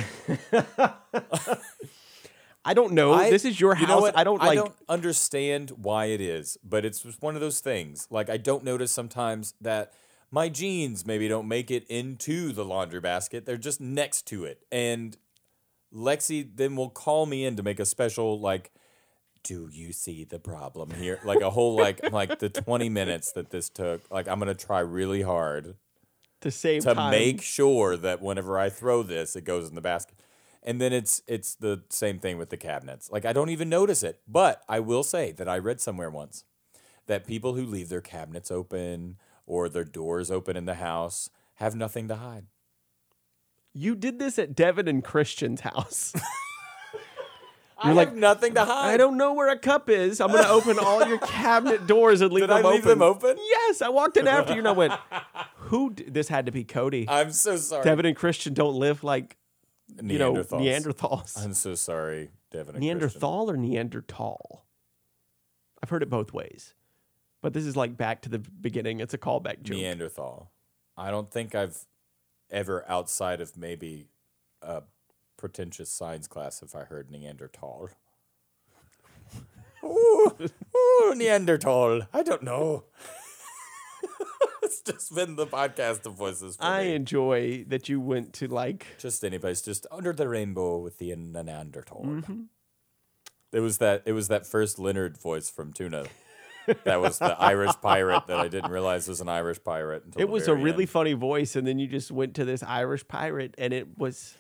I 2.63 2.73
don't 2.73 2.93
know. 2.93 3.13
I- 3.13 3.29
this 3.29 3.43
is 3.43 3.59
your 3.59 3.75
house. 3.75 3.81
You 3.81 3.87
know? 3.87 4.11
I 4.15 4.23
don't 4.23 4.39
like. 4.39 4.51
I 4.51 4.55
don't 4.55 4.75
understand 4.87 5.71
why 5.71 6.05
it 6.05 6.21
is, 6.21 6.57
but 6.63 6.85
it's 6.85 7.01
just 7.01 7.21
one 7.21 7.35
of 7.35 7.41
those 7.41 7.59
things. 7.59 8.07
Like 8.09 8.29
I 8.29 8.37
don't 8.37 8.63
notice 8.63 8.91
sometimes 8.91 9.55
that 9.59 9.91
my 10.31 10.47
jeans 10.47 11.05
maybe 11.05 11.27
don't 11.27 11.47
make 11.47 11.69
it 11.69 11.85
into 11.89 12.53
the 12.53 12.63
laundry 12.63 13.01
basket. 13.01 13.45
They're 13.45 13.57
just 13.57 13.81
next 13.81 14.25
to 14.27 14.45
it. 14.45 14.63
And 14.71 15.17
Lexi 15.93 16.47
then 16.55 16.77
will 16.77 16.89
call 16.89 17.25
me 17.25 17.43
in 17.43 17.57
to 17.57 17.63
make 17.63 17.79
a 17.79 17.85
special 17.85 18.39
like 18.39 18.71
do 19.43 19.69
you 19.71 19.91
see 19.93 20.23
the 20.23 20.39
problem 20.39 20.91
here? 20.91 21.19
Like 21.23 21.41
a 21.41 21.49
whole 21.49 21.75
like 21.75 21.99
like 22.11 22.39
the 22.39 22.49
20 22.49 22.89
minutes 22.89 23.31
that 23.33 23.49
this 23.49 23.69
took. 23.69 24.09
Like 24.11 24.27
I'm 24.27 24.39
going 24.39 24.55
to 24.55 24.65
try 24.65 24.79
really 24.79 25.21
hard 25.21 25.75
to 26.41 26.51
save 26.51 26.83
to 26.83 26.93
time. 26.93 27.11
make 27.11 27.41
sure 27.41 27.97
that 27.97 28.21
whenever 28.21 28.57
I 28.57 28.69
throw 28.69 29.03
this, 29.03 29.35
it 29.35 29.43
goes 29.43 29.69
in 29.69 29.75
the 29.75 29.81
basket. 29.81 30.17
And 30.63 30.79
then 30.79 30.93
it's 30.93 31.23
it's 31.27 31.55
the 31.55 31.83
same 31.89 32.19
thing 32.19 32.37
with 32.37 32.49
the 32.49 32.57
cabinets. 32.57 33.11
Like 33.11 33.25
I 33.25 33.33
don't 33.33 33.49
even 33.49 33.69
notice 33.69 34.03
it. 34.03 34.21
But 34.27 34.63
I 34.69 34.79
will 34.79 35.03
say 35.03 35.31
that 35.33 35.49
I 35.49 35.57
read 35.57 35.81
somewhere 35.81 36.09
once 36.09 36.43
that 37.07 37.25
people 37.25 37.55
who 37.55 37.65
leave 37.65 37.89
their 37.89 38.01
cabinets 38.01 38.51
open 38.51 39.17
or 39.45 39.69
their 39.69 39.83
doors 39.83 40.29
open 40.29 40.55
in 40.55 40.65
the 40.65 40.75
house 40.75 41.29
have 41.55 41.75
nothing 41.75 42.07
to 42.07 42.15
hide. 42.15 42.45
You 43.73 43.95
did 43.95 44.19
this 44.19 44.37
at 44.37 44.55
Devin 44.55 44.87
and 44.87 45.03
Christian's 45.03 45.61
house. 45.61 46.13
I 47.83 47.93
like, 47.93 48.09
have 48.09 48.17
nothing 48.17 48.53
to 48.55 48.65
hide. 48.65 48.93
I 48.93 48.97
don't 48.97 49.17
know 49.17 49.33
where 49.33 49.49
a 49.49 49.57
cup 49.57 49.89
is. 49.89 50.19
I'm 50.21 50.29
going 50.31 50.43
to 50.43 50.49
open 50.49 50.77
all 50.79 51.05
your 51.07 51.17
cabinet 51.19 51.87
doors 51.87 52.21
and 52.21 52.31
leave 52.31 52.43
Did 52.43 52.51
I 52.51 52.61
them 52.61 52.71
leave 52.71 52.79
open. 52.85 52.89
them 52.89 53.01
open? 53.01 53.37
Yes, 53.39 53.81
I 53.81 53.89
walked 53.89 54.17
in 54.17 54.27
after 54.27 54.53
you 54.53 54.59
and 54.59 54.67
I 54.67 54.71
went, 54.71 54.93
"Who? 55.55 55.91
D-? 55.93 56.03
This 56.07 56.27
had 56.27 56.45
to 56.45 56.51
be 56.51 56.63
Cody." 56.63 57.05
I'm 57.09 57.31
so 57.31 57.57
sorry. 57.57 57.83
Devin 57.83 58.05
and 58.05 58.15
Christian 58.15 58.53
don't 58.53 58.75
live 58.75 59.03
like 59.03 59.37
you 60.01 60.17
know 60.19 60.33
Neanderthals. 60.33 60.61
Neanderthals. 60.61 61.43
I'm 61.43 61.53
so 61.53 61.75
sorry, 61.75 62.29
Devin. 62.51 62.75
and 62.75 62.81
Christian. 62.81 62.81
Neanderthal 62.81 63.51
or 63.51 63.57
Neanderthal? 63.57 64.65
I've 65.83 65.89
heard 65.89 66.03
it 66.03 66.09
both 66.09 66.31
ways, 66.33 66.75
but 67.41 67.53
this 67.53 67.65
is 67.65 67.75
like 67.75 67.97
back 67.97 68.21
to 68.23 68.29
the 68.29 68.39
beginning. 68.39 68.99
It's 68.99 69.13
a 69.13 69.17
callback 69.17 69.63
joke. 69.63 69.77
Neanderthal. 69.77 70.51
I 70.95 71.09
don't 71.09 71.31
think 71.31 71.55
I've 71.55 71.85
ever 72.51 72.85
outside 72.87 73.41
of 73.41 73.57
maybe 73.57 74.07
a 74.61 74.83
pretentious 75.41 75.89
science 75.91 76.27
class 76.27 76.61
if 76.61 76.75
I 76.75 76.83
heard 76.83 77.09
Neanderthal. 77.09 77.89
Ooh, 79.83 80.31
ooh, 80.77 81.15
Neanderthal. 81.15 82.03
I 82.13 82.21
don't 82.21 82.43
know. 82.43 82.83
it's 84.61 84.83
just 84.83 85.15
been 85.15 85.37
the 85.37 85.47
podcast 85.47 86.05
of 86.05 86.13
voices 86.13 86.57
for 86.57 86.63
I 86.63 86.83
me. 86.83 86.93
enjoy 86.93 87.65
that 87.69 87.89
you 87.89 87.99
went 87.99 88.33
to 88.33 88.47
like 88.47 88.85
Just 88.99 89.25
anybody's 89.25 89.63
just 89.63 89.87
under 89.91 90.13
the 90.13 90.29
rainbow 90.29 90.77
with 90.77 90.99
the 90.99 91.15
Neanderthal. 91.15 92.03
Mm-hmm. 92.05 92.41
It 93.51 93.61
was 93.61 93.79
that 93.79 94.03
it 94.05 94.13
was 94.13 94.27
that 94.27 94.45
first 94.45 94.77
Leonard 94.77 95.17
voice 95.17 95.49
from 95.49 95.73
Tuna. 95.73 96.05
That 96.83 97.01
was 97.01 97.17
the 97.17 97.35
Irish 97.39 97.73
pirate 97.81 98.27
that 98.27 98.37
I 98.37 98.47
didn't 98.47 98.69
realize 98.69 99.07
was 99.07 99.19
an 99.19 99.27
Irish 99.27 99.57
pirate. 99.63 100.05
Until 100.05 100.21
it 100.21 100.29
was 100.29 100.47
a 100.47 100.53
really 100.53 100.83
end. 100.83 100.91
funny 100.91 101.13
voice, 101.13 101.55
and 101.55 101.65
then 101.65 101.79
you 101.79 101.87
just 101.87 102.11
went 102.11 102.35
to 102.35 102.45
this 102.45 102.61
Irish 102.61 103.07
pirate, 103.07 103.55
and 103.57 103.73
it 103.73 103.97
was. 103.97 104.35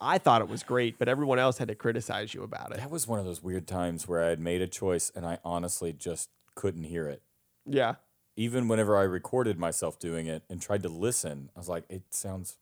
I 0.00 0.18
thought 0.18 0.40
it 0.42 0.48
was 0.48 0.62
great, 0.62 0.98
but 0.98 1.08
everyone 1.08 1.38
else 1.38 1.58
had 1.58 1.68
to 1.68 1.74
criticize 1.74 2.32
you 2.34 2.42
about 2.42 2.70
it. 2.72 2.78
That 2.78 2.90
was 2.90 3.06
one 3.08 3.18
of 3.18 3.24
those 3.24 3.42
weird 3.42 3.66
times 3.66 4.06
where 4.06 4.22
I 4.22 4.28
had 4.28 4.38
made 4.40 4.62
a 4.62 4.66
choice 4.68 5.10
and 5.14 5.26
I 5.26 5.38
honestly 5.44 5.92
just 5.92 6.30
couldn't 6.54 6.84
hear 6.84 7.08
it. 7.08 7.22
Yeah, 7.66 7.96
Even 8.36 8.66
whenever 8.68 8.96
I 8.96 9.02
recorded 9.02 9.58
myself 9.58 9.98
doing 9.98 10.26
it 10.26 10.42
and 10.48 10.62
tried 10.62 10.82
to 10.84 10.88
listen, 10.88 11.50
I 11.54 11.58
was 11.58 11.68
like, 11.68 11.84
it 11.90 12.02
sounds, 12.10 12.56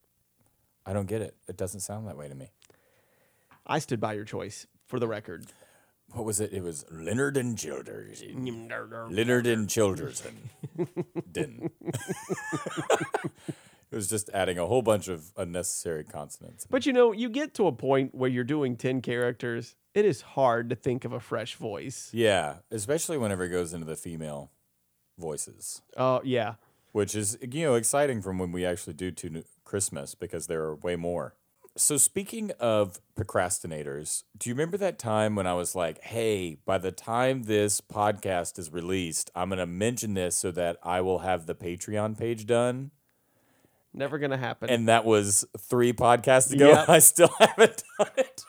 I 0.84 0.92
don't 0.92 1.06
get 1.06 1.20
it. 1.22 1.36
It 1.46 1.56
doesn't 1.56 1.80
sound 1.80 2.08
that 2.08 2.16
way 2.16 2.28
to 2.28 2.34
me. 2.34 2.48
I 3.66 3.78
stood 3.78 4.00
by 4.00 4.14
your 4.14 4.24
choice 4.24 4.66
for 4.86 4.98
the 4.98 5.06
record. 5.06 5.46
What 6.12 6.24
was 6.24 6.40
it? 6.40 6.52
It 6.52 6.62
was 6.62 6.84
Leonard 6.90 7.36
and 7.36 7.58
Childers. 7.58 8.22
Mm, 8.22 9.10
Leonard 9.10 9.46
and 9.46 9.68
Childerson. 9.68 10.50
Din. 11.30 11.70
it 13.96 14.00
was 14.00 14.08
just 14.08 14.28
adding 14.34 14.58
a 14.58 14.66
whole 14.66 14.82
bunch 14.82 15.08
of 15.08 15.32
unnecessary 15.38 16.04
consonants. 16.04 16.66
But 16.68 16.84
you 16.84 16.92
know, 16.92 17.12
you 17.12 17.30
get 17.30 17.54
to 17.54 17.66
a 17.66 17.72
point 17.72 18.14
where 18.14 18.28
you're 18.28 18.44
doing 18.44 18.76
10 18.76 19.00
characters, 19.00 19.74
it 19.94 20.04
is 20.04 20.20
hard 20.20 20.68
to 20.68 20.76
think 20.76 21.06
of 21.06 21.12
a 21.14 21.20
fresh 21.20 21.54
voice. 21.54 22.10
Yeah, 22.12 22.56
especially 22.70 23.16
whenever 23.16 23.44
it 23.44 23.48
goes 23.48 23.72
into 23.72 23.86
the 23.86 23.96
female 23.96 24.50
voices. 25.18 25.80
Oh, 25.96 26.20
yeah. 26.24 26.56
which 26.92 27.14
is 27.14 27.38
you 27.40 27.64
know 27.64 27.74
exciting 27.74 28.20
from 28.20 28.38
when 28.38 28.52
we 28.52 28.66
actually 28.66 28.92
do 28.92 29.10
to 29.12 29.44
Christmas 29.64 30.14
because 30.14 30.46
there 30.46 30.62
are 30.64 30.74
way 30.76 30.94
more. 30.94 31.34
So 31.78 31.96
speaking 31.96 32.52
of 32.60 33.00
procrastinators, 33.18 34.24
do 34.36 34.48
you 34.50 34.54
remember 34.54 34.76
that 34.78 34.98
time 34.98 35.36
when 35.36 35.46
I 35.46 35.54
was 35.54 35.74
like, 35.74 36.02
"Hey, 36.02 36.58
by 36.66 36.76
the 36.78 36.92
time 36.92 37.44
this 37.44 37.80
podcast 37.80 38.58
is 38.58 38.70
released, 38.70 39.30
I'm 39.34 39.48
going 39.48 39.58
to 39.58 39.66
mention 39.66 40.12
this 40.14 40.36
so 40.36 40.50
that 40.52 40.76
I 40.82 41.00
will 41.00 41.20
have 41.20 41.46
the 41.46 41.54
Patreon 41.54 42.18
page 42.18 42.44
done." 42.46 42.90
Never 43.96 44.18
to 44.18 44.36
happen. 44.36 44.68
And 44.70 44.88
that 44.88 45.04
was 45.04 45.46
3 45.58 45.92
podcasts 45.94 46.52
ago. 46.52 46.68
Yep. 46.68 46.88
I 46.88 46.98
still 46.98 47.30
haven't 47.40 47.82
done 47.98 48.08
it. 48.18 48.44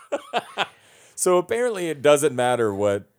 so 1.15 1.37
apparently 1.37 1.89
it 1.89 2.01
doesn't 2.01 2.35
matter 2.35 2.73
what 2.73 3.09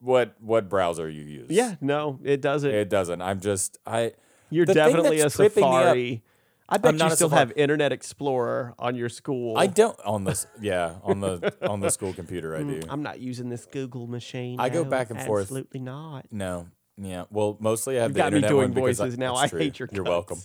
what 0.00 0.36
what 0.40 0.68
browser 0.68 1.08
you 1.08 1.22
use. 1.22 1.50
yeah, 1.50 1.74
no, 1.80 2.20
it 2.22 2.40
doesn't. 2.40 2.70
It 2.70 2.88
doesn't. 2.88 3.20
I'm 3.20 3.40
just 3.40 3.78
I 3.86 4.12
you're 4.50 4.66
definitely 4.66 5.20
a 5.20 5.30
Safari. 5.30 6.22
I 6.70 6.76
bet 6.76 7.00
you 7.00 7.10
still 7.10 7.30
have 7.30 7.52
Internet 7.56 7.92
Explorer 7.92 8.74
on 8.78 8.94
your 8.94 9.08
school. 9.08 9.56
I 9.56 9.66
don't 9.68 9.98
on 10.04 10.24
this. 10.24 10.46
Yeah, 10.60 10.96
on 11.02 11.20
the 11.20 11.54
on 11.62 11.80
the 11.80 11.90
school 11.90 12.12
computer, 12.12 12.54
I 12.54 12.60
mm, 12.60 12.82
do. 12.82 12.86
I'm 12.90 13.02
not 13.02 13.20
using 13.20 13.48
this 13.48 13.64
Google 13.64 14.06
machine. 14.06 14.60
I 14.60 14.68
go 14.68 14.84
back 14.84 15.10
and 15.10 15.20
forth. 15.22 15.44
Absolutely 15.44 15.80
not. 15.80 16.26
No, 16.30 16.68
yeah. 16.98 17.24
Well, 17.30 17.56
mostly 17.58 17.98
I 17.98 18.02
have 18.02 18.10
You 18.10 18.14
the 18.14 18.18
got 18.18 18.32
me 18.32 18.36
internet 18.36 18.50
doing 18.50 18.62
one 18.64 18.74
because 18.74 18.98
voices 18.98 19.18
now. 19.18 19.34
that's 19.36 19.44
I 19.44 19.48
true. 19.48 19.58
hate 19.60 19.78
your 19.78 19.88
You're 19.92 20.04
welcome. 20.04 20.38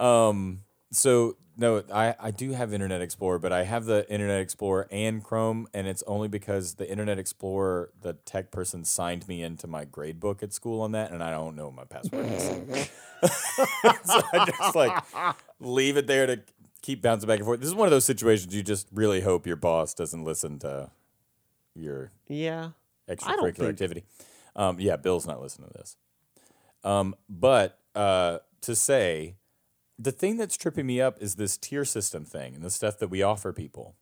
Um. 0.00 0.62
So 0.92 1.36
no, 1.56 1.84
I 1.92 2.14
I 2.18 2.30
do 2.30 2.52
have 2.52 2.72
Internet 2.72 3.02
Explorer, 3.02 3.38
but 3.38 3.52
I 3.52 3.64
have 3.64 3.84
the 3.84 4.10
Internet 4.10 4.40
Explorer 4.40 4.88
and 4.90 5.22
Chrome, 5.22 5.68
and 5.74 5.86
it's 5.86 6.02
only 6.06 6.26
because 6.26 6.74
the 6.74 6.90
Internet 6.90 7.18
Explorer, 7.18 7.90
the 8.00 8.14
tech 8.14 8.50
person 8.50 8.84
signed 8.84 9.28
me 9.28 9.42
into 9.42 9.66
my 9.66 9.84
grade 9.84 10.18
book 10.18 10.42
at 10.42 10.52
school 10.52 10.80
on 10.80 10.92
that, 10.92 11.10
and 11.12 11.22
I 11.22 11.30
don't 11.30 11.54
know 11.54 11.66
what 11.66 11.74
my 11.74 11.84
password 11.84 12.26
is. 12.26 12.42
so 14.04 14.20
I 14.32 14.46
just 14.58 14.74
like 14.74 15.02
leave 15.60 15.96
it 15.98 16.06
there 16.06 16.26
to 16.26 16.40
keep 16.82 17.02
bouncing 17.02 17.28
back 17.28 17.38
and 17.38 17.44
forth. 17.46 17.60
This 17.60 17.68
is 17.68 17.74
one 17.74 17.86
of 17.86 17.92
those 17.92 18.06
situations 18.06 18.54
you 18.54 18.62
just 18.62 18.88
really 18.92 19.20
hope 19.20 19.46
your 19.46 19.56
boss 19.56 19.92
doesn't 19.92 20.24
listen 20.24 20.58
to 20.60 20.90
your 21.74 22.10
Yeah. 22.26 22.70
extracurricular 23.08 23.68
activity. 23.68 24.04
Um, 24.56 24.80
yeah, 24.80 24.96
Bill's 24.96 25.26
not 25.26 25.42
listening 25.42 25.68
to 25.68 25.78
this. 25.78 25.96
Um, 26.82 27.14
but 27.28 27.78
uh, 27.94 28.38
to 28.62 28.74
say, 28.74 29.34
the 30.00 30.12
thing 30.12 30.38
that's 30.38 30.56
tripping 30.56 30.86
me 30.86 31.00
up 31.00 31.18
is 31.20 31.34
this 31.34 31.58
tier 31.58 31.84
system 31.84 32.24
thing 32.24 32.54
and 32.54 32.64
the 32.64 32.70
stuff 32.70 32.98
that 32.98 33.08
we 33.08 33.22
offer 33.22 33.52
people. 33.52 33.96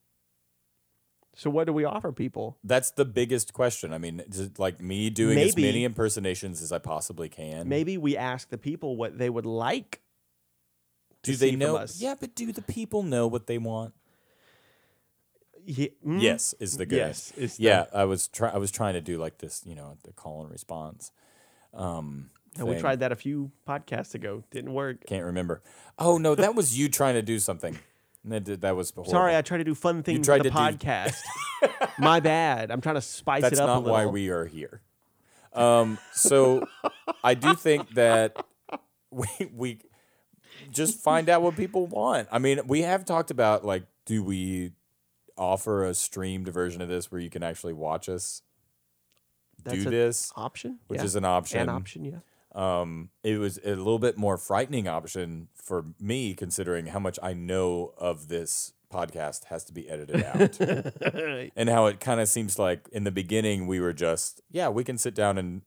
So 1.35 1.51
what 1.51 1.67
do 1.67 1.73
we 1.73 1.85
offer 1.85 2.13
people? 2.13 2.59
That's 2.65 2.91
the 2.91 3.05
biggest 3.05 3.53
question. 3.53 3.93
I 3.93 3.99
mean, 3.99 4.21
is 4.21 4.41
it 4.41 4.59
like 4.59 4.81
me 4.81 5.11
doing 5.11 5.39
as 5.39 5.57
many 5.57 5.85
impersonations 5.85 6.63
as 6.63 6.73
I 6.73 6.79
possibly 6.79 7.29
can. 7.29 7.69
Maybe 7.69 7.97
we 7.99 8.17
ask 8.17 8.49
the 8.49 8.59
people 8.59 8.97
what 8.97 9.19
they 9.19 9.31
would 9.31 9.47
like. 9.47 10.01
to 11.23 11.33
do 11.33 11.37
they 11.37 11.47
see 11.51 11.53
from 11.53 11.59
know? 11.61 11.77
us. 11.77 12.01
Yeah, 12.01 12.15
but 12.19 12.35
do 12.35 12.53
the 12.53 12.63
people 12.63 13.03
know 13.03 13.27
what 13.27 13.47
they 13.47 13.59
want? 13.59 13.95
Ye- 15.65 15.95
mm, 16.05 16.23
Yes, 16.23 16.55
is 16.61 16.77
the 16.77 16.87
good. 16.87 16.97
Yes, 16.97 17.33
is 17.37 17.57
the- 17.57 17.65
yeah, 17.65 17.87
I 17.93 18.05
was 18.05 18.29
try- 18.29 18.51
I 18.51 18.59
was 18.59 18.71
trying 18.71 18.95
to 18.95 19.01
do 19.01 19.19
like 19.19 19.39
this, 19.39 19.63
you 19.67 19.75
know, 19.75 19.99
the 20.05 20.13
call 20.13 20.43
and 20.43 20.51
response. 20.51 21.13
Um, 21.75 22.31
We 22.61 22.79
tried 22.79 23.01
that 23.01 23.13
a 23.13 23.17
few 23.17 23.51
podcasts 23.67 24.15
ago. 24.15 24.43
Didn't 24.51 24.75
work. 24.75 25.07
Can't 25.07 25.25
remember. 25.27 25.63
Oh 25.99 26.19
no, 26.19 26.35
that 26.35 26.55
was 26.55 26.79
you 26.79 26.89
trying 26.89 27.15
to 27.15 27.23
do 27.23 27.39
something. 27.39 27.79
That 28.25 28.45
did, 28.45 28.61
that 28.63 28.77
was 28.77 28.91
horrible. 28.91 29.11
Sorry, 29.11 29.37
I 29.37 29.43
tried 29.43 29.59
to 29.59 29.65
do 29.65 29.75
fun 29.75 30.03
things 30.03 30.19
You 30.19 30.25
tried 30.25 30.43
with 30.43 30.53
the 30.53 30.59
to 30.71 30.73
do- 30.73 30.87
podcast. 30.87 31.17
My 31.99 32.21
bad. 32.21 32.71
I'm 32.71 32.81
trying 32.81 32.97
to 32.97 33.01
spice 33.01 33.43
That's 33.43 33.55
it 33.55 33.61
up 33.61 33.69
That's 33.69 33.87
not 33.87 33.91
why 33.91 34.07
we 34.07 34.29
are 34.29 34.45
here. 34.45 34.83
Um, 35.53 35.99
so 36.13 36.67
I 37.25 37.35
do 37.35 37.55
think 37.55 37.91
that 37.91 38.45
we 39.11 39.27
we 39.55 39.79
just 40.71 41.01
find 41.01 41.29
out 41.29 41.43
what 41.43 41.57
people 41.57 41.87
want. 41.87 42.29
I 42.31 42.39
mean, 42.39 42.61
we 42.67 42.83
have 42.83 43.05
talked 43.05 43.31
about 43.31 43.65
like, 43.65 43.85
do 44.05 44.23
we 44.23 44.73
offer 45.37 45.85
a 45.85 45.95
streamed 45.95 46.49
version 46.49 46.83
of 46.83 46.89
this 46.89 47.11
where 47.11 47.21
you 47.21 47.31
can 47.31 47.43
actually 47.43 47.73
watch 47.73 48.09
us 48.09 48.43
That's 49.65 49.85
do 49.85 49.91
this, 49.91 50.33
option, 50.37 50.81
which 50.89 50.99
yeah. 50.99 51.05
is 51.05 51.15
an 51.17 51.25
option. 51.25 51.61
an 51.61 51.69
option. 51.69 52.05
Yeah. 52.05 52.19
Um, 52.59 53.11
it 53.23 53.39
was 53.39 53.59
a 53.65 53.69
little 53.77 54.01
bit 54.01 54.19
more 54.19 54.37
frightening 54.37 54.89
option 54.89 55.47
for 55.55 55.85
me, 56.01 56.35
considering 56.35 56.87
how 56.87 56.99
much 56.99 57.17
I 57.23 57.33
know 57.33 57.93
of 57.97 58.27
this 58.29 58.73
podcast 58.93 59.45
has 59.45 59.65
to 59.67 59.73
be 59.73 59.89
edited 59.89 60.25
out, 60.25 61.51
and 61.57 61.69
how 61.69 61.87
it 61.87 62.01
kind 62.01 62.21
of 62.21 62.29
seems 62.29 62.59
like 62.59 62.89
in 62.91 63.05
the 63.05 63.11
beginning 63.13 63.67
we 63.69 63.79
were 63.81 63.93
just, 63.93 64.41
yeah, 64.51 64.69
we 64.69 64.83
can 64.83 64.99
sit 64.99 65.15
down 65.15 65.39
and 65.39 65.63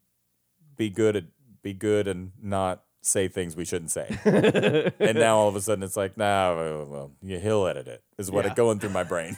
be 0.76 0.90
good 0.90 1.16
at 1.16 1.24
be 1.64 1.74
good 1.74 2.08
and 2.08 2.32
not 2.42 2.84
say 3.04 3.28
things 3.28 3.56
we 3.56 3.64
shouldn't 3.64 3.92
say, 3.92 4.20
and 5.00 5.18
now 5.18 5.38
all 5.38 5.48
of 5.48 5.56
a 5.56 5.62
sudden 5.62 5.84
it's 5.84 5.96
like, 5.96 6.18
nah, 6.18 6.56
well, 6.56 6.86
well 6.86 7.12
yeah, 7.22 7.38
he'll 7.38 7.66
edit 7.68 7.88
it. 7.88 8.04
Is 8.18 8.30
what 8.30 8.44
Yeah. 8.46 8.52
it 8.52 8.58
going 8.58 8.80
through 8.80 8.90
my 8.90 9.04
brain. 9.04 9.38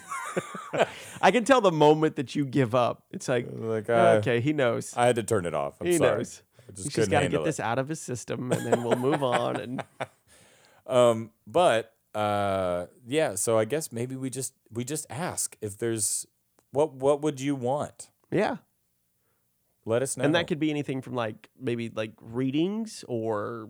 I 1.22 1.30
can 1.32 1.44
tell 1.44 1.62
the 1.62 1.72
moment 1.72 2.16
that 2.16 2.34
you 2.36 2.46
give 2.46 2.74
up. 2.74 3.04
It's 3.12 3.28
like, 3.28 3.48
like, 3.52 3.90
uh, 3.90 4.16
okay, 4.20 4.40
he 4.42 4.54
knows. 4.54 4.94
I 4.98 5.06
had 5.06 5.16
to 5.18 5.24
turn 5.24 5.46
it 5.46 5.54
off. 5.54 5.76
I'm 5.80 5.88
he 5.88 5.98
sorry. 5.98 6.18
knows. 6.18 6.42
He's 6.76 6.88
just 6.88 7.10
got 7.12 7.22
to 7.22 7.30
get 7.30 7.42
it. 7.42 7.44
this 7.46 7.60
out 7.60 7.80
of 7.80 7.88
his 7.90 8.00
system, 8.02 8.52
and 8.52 8.66
then 8.66 8.84
we'll 8.84 8.98
move 8.98 9.24
on. 9.24 9.56
And 9.58 9.84
Um, 10.86 11.32
but 11.48 11.94
uh, 12.14 12.88
yeah, 13.08 13.36
so 13.36 13.58
I 13.58 13.66
guess 13.66 13.92
maybe 13.92 14.16
we 14.16 14.30
just 14.30 14.54
we 14.72 14.84
just 14.84 15.06
ask 15.10 15.56
if 15.62 15.78
there's 15.78 16.26
what 16.72 16.94
what 16.94 17.22
would 17.22 17.40
you 17.40 17.56
want? 17.56 18.10
yeah, 18.32 18.58
Let 19.86 20.02
us 20.02 20.18
know. 20.18 20.26
and 20.26 20.36
that 20.36 20.48
could 20.48 20.60
be 20.60 20.70
anything 20.70 21.02
from 21.02 21.14
like 21.16 21.50
maybe 21.60 21.90
like 21.90 22.12
readings 22.22 23.06
or 23.08 23.70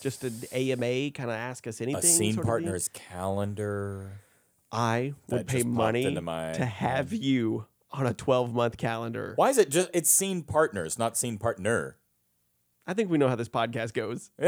just 0.00 0.22
an 0.24 0.34
AMA 0.52 1.10
kind 1.12 1.30
of 1.30 1.36
ask 1.36 1.66
us 1.66 1.80
anything. 1.80 1.98
a 1.98 2.02
scene 2.06 2.34
sort 2.34 2.44
of 2.44 2.46
deal. 2.46 2.50
partner's 2.50 2.88
calendar. 2.88 4.20
I 4.70 5.14
would 5.28 5.46
pay 5.48 5.64
money 5.64 6.14
to 6.14 6.64
have 6.64 7.12
you 7.12 7.66
on 7.92 8.06
a 8.06 8.14
12 8.14 8.54
month 8.54 8.76
calendar. 8.76 9.32
Why 9.36 9.50
is 9.50 9.58
it 9.58 9.68
just 9.70 9.90
it's 9.92 10.10
scene 10.10 10.42
partners, 10.42 10.98
not 10.98 11.16
scene 11.16 11.38
partner? 11.38 11.98
I 12.86 12.94
think 12.94 13.10
we 13.10 13.18
know 13.18 13.28
how 13.28 13.36
this 13.36 13.48
podcast 13.48 13.92
goes. 13.94 14.30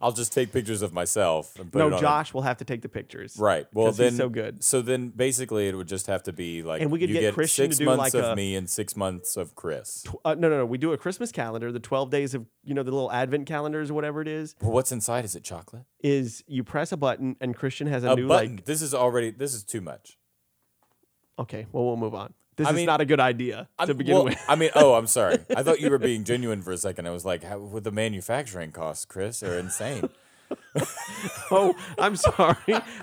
I'll 0.00 0.10
just 0.10 0.32
take 0.32 0.52
pictures 0.52 0.82
of 0.82 0.92
myself 0.92 1.56
and 1.60 1.70
put 1.70 1.78
it 1.78 1.82
no, 1.82 1.86
on 1.86 1.92
a- 1.92 2.00
Josh 2.00 2.34
will 2.34 2.42
have 2.42 2.56
to 2.56 2.64
take 2.64 2.82
the 2.82 2.88
pictures. 2.88 3.36
Right. 3.38 3.68
Well, 3.72 3.92
then 3.92 4.14
so 4.16 4.28
good. 4.28 4.64
So 4.64 4.82
then, 4.82 5.10
basically, 5.10 5.68
it 5.68 5.76
would 5.76 5.86
just 5.86 6.08
have 6.08 6.24
to 6.24 6.32
be 6.32 6.64
like, 6.64 6.82
And 6.82 6.90
we 6.90 6.98
could 6.98 7.08
you 7.08 7.20
get 7.20 7.34
Christian 7.34 7.66
to 7.66 7.76
six 7.76 7.78
do 7.78 7.84
months 7.84 8.12
like 8.12 8.14
of 8.14 8.30
a- 8.30 8.34
me 8.34 8.56
and 8.56 8.68
six 8.68 8.96
months 8.96 9.36
of 9.36 9.54
Chris. 9.54 10.04
Uh, 10.24 10.34
no, 10.34 10.48
no, 10.48 10.56
no. 10.58 10.66
We 10.66 10.76
do 10.76 10.92
a 10.92 10.98
Christmas 10.98 11.30
calendar. 11.30 11.70
The 11.70 11.78
12 11.78 12.10
days 12.10 12.34
of, 12.34 12.44
you 12.64 12.74
know, 12.74 12.82
the 12.82 12.90
little 12.90 13.12
advent 13.12 13.46
calendars 13.46 13.92
or 13.92 13.94
whatever 13.94 14.20
it 14.20 14.26
is, 14.26 14.56
Well, 14.60 14.72
what's 14.72 14.90
inside? 14.90 15.24
Is 15.24 15.36
it 15.36 15.44
chocolate? 15.44 15.84
is 16.02 16.42
you 16.48 16.64
press 16.64 16.90
a 16.90 16.96
button 16.96 17.36
and 17.40 17.54
Christian 17.54 17.86
has 17.86 18.02
a, 18.02 18.10
A 18.10 18.16
new, 18.16 18.26
button. 18.26 18.56
like, 18.56 18.64
this 18.64 18.82
is 18.82 18.92
already. 18.94 19.30
This 19.30 19.54
is 19.54 19.62
too 19.62 19.80
much. 19.80 20.18
Okay, 21.38 21.66
well, 21.72 21.84
we'll 21.86 21.96
move 21.96 22.14
on. 22.14 22.32
This 22.56 22.66
I 22.66 22.70
is 22.70 22.76
mean, 22.76 22.86
not 22.86 23.00
a 23.00 23.06
good 23.06 23.20
idea 23.20 23.68
to 23.78 23.84
I'm- 23.86 23.96
begin 23.96 24.14
well, 24.14 24.24
with. 24.26 24.38
I 24.48 24.56
mean, 24.56 24.70
oh, 24.74 24.94
I'm 24.94 25.06
sorry. 25.18 25.38
I 25.56 25.62
thought 25.62 25.80
you 25.80 25.88
were 25.90 25.98
being 25.98 26.24
genuine 26.24 26.60
for 26.62 26.72
a 26.72 26.76
second. 26.76 27.06
I 27.06 27.10
was 27.10 27.24
like, 27.24 27.42
how, 27.44 27.58
with 27.58 27.84
the 27.84 27.90
manufacturing 27.92 28.72
costs, 28.72 29.04
Chris, 29.04 29.42
are 29.42 29.58
insane. 29.58 30.08
Oh, 31.50 31.74
I'm 31.98 32.14
sorry. 32.16 32.56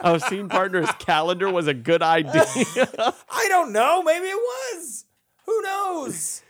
Our 0.04 0.20
scene 0.20 0.50
partner's 0.50 0.92
calendar 1.00 1.52
was 1.52 1.68
a 1.68 1.74
good 1.74 2.02
idea. 2.04 2.46
I 3.30 3.46
don't 3.48 3.72
know. 3.72 4.04
Maybe 4.04 4.26
it 4.28 4.36
was. 4.38 5.06
Who 5.46 5.62
knows? 5.64 6.44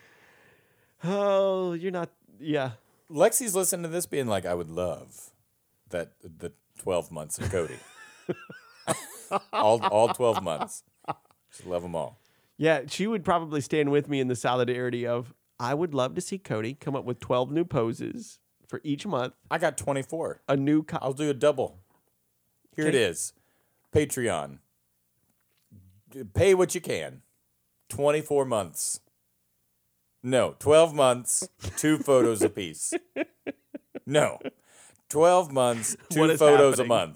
oh, 1.04 1.74
you're 1.74 1.92
not, 1.92 2.10
yeah. 2.40 2.72
Lexi's 3.10 3.56
listening 3.56 3.84
to 3.84 3.90
this, 3.90 4.06
being 4.06 4.28
like, 4.28 4.46
I 4.46 4.54
would 4.54 4.70
love 4.70 5.32
that 5.90 6.12
the 6.22 6.52
12 6.80 7.12
months 7.12 7.38
of 7.40 7.50
Cody. 7.50 7.78
all 9.54 9.82
all 9.86 10.10
12 10.10 10.44
months. 10.44 10.84
Just 11.52 11.68
love 11.68 11.82
them 11.84 11.96
all. 11.96 12.20
Yeah, 12.58 12.82
she 12.88 13.08
would 13.08 13.24
probably 13.24 13.62
stand 13.62 13.92
with 13.92 14.10
me 14.10 14.20
in 14.20 14.28
the 14.28 14.36
solidarity 14.36 15.08
of 15.08 15.34
I 15.60 15.74
would 15.74 15.94
love 15.94 16.16
to 16.16 16.22
see 16.22 16.38
Cody 16.38 16.74
come 16.74 16.96
up 16.96 17.06
with 17.06 17.20
12 17.20 17.52
new 17.52 17.66
poses 17.66 18.40
for 18.70 18.80
each 18.84 19.06
month, 19.06 19.34
I 19.50 19.58
got 19.58 19.78
24. 19.78 20.42
a 20.48 20.56
new 20.56 20.84
co- 20.84 21.00
I'll 21.02 21.12
do 21.14 21.30
a 21.30 21.34
double. 21.34 21.80
Here 22.76 22.86
it 22.88 22.96
is. 22.96 23.34
Patreon. 23.94 24.60
Pay 26.34 26.54
what 26.54 26.76
you 26.76 26.82
can. 26.82 27.24
24 27.90 28.46
months. 28.46 29.02
No, 30.22 30.56
12 30.60 30.94
months, 30.94 31.50
two 31.78 31.98
photos 32.06 32.42
a 32.44 32.50
piece. 32.50 32.94
No. 34.06 34.38
12 35.10 35.52
months, 35.52 35.98
two 36.10 36.38
photos 36.38 36.78
happening? 36.78 36.86
a 36.86 37.16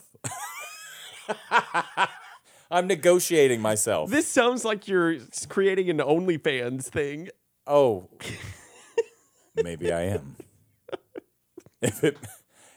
month. 1.30 2.10
I'm 2.74 2.88
negotiating 2.88 3.62
myself. 3.62 4.10
This 4.10 4.28
sounds 4.28 4.66
like 4.66 4.88
you're 4.88 5.18
creating 5.48 5.90
an 5.90 5.98
OnlyFans 6.00 6.86
thing. 6.86 7.30
Oh, 7.68 8.10
maybe 9.64 9.92
I 9.94 10.02
am. 10.04 10.36
If 11.82 12.04
it 12.04 12.18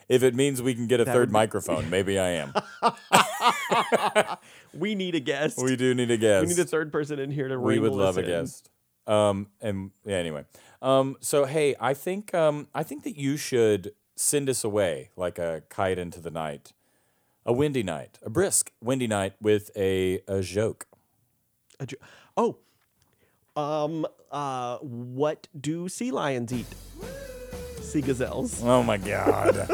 if 0.08 0.22
it 0.22 0.34
means 0.34 0.60
we 0.62 0.74
can 0.74 0.86
get 0.86 1.00
a 1.00 1.04
That 1.04 1.12
third 1.14 1.28
be- 1.30 1.32
microphone, 1.32 1.88
maybe 1.90 2.18
I 2.18 2.28
am. 2.30 2.52
We 4.74 4.94
need 4.94 5.14
a 5.14 5.20
guest. 5.20 5.58
We 5.62 5.74
do 5.76 5.94
need 5.94 6.10
a 6.10 6.18
guest. 6.18 6.46
We 6.46 6.54
need 6.54 6.60
a 6.60 6.66
third 6.66 6.92
person 6.92 7.18
in 7.18 7.30
here 7.30 7.48
to 7.48 7.56
ring 7.56 7.76
the 7.76 7.82
mic. 7.88 7.92
We 7.92 7.96
would 7.96 8.04
love 8.04 8.18
a 8.18 8.22
guest. 8.22 8.68
Um, 9.06 9.48
and 9.60 9.90
yeah, 10.04 10.16
anyway. 10.16 10.44
Um, 10.82 11.16
so 11.20 11.46
hey, 11.46 11.74
I 11.80 11.94
think 11.94 12.34
um, 12.34 12.68
I 12.74 12.82
think 12.82 13.04
that 13.04 13.16
you 13.16 13.36
should 13.38 13.92
send 14.16 14.50
us 14.50 14.64
away 14.64 15.10
like 15.16 15.38
a 15.38 15.62
kite 15.70 15.98
into 15.98 16.20
the 16.20 16.30
night, 16.30 16.72
a 17.46 17.52
windy 17.52 17.82
night, 17.82 18.18
a 18.22 18.28
brisk 18.28 18.72
windy 18.82 19.06
night 19.06 19.32
with 19.40 19.70
a 19.76 20.20
a 20.28 20.42
joke. 20.42 20.86
A 21.80 21.86
jo- 21.86 21.96
Oh, 22.36 22.58
um, 23.56 24.06
uh, 24.30 24.76
what 24.78 25.48
do 25.58 25.88
sea 25.88 26.10
lions 26.10 26.52
eat? 26.52 26.66
Sea 27.80 28.02
gazelles. 28.02 28.62
Oh 28.62 28.82
my 28.82 28.96
god! 28.98 29.68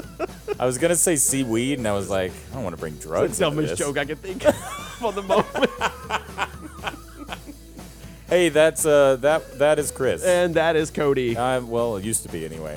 I 0.60 0.66
was 0.66 0.78
gonna 0.78 0.94
say 0.96 1.16
seaweed, 1.16 1.78
and 1.78 1.88
I 1.88 1.92
was 1.92 2.08
like, 2.10 2.30
I 2.50 2.54
don't 2.54 2.62
want 2.64 2.76
to 2.76 2.80
bring 2.80 2.94
drugs. 2.96 3.38
The 3.38 3.46
into 3.46 3.56
dumbest 3.56 3.70
this. 3.70 3.78
joke 3.86 3.98
I 3.98 4.04
could 4.04 4.18
think 4.18 4.44
of 4.44 4.54
for 5.00 5.12
the 5.12 5.22
moment. 5.22 5.70
Hey, 8.28 8.48
that's 8.48 8.86
uh, 8.86 9.16
that 9.16 9.58
that 9.58 9.78
is 9.78 9.90
Chris. 9.90 10.24
And 10.24 10.54
that 10.54 10.76
is 10.76 10.90
Cody. 10.90 11.36
I, 11.36 11.58
well, 11.58 11.96
it 11.96 12.04
used 12.04 12.22
to 12.22 12.28
be 12.28 12.44
anyway. 12.44 12.76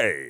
Goodbye. 0.00 0.29